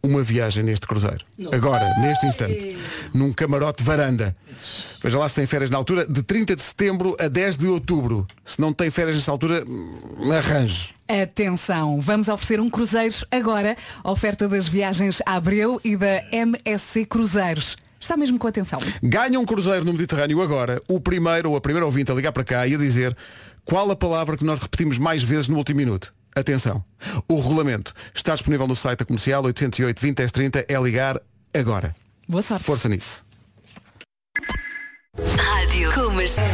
[0.01, 1.25] uma viagem neste cruzeiro.
[1.51, 2.77] Agora, neste instante,
[3.13, 4.35] num camarote varanda.
[5.01, 8.27] Veja lá se tem férias na altura, de 30 de setembro a 10 de outubro.
[8.43, 10.93] Se não tem férias nessa altura, hum, arranje.
[11.07, 17.75] Atenção, vamos oferecer um cruzeiro agora, oferta das viagens à Abreu e da MSC Cruzeiros.
[17.99, 18.79] Está mesmo com atenção.
[19.03, 22.43] Ganha um cruzeiro no Mediterrâneo agora, o primeiro ou a primeira ouvinte a ligar para
[22.43, 23.15] cá e a dizer
[23.65, 26.13] qual a palavra que nós repetimos mais vezes no último minuto.
[26.39, 26.83] Atenção,
[27.27, 31.19] o regulamento está disponível no site da comercial 808 20 10 30, é ligar
[31.53, 31.93] agora.
[32.27, 32.63] Boa sorte.
[32.63, 33.25] Força nisso.
[35.17, 36.45] Rádio Comercial.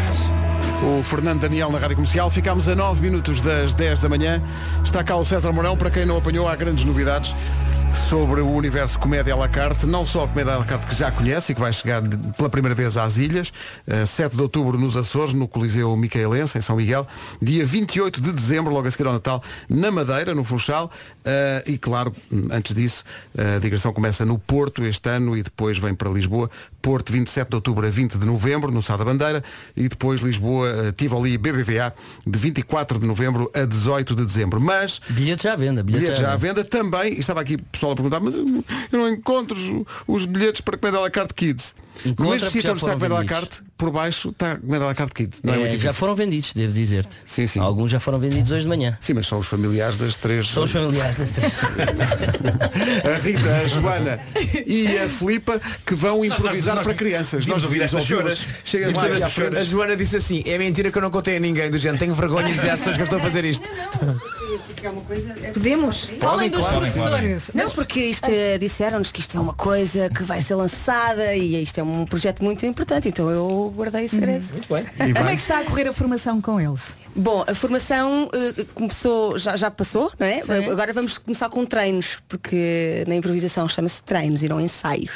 [0.83, 2.29] O Fernando Daniel na Rádio Comercial.
[2.31, 4.41] Ficámos a 9 minutos das 10 da manhã.
[4.83, 5.77] Está cá o César Mourão.
[5.77, 7.33] Para quem não apanhou, há grandes novidades.
[7.95, 10.95] Sobre o universo comédia à la carte, não só a comédia à la carte que
[10.95, 12.01] já conhece e que vai chegar
[12.35, 13.51] pela primeira vez às ilhas,
[13.87, 17.07] eh, 7 de outubro nos Açores, no Coliseu Micaelense, em São Miguel,
[17.41, 20.91] dia 28 de dezembro, logo a seguir ao Natal, na Madeira, no Funchal,
[21.23, 22.13] eh, e claro,
[22.51, 23.03] antes disso,
[23.37, 26.49] a digressão começa no Porto este ano e depois vem para Lisboa,
[26.85, 29.43] Porto 27 de outubro a 20 de novembro, no Sá da Bandeira,
[29.75, 31.91] e depois Lisboa, eh, Tivoli e BBVA,
[32.27, 34.61] de 24 de novembro a 18 de dezembro.
[34.61, 35.81] Mas Bilhetes já à venda.
[35.81, 38.45] Bilhetes, Bilhetes já à venda também, e estava aqui o pessoal a perguntar, mas eu
[38.91, 41.73] não encontro os, os bilhetes para Comédia à la carte Kids.
[42.03, 44.95] Já onde está a Comédia à la carte, por baixo está a Comédia à la
[44.95, 45.39] carte Kids.
[45.43, 47.15] Não é, É, já foram vendidos, devo dizer-te.
[47.25, 47.59] Sim, sim.
[47.59, 48.97] Alguns já foram vendidos hoje de manhã.
[49.01, 50.47] Sim, mas são os familiares das três.
[50.49, 51.53] São os familiares das três.
[53.05, 54.19] a Rita, a Joana
[54.65, 57.41] e a Filipa que vão improvisar nós para crianças.
[57.41, 58.39] devíamos ouvir estas choras.
[58.63, 59.49] Chega Devíamos lá ouvir à estas choras.
[59.53, 59.61] frente.
[59.61, 62.13] A Joana disse assim, é mentira que eu não contei a ninguém do género, tenho
[62.13, 63.67] vergonha de dizer às pessoas que eu estou a fazer isto.
[64.83, 65.35] É coisa.
[65.53, 66.09] Podemos?
[66.19, 67.51] Falem dos professores.
[67.53, 71.61] Não, porque isto eh, disseram-nos que isto é uma coisa que vai ser lançada e
[71.61, 74.45] isto é um projeto muito importante, então eu guardei o segredo.
[74.51, 75.13] Muito bem.
[75.13, 76.97] Como é que está a correr a formação com eles?
[77.15, 80.41] Bom, a formação eh, começou, já, já passou, não é?
[80.41, 80.69] Sim.
[80.69, 85.11] Agora vamos começar com treinos, porque na improvisação chama-se treinos e não ensaios.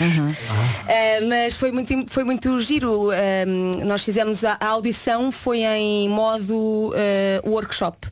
[0.87, 3.11] Eh, mas foi muito, foi muito giro.
[3.11, 3.45] Eh,
[3.85, 8.07] nós fizemos a, a audição foi em modo eh, workshop.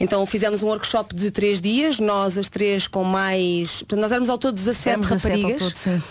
[0.00, 3.78] Então fizemos um workshop de três dias, nós as três com mais.
[3.82, 5.72] portanto, Nós éramos ao todo 17 Éramos 17 ao raparigas.
[5.72, 6.02] todo, sim.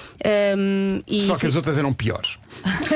[0.57, 2.39] Um, e Só que as outras eram piores.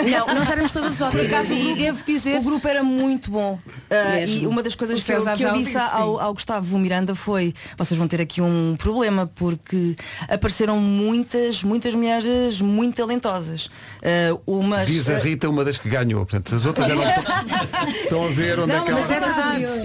[0.10, 2.40] Não, nós éramos todas Por ótimas e devo dizer.
[2.40, 3.60] O grupo era muito bom.
[3.68, 7.54] Uh, e uma das coisas que eu, que eu disse ao, ao Gustavo Miranda foi
[7.78, 9.96] vocês vão ter aqui um problema porque
[10.28, 13.68] apareceram muitas, muitas mulheres muito talentosas.
[13.68, 16.26] Uh, umas, Diz a uh, Rita uma das que ganhou.
[16.26, 17.02] Portanto, as outras eram.
[18.04, 19.26] Estão a ver onde Não, é que mas ela.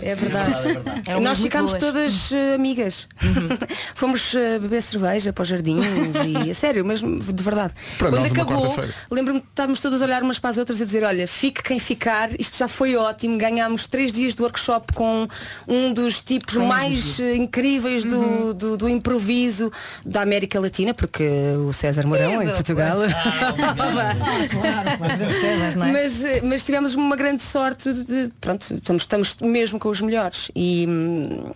[0.02, 1.02] É verdade, é verdade.
[1.06, 1.82] Eram E nós muito ficámos boas.
[1.82, 1.92] Uhum.
[1.92, 3.08] todas eh, amigas.
[3.94, 5.84] Fomos eh, beber cerveja para os jardins
[6.26, 7.74] e a sério, mesmo de verdade.
[7.98, 8.74] Para Quando nós, acabou,
[9.10, 11.78] lembro-me que estávamos todas a olhar umas para as outras e dizer, olha, fique quem
[11.78, 15.26] ficar, isto já foi ótimo, ganhámos três dias de workshop com
[15.66, 18.52] um dos tipos mesmo mais eh, incríveis do, Uhum.
[18.54, 19.70] do, do improviso
[20.04, 21.24] da América Latina, porque
[21.66, 22.98] o César Mourão em Portugal.
[23.76, 24.18] claro,
[24.50, 25.92] claro, César, é?
[25.92, 30.50] Mas, eh, mas tivemos uma grande sorte de, pronto, estamos, estamos mesmo com os melhores
[30.54, 30.86] e,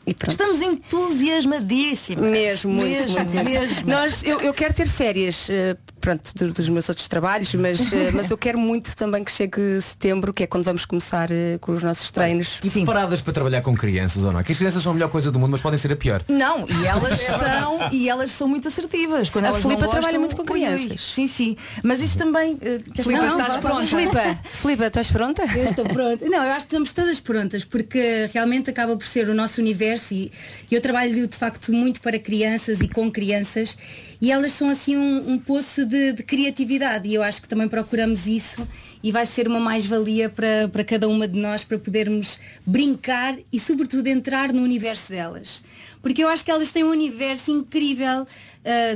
[0.06, 0.30] e pronto.
[0.32, 2.22] Estamos entusiasmadíssimos.
[2.22, 3.50] Mesmo, muito, mesmo, muito, muito.
[3.50, 3.88] mesmo.
[3.90, 8.10] Nós, eu, eu quero ter férias, eh, pronto, do- dos meus outros trabalhos, mas, eh,
[8.12, 11.72] mas eu quero muito também que chegue setembro, que é quando vamos começar eh, com
[11.72, 12.58] os nossos treinos.
[12.64, 14.42] E preparadas para trabalhar com crianças ou não?
[14.42, 16.22] Que as crianças são a melhor coisa do mundo, mas podem ser a pior.
[16.28, 19.28] Não, e elas são e elas são muito assertivas.
[19.30, 20.66] Quando A Filipa trabalha muito com ui, ui.
[20.66, 21.12] crianças.
[21.14, 21.56] Sim, sim.
[21.82, 22.56] Mas isso também.
[22.60, 23.86] eh, Filipa, estás pronta?
[23.86, 25.42] Filipa, Filipa, estás pronta?
[25.56, 26.24] Eu estou pronta.
[26.28, 30.14] Não, eu acho que estamos todas prontas, porque realmente acaba por ser o nosso universo
[30.14, 30.30] e
[30.70, 33.76] eu trabalho de facto muito para crianças e com crianças
[34.20, 37.68] e elas são assim um, um poço de, de criatividade e eu acho que também
[37.68, 38.66] procuramos isso
[39.02, 43.58] e vai ser uma mais-valia para, para cada uma de nós para podermos brincar e
[43.58, 45.64] sobretudo entrar no universo delas.
[46.00, 48.26] Porque eu acho que elas têm um universo incrível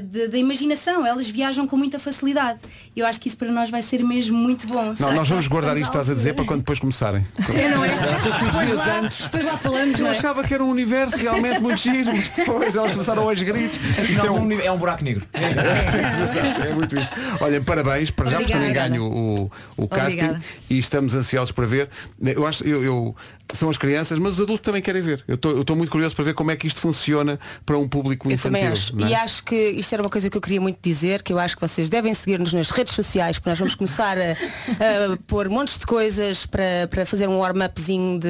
[0.00, 2.58] de- da imaginação, elas viajam com muita facilidade.
[2.94, 4.94] E eu acho que isso para nós vai ser mesmo muito bom.
[5.00, 7.26] Não, nós vamos guardar isto, estás a dizer, para quando depois começarem.
[7.38, 10.16] Depois lá, depois lá falamos, Eu não é?
[10.16, 13.78] achava que era um universo realmente muito giro, mas depois elas começaram aos gritos.
[14.08, 15.26] Isto é um, é um buraco negro.
[15.34, 17.10] Exato, é muito isso.
[17.40, 18.88] Olhem, parabéns para já por terem Obrigada.
[18.90, 20.44] ganho o, o casting Obrigada.
[20.70, 21.88] e estamos ansiosos para ver.
[22.22, 23.16] Eu acho, eu, eu-
[23.52, 25.22] são as crianças, mas os adultos também querem ver.
[25.28, 28.28] Eu estou eu muito curioso para ver como é que isto funciona para um público
[28.28, 28.58] Eu infantil.
[28.60, 28.96] também acho.
[28.96, 29.10] não é?
[29.10, 31.54] E acho que isto era uma coisa que eu queria muito dizer, que eu acho
[31.56, 35.78] que vocês devem seguir-nos nas redes sociais, porque nós vamos começar a, a pôr montes
[35.78, 38.28] de coisas para, para fazer um warm-upzinho de,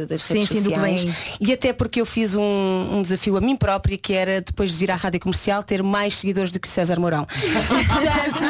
[0.00, 1.02] de- das Sim, redes sim, sociais.
[1.04, 2.42] vem E até porque eu fiz um,
[2.92, 6.16] um desafio a mim própria, que era depois de vir à rádio comercial ter mais
[6.18, 7.26] seguidores do que o César Mourão.
[7.76, 8.44] E portanto,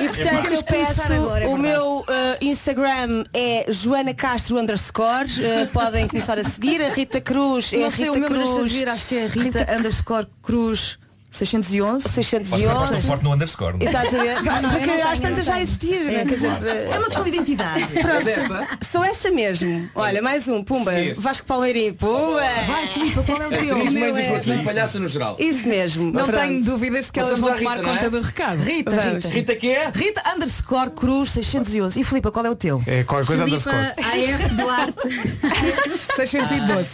[0.00, 4.14] e, portanto eu Temos que começar peço agora, é o meu eh, Instagram é Joana
[4.14, 5.28] Castro underscore.
[5.42, 6.80] eh, podem começar a seguir.
[6.82, 8.88] A Rita Cruz é Não sei, Rita Cruz.
[8.88, 10.98] acho que é Rita, underscore Cruz
[11.30, 12.02] 611.
[12.08, 13.76] Pode ser forte, forte no underscore.
[13.78, 13.88] não é?
[13.88, 14.42] Exatamente.
[14.62, 16.24] Não, Porque não às tantas já não existir, É, né?
[16.24, 17.86] Quer dizer, É uma questão de identidade.
[18.00, 19.88] Pronto, sou essa mesmo.
[19.94, 20.90] Olha, mais um, Pumba.
[20.92, 21.14] Seguir.
[21.14, 22.40] Vasco Palmeirinho, Pumba.
[22.66, 23.76] Vai, Filipe, qual é o teu?
[23.76, 25.36] Atriz, mãe dos é- outros, uma palhaça no geral.
[25.38, 26.04] Isso mesmo.
[26.12, 26.40] Não Pronto.
[26.40, 27.96] tenho dúvidas de que elas vão tomar Rita, não é?
[27.96, 28.62] conta do recado.
[28.62, 29.14] Rita, Vamos.
[29.24, 29.28] Rita.
[29.28, 29.90] Rita que é?
[29.94, 32.00] Rita underscore Cruz 611.
[32.00, 32.82] E Filipe, qual é o teu?
[32.86, 34.34] É qualquer coisa Filipa underscore.
[34.34, 36.10] AF Duarte.
[36.16, 36.88] 612.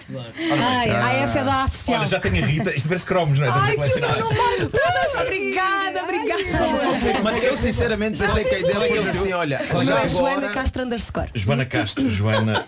[0.63, 1.99] Ai, A F é da oficial.
[1.99, 3.51] Olha, já tenho a Rita, isto parece cromos, não é?
[5.21, 7.23] Obrigada, obrigada.
[7.23, 9.61] Mas eu sinceramente pensei que a ideia fosse assim, olha,
[10.05, 10.49] é Joana.
[10.51, 11.29] Castro underscore.
[11.35, 12.67] Joana Castro, Joana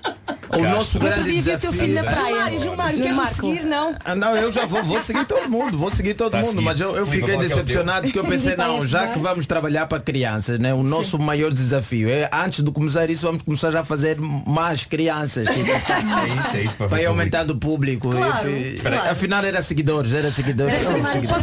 [0.50, 2.58] O nosso No outro grande dia vi o teu filho na desafio- praia.
[2.58, 3.34] Gilmar, No queres-me Marco.
[3.34, 3.64] seguir?
[3.64, 3.94] Não.
[4.04, 6.64] Ah, não, eu já vou, vou seguir todo mundo, vou seguir todo Tá mundo, seguir.
[6.64, 9.86] mas eu, eu fiquei é é decepcionado porque eu pensei, não, já que vamos trabalhar
[9.86, 13.80] para crianças, né, o nosso maior desafio é, antes de começar isso, vamos começar já
[13.80, 15.46] a fazer mais crianças.
[15.48, 18.10] tipo, É isso, é isso para Vai aumentando o público.
[18.10, 19.10] Claro, E- e- claro.
[19.10, 20.74] Afinal era seguidores, era seguidores.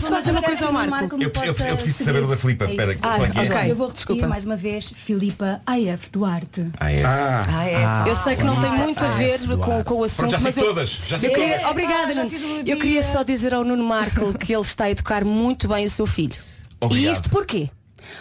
[0.08, 1.16] Só dizer uma coisa ao Marco?
[1.16, 2.66] Eu, eu- eu possa preciso saber o da Filipa.
[2.66, 3.06] É Espera, é que
[3.40, 3.42] é?
[3.58, 3.72] ok.
[3.72, 4.28] Eu vou Desculpa.
[4.28, 6.72] mais uma vez, Filipa AF Duarte.
[6.80, 7.04] Ah, é.
[7.04, 8.06] Ah.
[8.08, 10.46] Eu sei que não tem muito a ver com, com o assunto, Pronto, já sei
[10.48, 11.66] mas eu, todas, já sei eu todas.
[11.66, 15.68] obrigada, Ah, Eu queria só dizer ao Nuno Marco que ele está a educar muito
[15.68, 16.36] bem o seu filho.
[16.80, 17.10] Obrigado.
[17.10, 17.70] E isto porquê?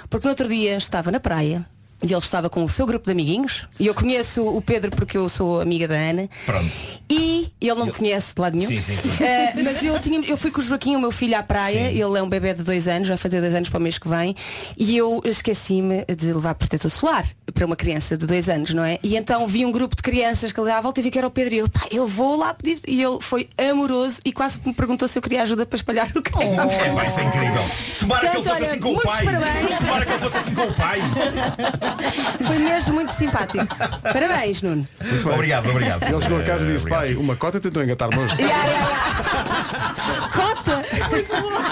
[0.08, 1.66] Porque no outro dia estava na praia
[2.04, 5.16] e ele estava com o seu grupo de amiguinhos e eu conheço o Pedro porque
[5.16, 6.70] eu sou amiga da Ana Pronto.
[7.10, 9.24] e ele não me conhece de lado nenhum Sim, sim, sim.
[9.24, 12.18] Eh, mas eu, tinha, eu fui com o Joaquim, o meu filho, à praia Ele
[12.18, 14.36] é um bebê de dois anos, vai fazer dois anos para o mês que vem
[14.76, 17.24] E eu esqueci-me de levar protetor solar
[17.54, 18.98] Para uma criança de dois anos, não é?
[19.02, 21.26] E então vi um grupo de crianças que ali à volta e vi que era
[21.26, 24.60] o Pedro E eu, pá, eu vou lá pedir E ele foi amoroso e quase
[24.64, 27.64] me perguntou se eu queria ajuda para espalhar o creme É, vai ser incrível.
[28.00, 29.24] Tomara que ele fosse olha, assim com o pai.
[29.24, 29.78] parabéns.
[29.78, 30.98] Tomara que ele fosse assim com o pai.
[32.46, 33.66] Foi mesmo muito simpático
[34.02, 34.86] Parabéns, Nuno
[35.34, 36.02] Obrigado, obrigado.
[36.02, 37.00] Ele chegou a casa e disse, Obrigado.
[37.00, 38.34] pai, uma cota tentou engatar-me hoje.
[40.32, 40.82] Cota!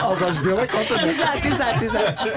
[0.03, 1.11] Aos olhos dele é cota, não é?
[1.11, 2.28] Exato, exato, exato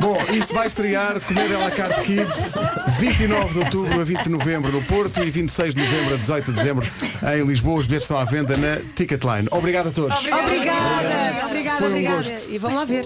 [0.00, 2.54] Bom, isto vai estrear Comédia à la carte Kids
[2.98, 6.44] 29 de outubro a 20 de novembro no Porto e 26 de novembro a 18
[6.46, 6.88] de dezembro
[7.34, 7.80] em Lisboa.
[7.80, 9.48] Os bilhetes estão à venda na Ticketline.
[9.50, 10.18] Obrigado a todos.
[10.18, 12.50] Obrigada, obrigada, um obrigada gosto.
[12.50, 13.04] E vamos lá ver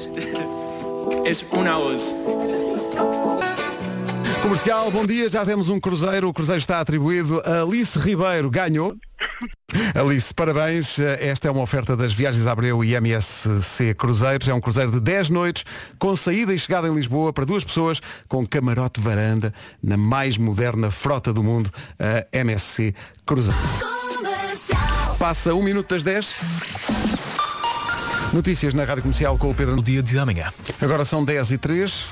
[1.24, 2.65] Es una voz.
[4.46, 5.28] Comercial, bom dia.
[5.28, 6.28] Já temos um cruzeiro.
[6.28, 8.48] O cruzeiro está atribuído a Alice Ribeiro.
[8.48, 8.96] Ganhou.
[9.92, 11.00] Alice, parabéns.
[11.00, 14.46] Esta é uma oferta das Viagens Abreu e MSC Cruzeiros.
[14.46, 15.64] É um cruzeiro de 10 noites,
[15.98, 19.52] com saída e chegada em Lisboa para duas pessoas, com camarote varanda,
[19.82, 21.68] na mais moderna frota do mundo,
[21.98, 22.94] a MSC
[23.26, 23.58] Cruzeiro.
[25.18, 26.36] Passa um minuto das 10.
[28.32, 29.74] Notícias na Rádio Comercial com o Pedro.
[29.74, 30.52] No dia de amanhã.
[30.80, 32.06] Agora são 10 e 3.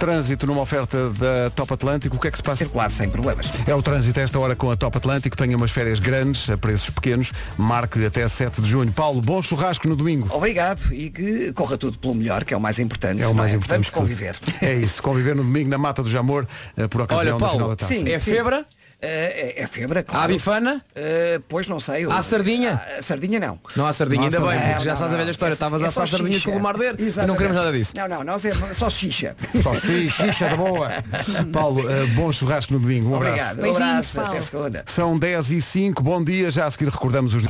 [0.00, 2.16] Trânsito numa oferta da Top Atlântico.
[2.16, 2.64] O que é que se passa?
[2.64, 3.52] Circular sem problemas.
[3.66, 5.36] É o trânsito a esta hora com a Top Atlântico.
[5.36, 7.32] Tenha umas férias grandes, a preços pequenos.
[7.58, 8.90] Marque até 7 de junho.
[8.92, 10.26] Paulo, bom churrasco no domingo.
[10.34, 13.22] Obrigado e que corra tudo pelo melhor, que é o mais importante.
[13.22, 13.90] É o mais importante.
[13.90, 14.38] Vamos conviver.
[14.62, 16.46] É isso, conviver no domingo na Mata do Jamor,
[16.78, 17.92] eh, por ocasião Olha, da final Paulo, da taça.
[17.92, 18.08] sim.
[18.10, 18.64] é febra?
[19.02, 20.24] Eh, é, é febre, claro.
[20.24, 20.84] Há bifana?
[20.94, 22.04] Eh, pois não sei.
[22.04, 22.82] Há sardinha?
[22.98, 23.58] A sardinha não.
[23.74, 25.52] Não há sardinha, Não há ainda bem, porque já Não, sabes a velha história.
[25.52, 27.72] é- Estavas é a só assar sardinhas com o mar arder e não queremos nada
[27.72, 27.92] disso.
[27.96, 29.34] Não, não, nós é só xixa.
[29.62, 30.90] Só xixa de boa.
[31.52, 33.10] Paulo, eh, bom churrasco no domingo.
[33.10, 33.32] Um abraço.
[33.32, 33.58] Obrigado.
[33.58, 34.14] Um Beijinhos, abraço.
[34.16, 34.30] Paulo.
[34.32, 34.84] Até segunda.
[34.86, 37.44] São 10 e 5, bom dia, já a seguir recordamos os.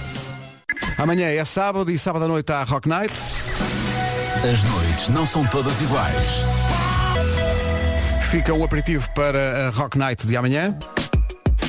[0.97, 3.13] Amanhã é sábado e sábado à noite há Rock Night.
[4.39, 6.15] As noites não são todas iguais.
[8.31, 10.79] Fica um aperitivo para a Rock Night de amanhã.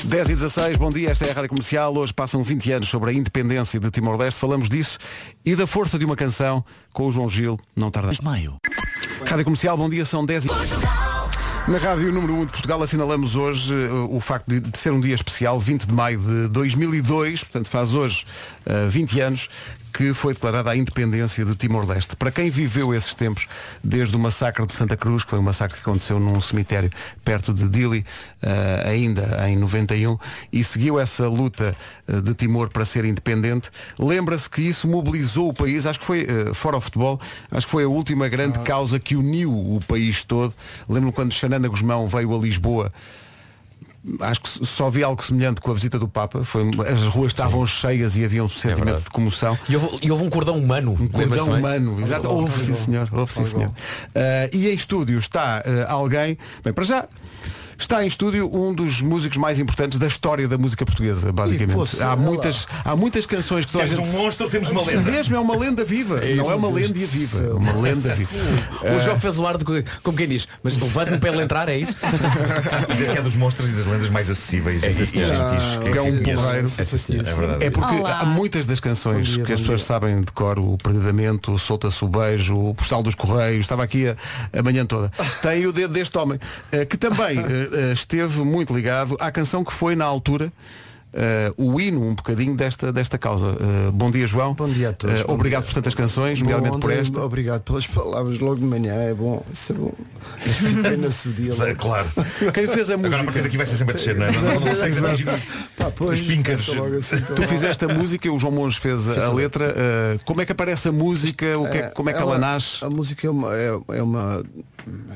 [0.03, 1.95] 10 e 16, bom dia, esta é a Rádio Comercial.
[1.95, 4.39] Hoje passam 20 anos sobre a independência de Timor-Leste.
[4.39, 4.97] Falamos disso
[5.45, 8.11] e da força de uma canção com o João Gil, não tarda.
[8.23, 8.57] Maio.
[9.25, 10.47] Rádio Comercial, bom dia, são 10 e...
[11.67, 14.99] Na Rádio Número 1 de Portugal assinalamos hoje eh, o facto de, de ser um
[14.99, 18.25] dia especial, 20 de maio de 2002, portanto faz hoje
[18.65, 19.49] eh, 20 anos,
[19.91, 22.15] que foi declarada a independência de Timor-Leste.
[22.15, 23.47] Para quem viveu esses tempos,
[23.83, 26.89] desde o massacre de Santa Cruz, que foi um massacre que aconteceu num cemitério
[27.23, 28.05] perto de Dili,
[28.41, 30.17] eh, ainda em 91,
[30.51, 31.75] e seguiu essa luta
[32.07, 33.69] eh, de Timor para ser independente,
[33.99, 37.19] lembra-se que isso mobilizou o país, acho que foi, eh, fora o futebol,
[37.51, 40.53] acho que foi a última grande causa que uniu o país todo.
[40.87, 42.91] Lembro-me quando Xanana Guzmão veio a Lisboa,
[44.21, 46.43] acho que só vi algo semelhante com a visita do Papa.
[46.43, 49.03] Foi, as ruas estavam cheias e havia um sentimento verdade.
[49.03, 49.57] de comoção.
[49.69, 50.97] E houve, e houve um cordão humano.
[50.99, 52.29] Um cordão humano, exato.
[52.29, 53.69] Houve sim senhor, houve sim senhor.
[53.69, 57.07] Uh, e em estúdio está uh, alguém, bem, para já,
[57.83, 62.01] está em estúdio um dos músicos mais importantes da história da música portuguesa, basicamente.
[62.01, 64.15] há, muitas, há muitas canções que toda a Temos gente...
[64.15, 65.11] um monstro, temos uma lenda.
[65.11, 66.19] Mesmo, é uma lenda viva.
[66.23, 68.31] É não é uma lenda viva, é uma lenda viva.
[68.81, 71.69] O João fez o ar de co- como quem diz, mas levante-me para ele entrar,
[71.69, 71.95] é isso?
[72.89, 75.07] Dizer que é dos monstros e das lendas mais acessíveis É, e, e
[75.91, 76.67] que é um porreiro.
[76.77, 77.27] É, sim, senhor.
[77.27, 77.65] É verdade.
[77.65, 78.19] É porque Olá.
[78.19, 82.03] há muitas das canções dia, que as pessoas sabem de cor, o Perdidamento, o Solta-se
[82.03, 84.15] o Beijo, o Postal dos Correios, estava aqui a,
[84.57, 85.11] a manhã toda.
[85.41, 86.39] Tem o dedo deste homem,
[86.71, 90.51] eh, que também eh, esteve muito ligado à canção que foi na altura eh,
[91.57, 93.47] o hino um bocadinho desta, desta causa.
[93.59, 94.53] Eh, bom dia, João.
[94.53, 95.23] Bom dia a todos.
[95.23, 95.67] Bom obrigado dia.
[95.67, 97.21] por tantas canções, nomeadamente Bom por dia, esta.
[97.21, 99.43] Obrigado pelas palavras logo de manhã, é bom.
[99.69, 99.93] É bom.
[100.43, 101.75] Mas fico pena-se o dia logo.
[101.75, 102.09] Claro.
[102.53, 103.15] Quem fez a música?
[103.15, 104.31] Agora a partir daqui vai ser sempre a descer, não é?
[104.31, 105.25] Não, não, não consegues atingir
[105.77, 107.35] Pá, pois, os logo assim, então.
[107.35, 109.73] Tu fizeste a música, o João Monge fez a, a letra.
[109.75, 111.57] eh, como é que aparece a música?
[111.57, 112.83] O que é, como é que ela, nasce?
[112.83, 114.43] A música é uma, é, é uma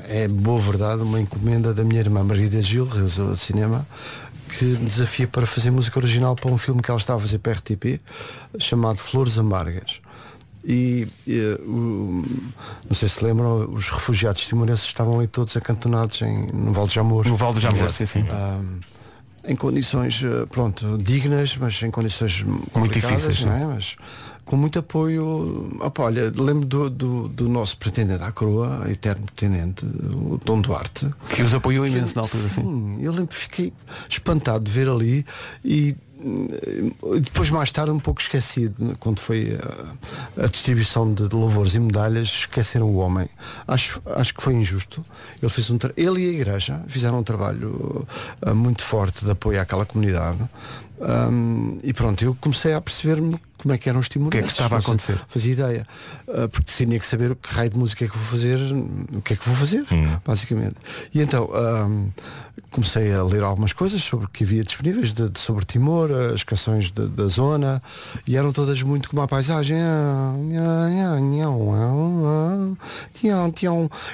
[0.08, 3.86] é boa verdade, uma encomenda da minha irmã Margarida Gil, realizadora de cinema,
[4.48, 7.38] que me desafia para fazer música original para um filme que ela estava a fazer
[7.38, 8.00] para a RTP,
[8.58, 10.00] chamado Flores Amargas.
[10.64, 12.24] E, eh, o-
[12.88, 16.94] não sei se lembram, os refugiados timorenses estavam aí todos acantonados em, no Val de
[16.94, 17.26] Jamor.
[17.26, 18.24] No Val de Jamor, sim, sim.
[18.30, 18.60] Ah,
[19.44, 23.64] em condições, eh, pronto, dignas, mas em condições complicadas, difíceis, não é?
[23.64, 23.96] Mas
[24.46, 25.68] com muito apoio.
[25.80, 31.10] Opa, olha, lembro do, do, do nosso pretendente à coroa, eterno pretendente, o Dom Duarte.
[31.28, 32.98] Que os apoiou imenso na altura, sim.
[33.02, 33.72] Eu lembro, fiquei
[34.08, 35.26] espantado de ver ali
[35.62, 35.94] e
[37.22, 39.58] depois mais tarde um pouco esquecido quando foi
[40.38, 43.28] a, a distribuição de louvores e medalhas esqueceram o homem
[43.68, 45.04] acho, acho que foi injusto
[45.42, 48.06] ele fez um ele e a igreja fizeram um trabalho
[48.44, 50.38] uh, muito forte de apoio àquela comunidade
[50.98, 54.42] Hum, e pronto eu comecei a perceber-me como é que eram os O que é
[54.42, 55.18] que estava a acontecer?
[55.28, 55.86] fazia ideia.
[56.26, 58.58] Uh, porque tinha que saber o que raio de música é que vou fazer
[59.12, 59.84] o que é que vou fazer
[60.24, 60.76] basicamente.
[61.12, 62.10] E então um,
[62.70, 66.90] comecei a ler algumas coisas sobre que havia disponíveis de, de, sobre Timor, as canções
[66.90, 67.82] de, da zona,
[68.26, 69.78] e eram todas muito como a paisagem.
[69.80, 70.34] Ah,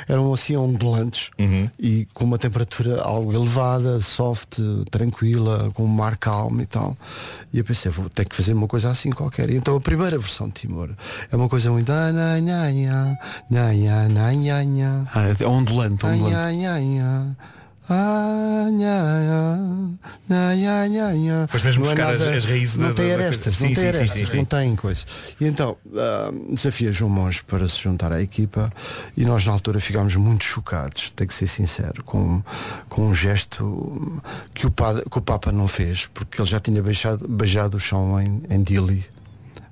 [0.08, 1.68] eram assim ondulantes uhum.
[1.78, 4.58] e com uma temperatura algo elevada, soft,
[4.90, 6.96] tranquila, com um mar calmo e tal.
[7.52, 9.50] E eu pensei, vou ter que fazer uma coisa assim qualquer.
[9.50, 10.90] E então a primeira versão de Timor
[11.30, 11.90] é uma coisa muito.
[15.12, 16.36] Ah, ondulante, ondulante.
[17.88, 19.58] Ah, nha,
[20.28, 21.46] nha, nha, nha, nha.
[21.48, 23.74] Foste mesmo Não é buscar as- nada- as raízes Não da- tem arestas, não Sim,
[23.74, 25.04] tem sim, arestas, sim, não tem coisa.
[25.40, 28.70] E então ah, desafia João Monge para se juntar à equipa
[29.16, 32.40] e nós na altura ficámos muito chocados, tenho que ser sincero, com,
[32.88, 34.12] com um gesto
[34.54, 37.80] que o, padre, que o Papa não fez, porque ele já tinha beijado, beijado o
[37.80, 39.04] chão em, em Dili.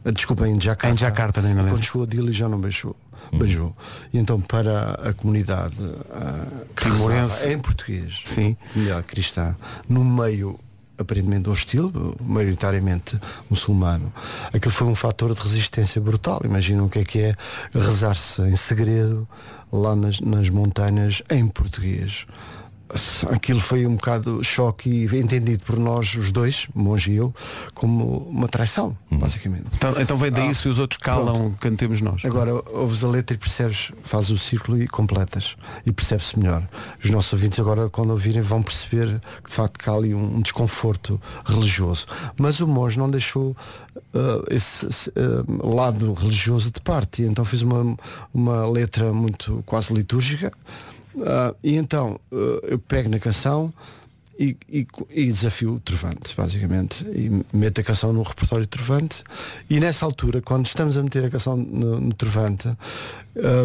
[0.05, 0.95] Ah, Desculpa, em Jakarta.
[0.95, 1.77] Em Jakarta, na Indonésia.
[1.77, 2.97] Quando chegou a Dili já não beijou.
[3.33, 3.77] Beijou.
[4.13, 5.77] E então para a comunidade
[6.11, 6.47] ah,
[6.81, 7.49] Timorense.
[7.49, 8.57] em português, Sim.
[8.73, 9.55] comunidade cristã,
[9.89, 10.59] no meio
[10.99, 11.91] aparentemente hostil,
[12.21, 13.19] maioritariamente
[13.49, 14.13] muçulmano,
[14.53, 16.41] aquilo foi um fator de resistência brutal.
[16.45, 17.35] Imagina o que é que é
[17.73, 19.27] rezar-se em segredo
[19.73, 22.27] lá nas, nas montanhas em português.
[23.31, 27.35] Aquilo foi um bocado choque e entendido por nós, os dois, Monge e eu,
[27.75, 29.67] como uma traição, basicamente.
[29.75, 32.25] Então, então vem daí se os outros calam, cantemos nós.
[32.25, 35.57] Agora ouves a letra e percebes, fazes o círculo e completas
[35.87, 36.67] e percebe-se melhor.
[37.03, 40.41] Os nossos ouvintes agora quando ouvirem vão perceber que de facto cá ali um, um
[40.41, 42.07] desconforto religioso.
[42.37, 43.57] Mas o monge não deixou
[44.15, 44.87] ah, esse,
[45.17, 47.97] ah, lado religioso de parte então fez uma,
[48.33, 50.53] uma letra muito quase litúrgica
[51.25, 53.73] Ah, e então ah, eu pego na canção
[54.39, 57.05] e, e, e desafio o Trovante, basicamente.
[57.05, 59.23] E meto a canção no repertório Trovante.
[59.69, 62.69] E nessa altura, quando estamos a meter a canção no, no Trovante,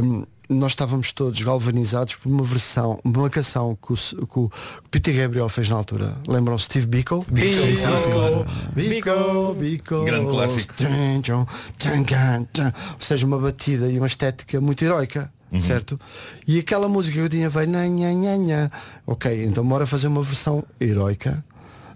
[0.03, 4.51] hum, nós estávamos todos galvanizados por uma versão, uma canção que o, que o
[4.91, 6.17] Peter Gabriel fez na altura.
[6.27, 7.25] Lembram Steve Biko?
[7.31, 8.45] Biko.
[8.75, 10.03] Biko, Biko.
[10.03, 10.73] Grande clássico.
[10.83, 11.47] Ou
[12.99, 15.31] seja, uma batida e uma estética muito heroica.
[15.51, 15.61] Uhum.
[15.61, 15.99] Certo?
[16.47, 18.71] E aquela música que eu tinha veio nha, nha, nha.
[19.05, 21.43] Ok, então bora fazer uma versão heroica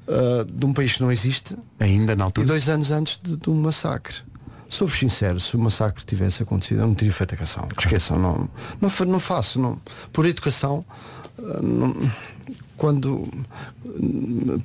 [0.08, 2.48] ah, de um país que não existe Ainda na e altura.
[2.48, 4.16] dois anos antes de, de um massacre.
[4.70, 7.68] Sou-vos sincero, se o massacre tivesse acontecido, eu não teria feito a canção.
[7.78, 8.48] Esqueçam, não,
[8.80, 9.60] não, não faço.
[9.60, 9.82] Não.
[10.14, 10.86] Por educação,
[11.40, 11.96] ah, não-
[12.80, 13.28] quando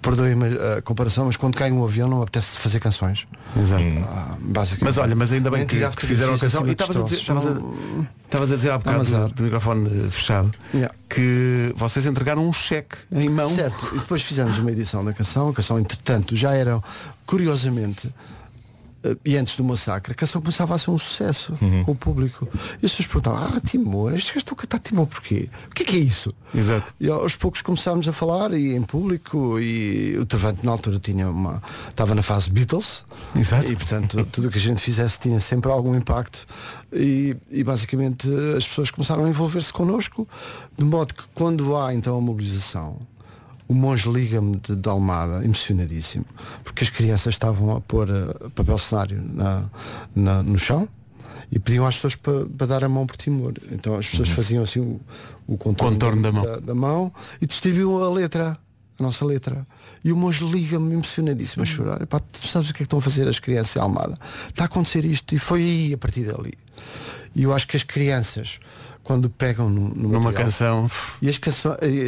[0.00, 0.46] perdoem-me
[0.78, 3.26] a comparação, mas quando cai um avião não apetece fazer canções.
[3.60, 3.82] Exato.
[4.08, 4.36] Ah.
[4.80, 6.62] Mas olha, mas ainda bem que, que fizeram a canção.
[6.62, 7.60] E de estavas a dizer, estavas a,
[8.24, 10.94] estavas a dizer há bocado do, do microfone eh, fechado Yeah.
[11.08, 13.48] que vocês entregaram um cheque em mão.
[13.48, 16.80] Certo, e depois fizemos uma edição da canção, a canção entretanto já era,
[17.26, 18.12] curiosamente,
[19.24, 21.54] e antes do massacre, a canção começava a ser um sucesso
[21.84, 22.48] com o público.
[22.82, 25.48] E as pessoas perguntavam, ah, Timor, estes gajos estão a cantar Timor porquê?
[25.70, 26.32] O que é que é isso?
[26.54, 26.94] Exato.
[27.00, 31.28] E aos poucos começámos a falar e em público e o Travante na altura tinha
[31.28, 31.62] uma.
[31.88, 33.04] estava na fase Beatles.
[33.34, 33.72] Exato.
[33.72, 36.46] E portanto tudo o que a gente fizesse tinha sempre algum impacto.
[36.92, 40.28] E, e basicamente as pessoas começaram a envolver-se connosco,
[40.76, 42.98] de modo que quando há então a mobilização,
[43.66, 46.24] o monge liga-me de, de Almada, emocionadíssimo,
[46.62, 49.64] porque as crianças estavam a pôr eh, papel cenário na,
[50.14, 50.88] na- no chão
[51.50, 53.54] e pediam às pessoas para, para dar a mão por Timor.
[53.72, 55.00] Então as pessoas faziam assim o,
[55.46, 56.42] o contorno, Contorno da mão.
[56.44, 58.58] da, da mão e distribuíam a letra.
[58.98, 59.66] a nossa letra.
[60.04, 62.02] E o monge liga-me emocionadíssimo a chorar.
[62.02, 64.18] Epá, tu sabes o que é que estão a fazer as crianças em Almada?
[64.48, 66.52] Está a acontecer isto e foi aí a partir dali.
[67.34, 68.58] E eu acho que as crianças,
[69.04, 70.90] quando pegam no, no Numa material- canção.
[71.22, 71.38] e as,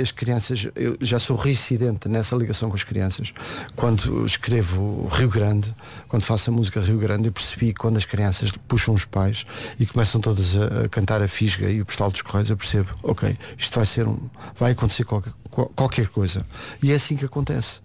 [0.03, 3.33] as crianças, eu já sou reincidente nessa ligação com as crianças.
[3.77, 5.73] Quando escrevo Rio Grande,
[6.09, 9.45] quando faço a música Rio Grande, eu percebi quando as crianças puxam os pais
[9.79, 12.89] e começam todas a, a cantar a fisga e o postal dos correios, eu percebo,
[13.03, 14.19] ok, isto vai ser um.
[14.59, 16.47] vai acontecer qualquer, qual- qualquer coisa.
[16.83, 17.81] E é assim que acontece.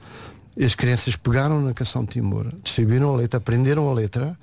[0.62, 4.38] As crianças pegaram na canção de Timor, distribuíram a letra, aprenderam a letra,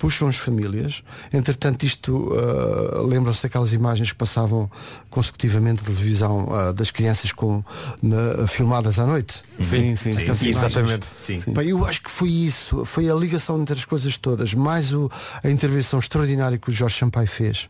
[0.00, 1.04] puxam as famílias.
[1.32, 4.68] Entretanto, isto ah, lembram-se daquelas imagens que passavam
[5.10, 7.62] consecutivamente de televisão ah, das crianças com,
[8.02, 9.42] na- filmadas à noite.
[9.60, 11.06] Sim, sim, sim, sim, exatamente.
[11.22, 11.40] Sim.
[11.52, 15.10] Pá, eu acho que foi isso, foi a ligação entre as coisas todas, mais o-
[15.44, 17.68] a intervenção extraordinária que o Jorge Sampaio fez.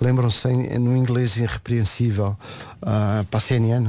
[0.00, 2.36] Lembram-se em- no inglês irrepreensível
[2.82, 3.88] ah, para a CNN.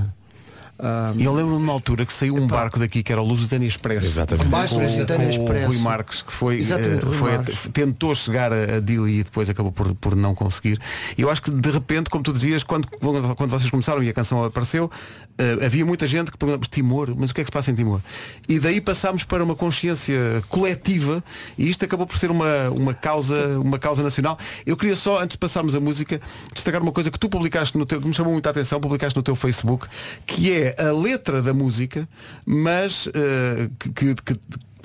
[1.18, 4.04] E eu lembro-me numa altura que saiu um barco daqui que era o Lusitânia Express.
[4.04, 4.50] Exatamente.
[4.50, 5.68] Com, Lusitânia com o.
[5.68, 7.70] Rui Marques, que foi, Rui foi Marques.
[7.74, 10.80] tentou chegar a, a Dili e depois acabou por, por não conseguir.
[11.18, 12.88] E eu acho que de repente, como tu dizias, quando,
[13.36, 14.90] quando vocês começaram e a canção apareceu,
[15.38, 17.72] eh, havia muita gente que perguntava, "Mas Timor, mas o que é que se passa
[17.72, 18.00] em Timor?
[18.48, 21.24] E daí passámos para uma consciência coletiva
[21.58, 24.38] e isto acabou por ser uma, uma, causa, uma causa nacional.
[24.66, 26.22] Eu queria só, antes de passarmos a música,
[26.54, 29.24] destacar uma coisa que tu publicaste no teu, que me chamou muita atenção, publicaste no
[29.24, 29.88] teu Facebook,
[30.26, 32.08] que é a letra da música,
[32.46, 34.40] mas eh, que, que, que-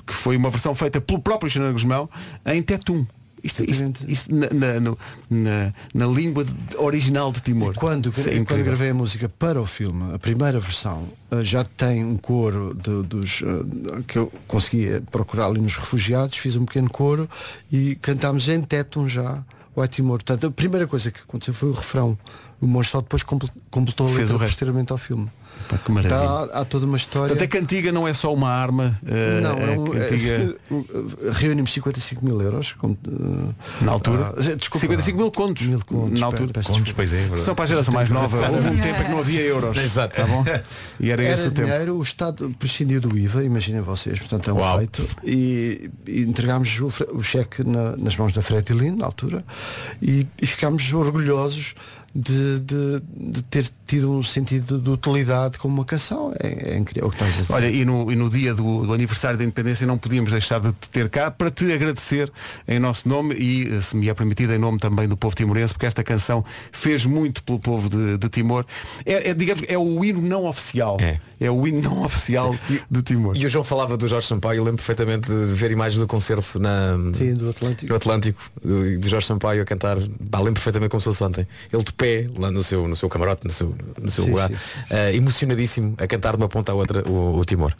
[0.07, 2.09] foi uma versão feita pelo próprio Xanana Guzmão
[2.45, 3.05] em Tetum.
[3.43, 4.95] Isto, isto, isto na, na,
[5.29, 6.43] na, na língua
[6.79, 7.75] original de Timor.
[7.75, 11.63] Quando, Isso é quando gravei a música para o filme, a primeira versão, eh, já
[11.63, 16.65] tem um coro de- dos eh, que eu conseguia procurar ali nos refugiados, fiz um
[16.65, 17.29] pequeno coro
[17.71, 19.43] e cantámos em Tetum já
[19.75, 20.17] o Ai Timor.
[20.23, 22.17] Portanto, a primeira coisa que aconteceu foi o refrão.
[22.61, 24.53] O monstro depois comple- completou a Fez letra o resto.
[24.53, 25.29] posteriormente ao filme.
[25.67, 26.19] Pá, que maravilha.
[26.19, 27.29] Tá- há toda uma história.
[27.35, 28.99] Portanto, a cantiga não é só uma arma.
[29.05, 30.31] eh, Não, é um, cantiga...
[30.31, 32.75] é- reunimos 55 mil euros.
[32.83, 34.33] eh, Na altura?
[34.37, 35.65] ah, desculpa, 55 mil contos.
[35.65, 36.51] Mil contos, Na altura.
[36.53, 37.37] peço Contos, pois é, é.
[37.37, 39.77] Só para a geração mais nova, houve um tempo em que não havia euros.
[39.77, 40.15] Exato.
[40.15, 40.43] Tá bom?
[40.99, 41.67] E era, esse o tempo.
[41.67, 44.77] dinheiro, o Estado prescindiu do IVA, imaginem vocês, portanto é um Uau.
[44.77, 45.05] feito.
[45.23, 49.43] E, e entregámos o, o cheque na- nas mãos da Fretilin, na altura,
[50.01, 51.75] e, e ficámos orgulhosos
[52.15, 53.01] de, de-
[53.31, 56.33] de ter tido um sentido de utilidade como uma canção.
[56.39, 57.53] É, é incrível o que estás a dizer.
[57.53, 60.71] Olha, e no, e no dia do, do aniversário da independência não podíamos deixar de
[60.73, 62.31] te ter cá para te agradecer
[62.67, 65.85] em nosso nome e, se me é permitido, em nome também do povo timorense, porque
[65.85, 68.65] esta canção fez muito pelo povo de, de Timor.
[69.05, 70.97] É, é, digamos, é o hino não oficial.
[71.39, 71.49] É.
[71.49, 72.55] o hino não oficial
[72.89, 73.35] de Timor.
[73.35, 76.97] E o João falava do Jorge Sampaio, lembro perfeitamente de ver imagens do concerto na,
[77.13, 77.89] Sim, do Atlântico.
[77.89, 79.97] no Atlântico, do, de Jorge Sampaio a cantar,
[80.29, 81.47] pá, lembro perfeitamente como se fosse ontem.
[81.71, 84.49] Ele de pé, lá no seu, no seu camarote, no seu, no seu Sim, lugar,
[84.49, 87.73] sim, sim, eh, emocionadíssimo a cantar de uma ponta à outra o, o Timor.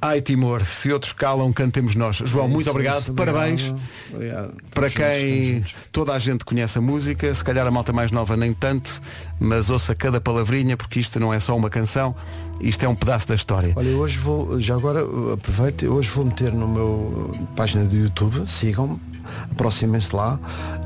[0.00, 2.16] Ai Timor, se outros calam, cantemos nós.
[2.24, 3.72] João, muito Isso, obrigado, isso, parabéns.
[4.12, 4.54] obrigado.
[4.74, 5.74] Para juntos, quem juntos.
[5.92, 9.00] toda a gente conhece a música, se calhar a malta mais nova nem tanto,
[9.38, 12.14] mas ouça cada palavrinha porque isto não é só uma canção,
[12.60, 13.72] isto é um pedaço da história.
[13.76, 15.00] Olha, hoje vou, já agora
[15.32, 18.98] aproveito, hoje vou meter no meu página do YouTube, sigam-me,
[19.50, 20.38] aproximem-se lá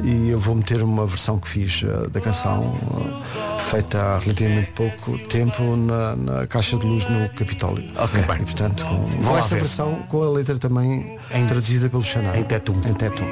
[0.03, 4.73] e eu vou meter uma versão que fiz uh, da canção, uh, feita há relativamente
[4.73, 7.91] pouco tempo na, na caixa de luz no Capitólio.
[7.97, 8.21] Ok.
[8.21, 9.63] E portanto, com, com esta ver.
[9.63, 12.37] versão, com a letra também traduzida pelo Xaná.
[12.37, 12.81] Em Tetum.
[12.87, 13.27] Em Tetum.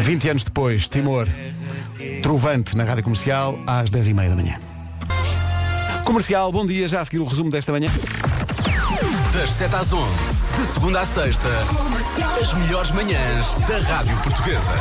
[0.00, 1.28] 20 anos depois, Timor,
[2.22, 4.60] trovante na rádio comercial, às 10h30 da manhã.
[6.04, 7.90] Comercial, bom dia, já a seguir o resumo desta manhã.
[9.32, 11.48] Das 7 às 11, de segunda à sexta,
[12.40, 14.72] as melhores manhãs da Rádio Portuguesa.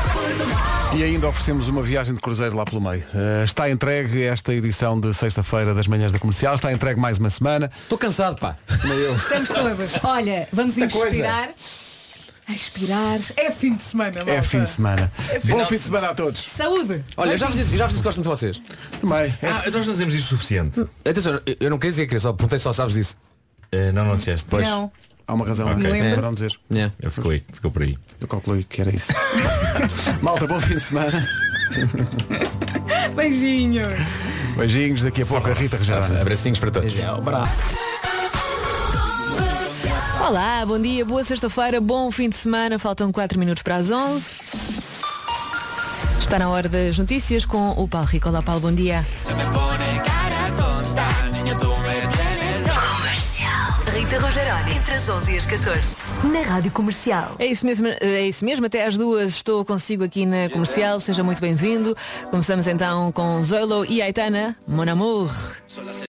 [0.96, 3.04] E ainda oferecemos uma viagem de cruzeiro lá pelo meio.
[3.14, 7.30] Eh, está entregue esta edição de sexta-feira das manhãs da comercial, está entregue mais uma
[7.30, 7.72] semana.
[7.84, 8.58] Estou cansado, pá.
[9.16, 10.00] Estamos todas.
[10.04, 11.08] Olha, vamos Muita coisa.
[11.16, 11.50] inspirar.
[12.48, 13.20] A expirar.
[13.38, 14.44] É fim de semana, É malta.
[14.44, 15.12] fim de semana.
[15.42, 16.42] final Bom fim de semana a todos.
[16.42, 17.06] Saúde.
[17.16, 18.62] Olha, já vos disse, já vos disse que gosto muito de vocês.
[19.00, 19.34] Também.
[19.44, 20.86] Ah, nós não dizemos isso o suficiente.
[21.06, 23.16] Atenção, eu- não queria dizer, queria só perguntei só sabes disso.
[23.72, 24.46] Eh, não, não disseste.
[24.50, 24.68] Pois.
[24.68, 24.92] Não.
[25.32, 25.78] Há uma razão Ok.
[25.78, 26.12] aqui Lembro.
[26.12, 26.60] para não dizer.
[26.70, 26.94] Yeah.
[27.02, 27.98] Ele ficou aí, ficou por aí.
[28.20, 29.14] Eu calculei que era isso.
[30.22, 31.26] Malta, bom fim de semana.
[33.16, 33.98] Beijinhos.
[34.58, 36.20] Beijinhos, daqui a pouco a Rita Regerada.
[36.20, 36.96] Abracinhos para todos.
[40.28, 42.78] Olá, bom dia, boa sexta-feira, bom fim de semana.
[42.78, 44.26] Faltam 4 minutos para as 11.
[46.20, 48.28] Está na hora das notícias com o Paulo Rico.
[48.28, 49.06] Olá, Paulo, bom dia.
[54.12, 55.96] Rita Rogeroni, entre as 11 e as 14,
[56.34, 57.34] na Rádio Comercial.
[57.40, 58.66] É isso mesmo, é isso mesmo.
[58.66, 61.00] Até às duas estou consigo aqui na comercial.
[61.00, 61.96] Seja muito bem-vindo.
[62.30, 65.32] Começamos então com Zoilo e Aitana, Mon Amour.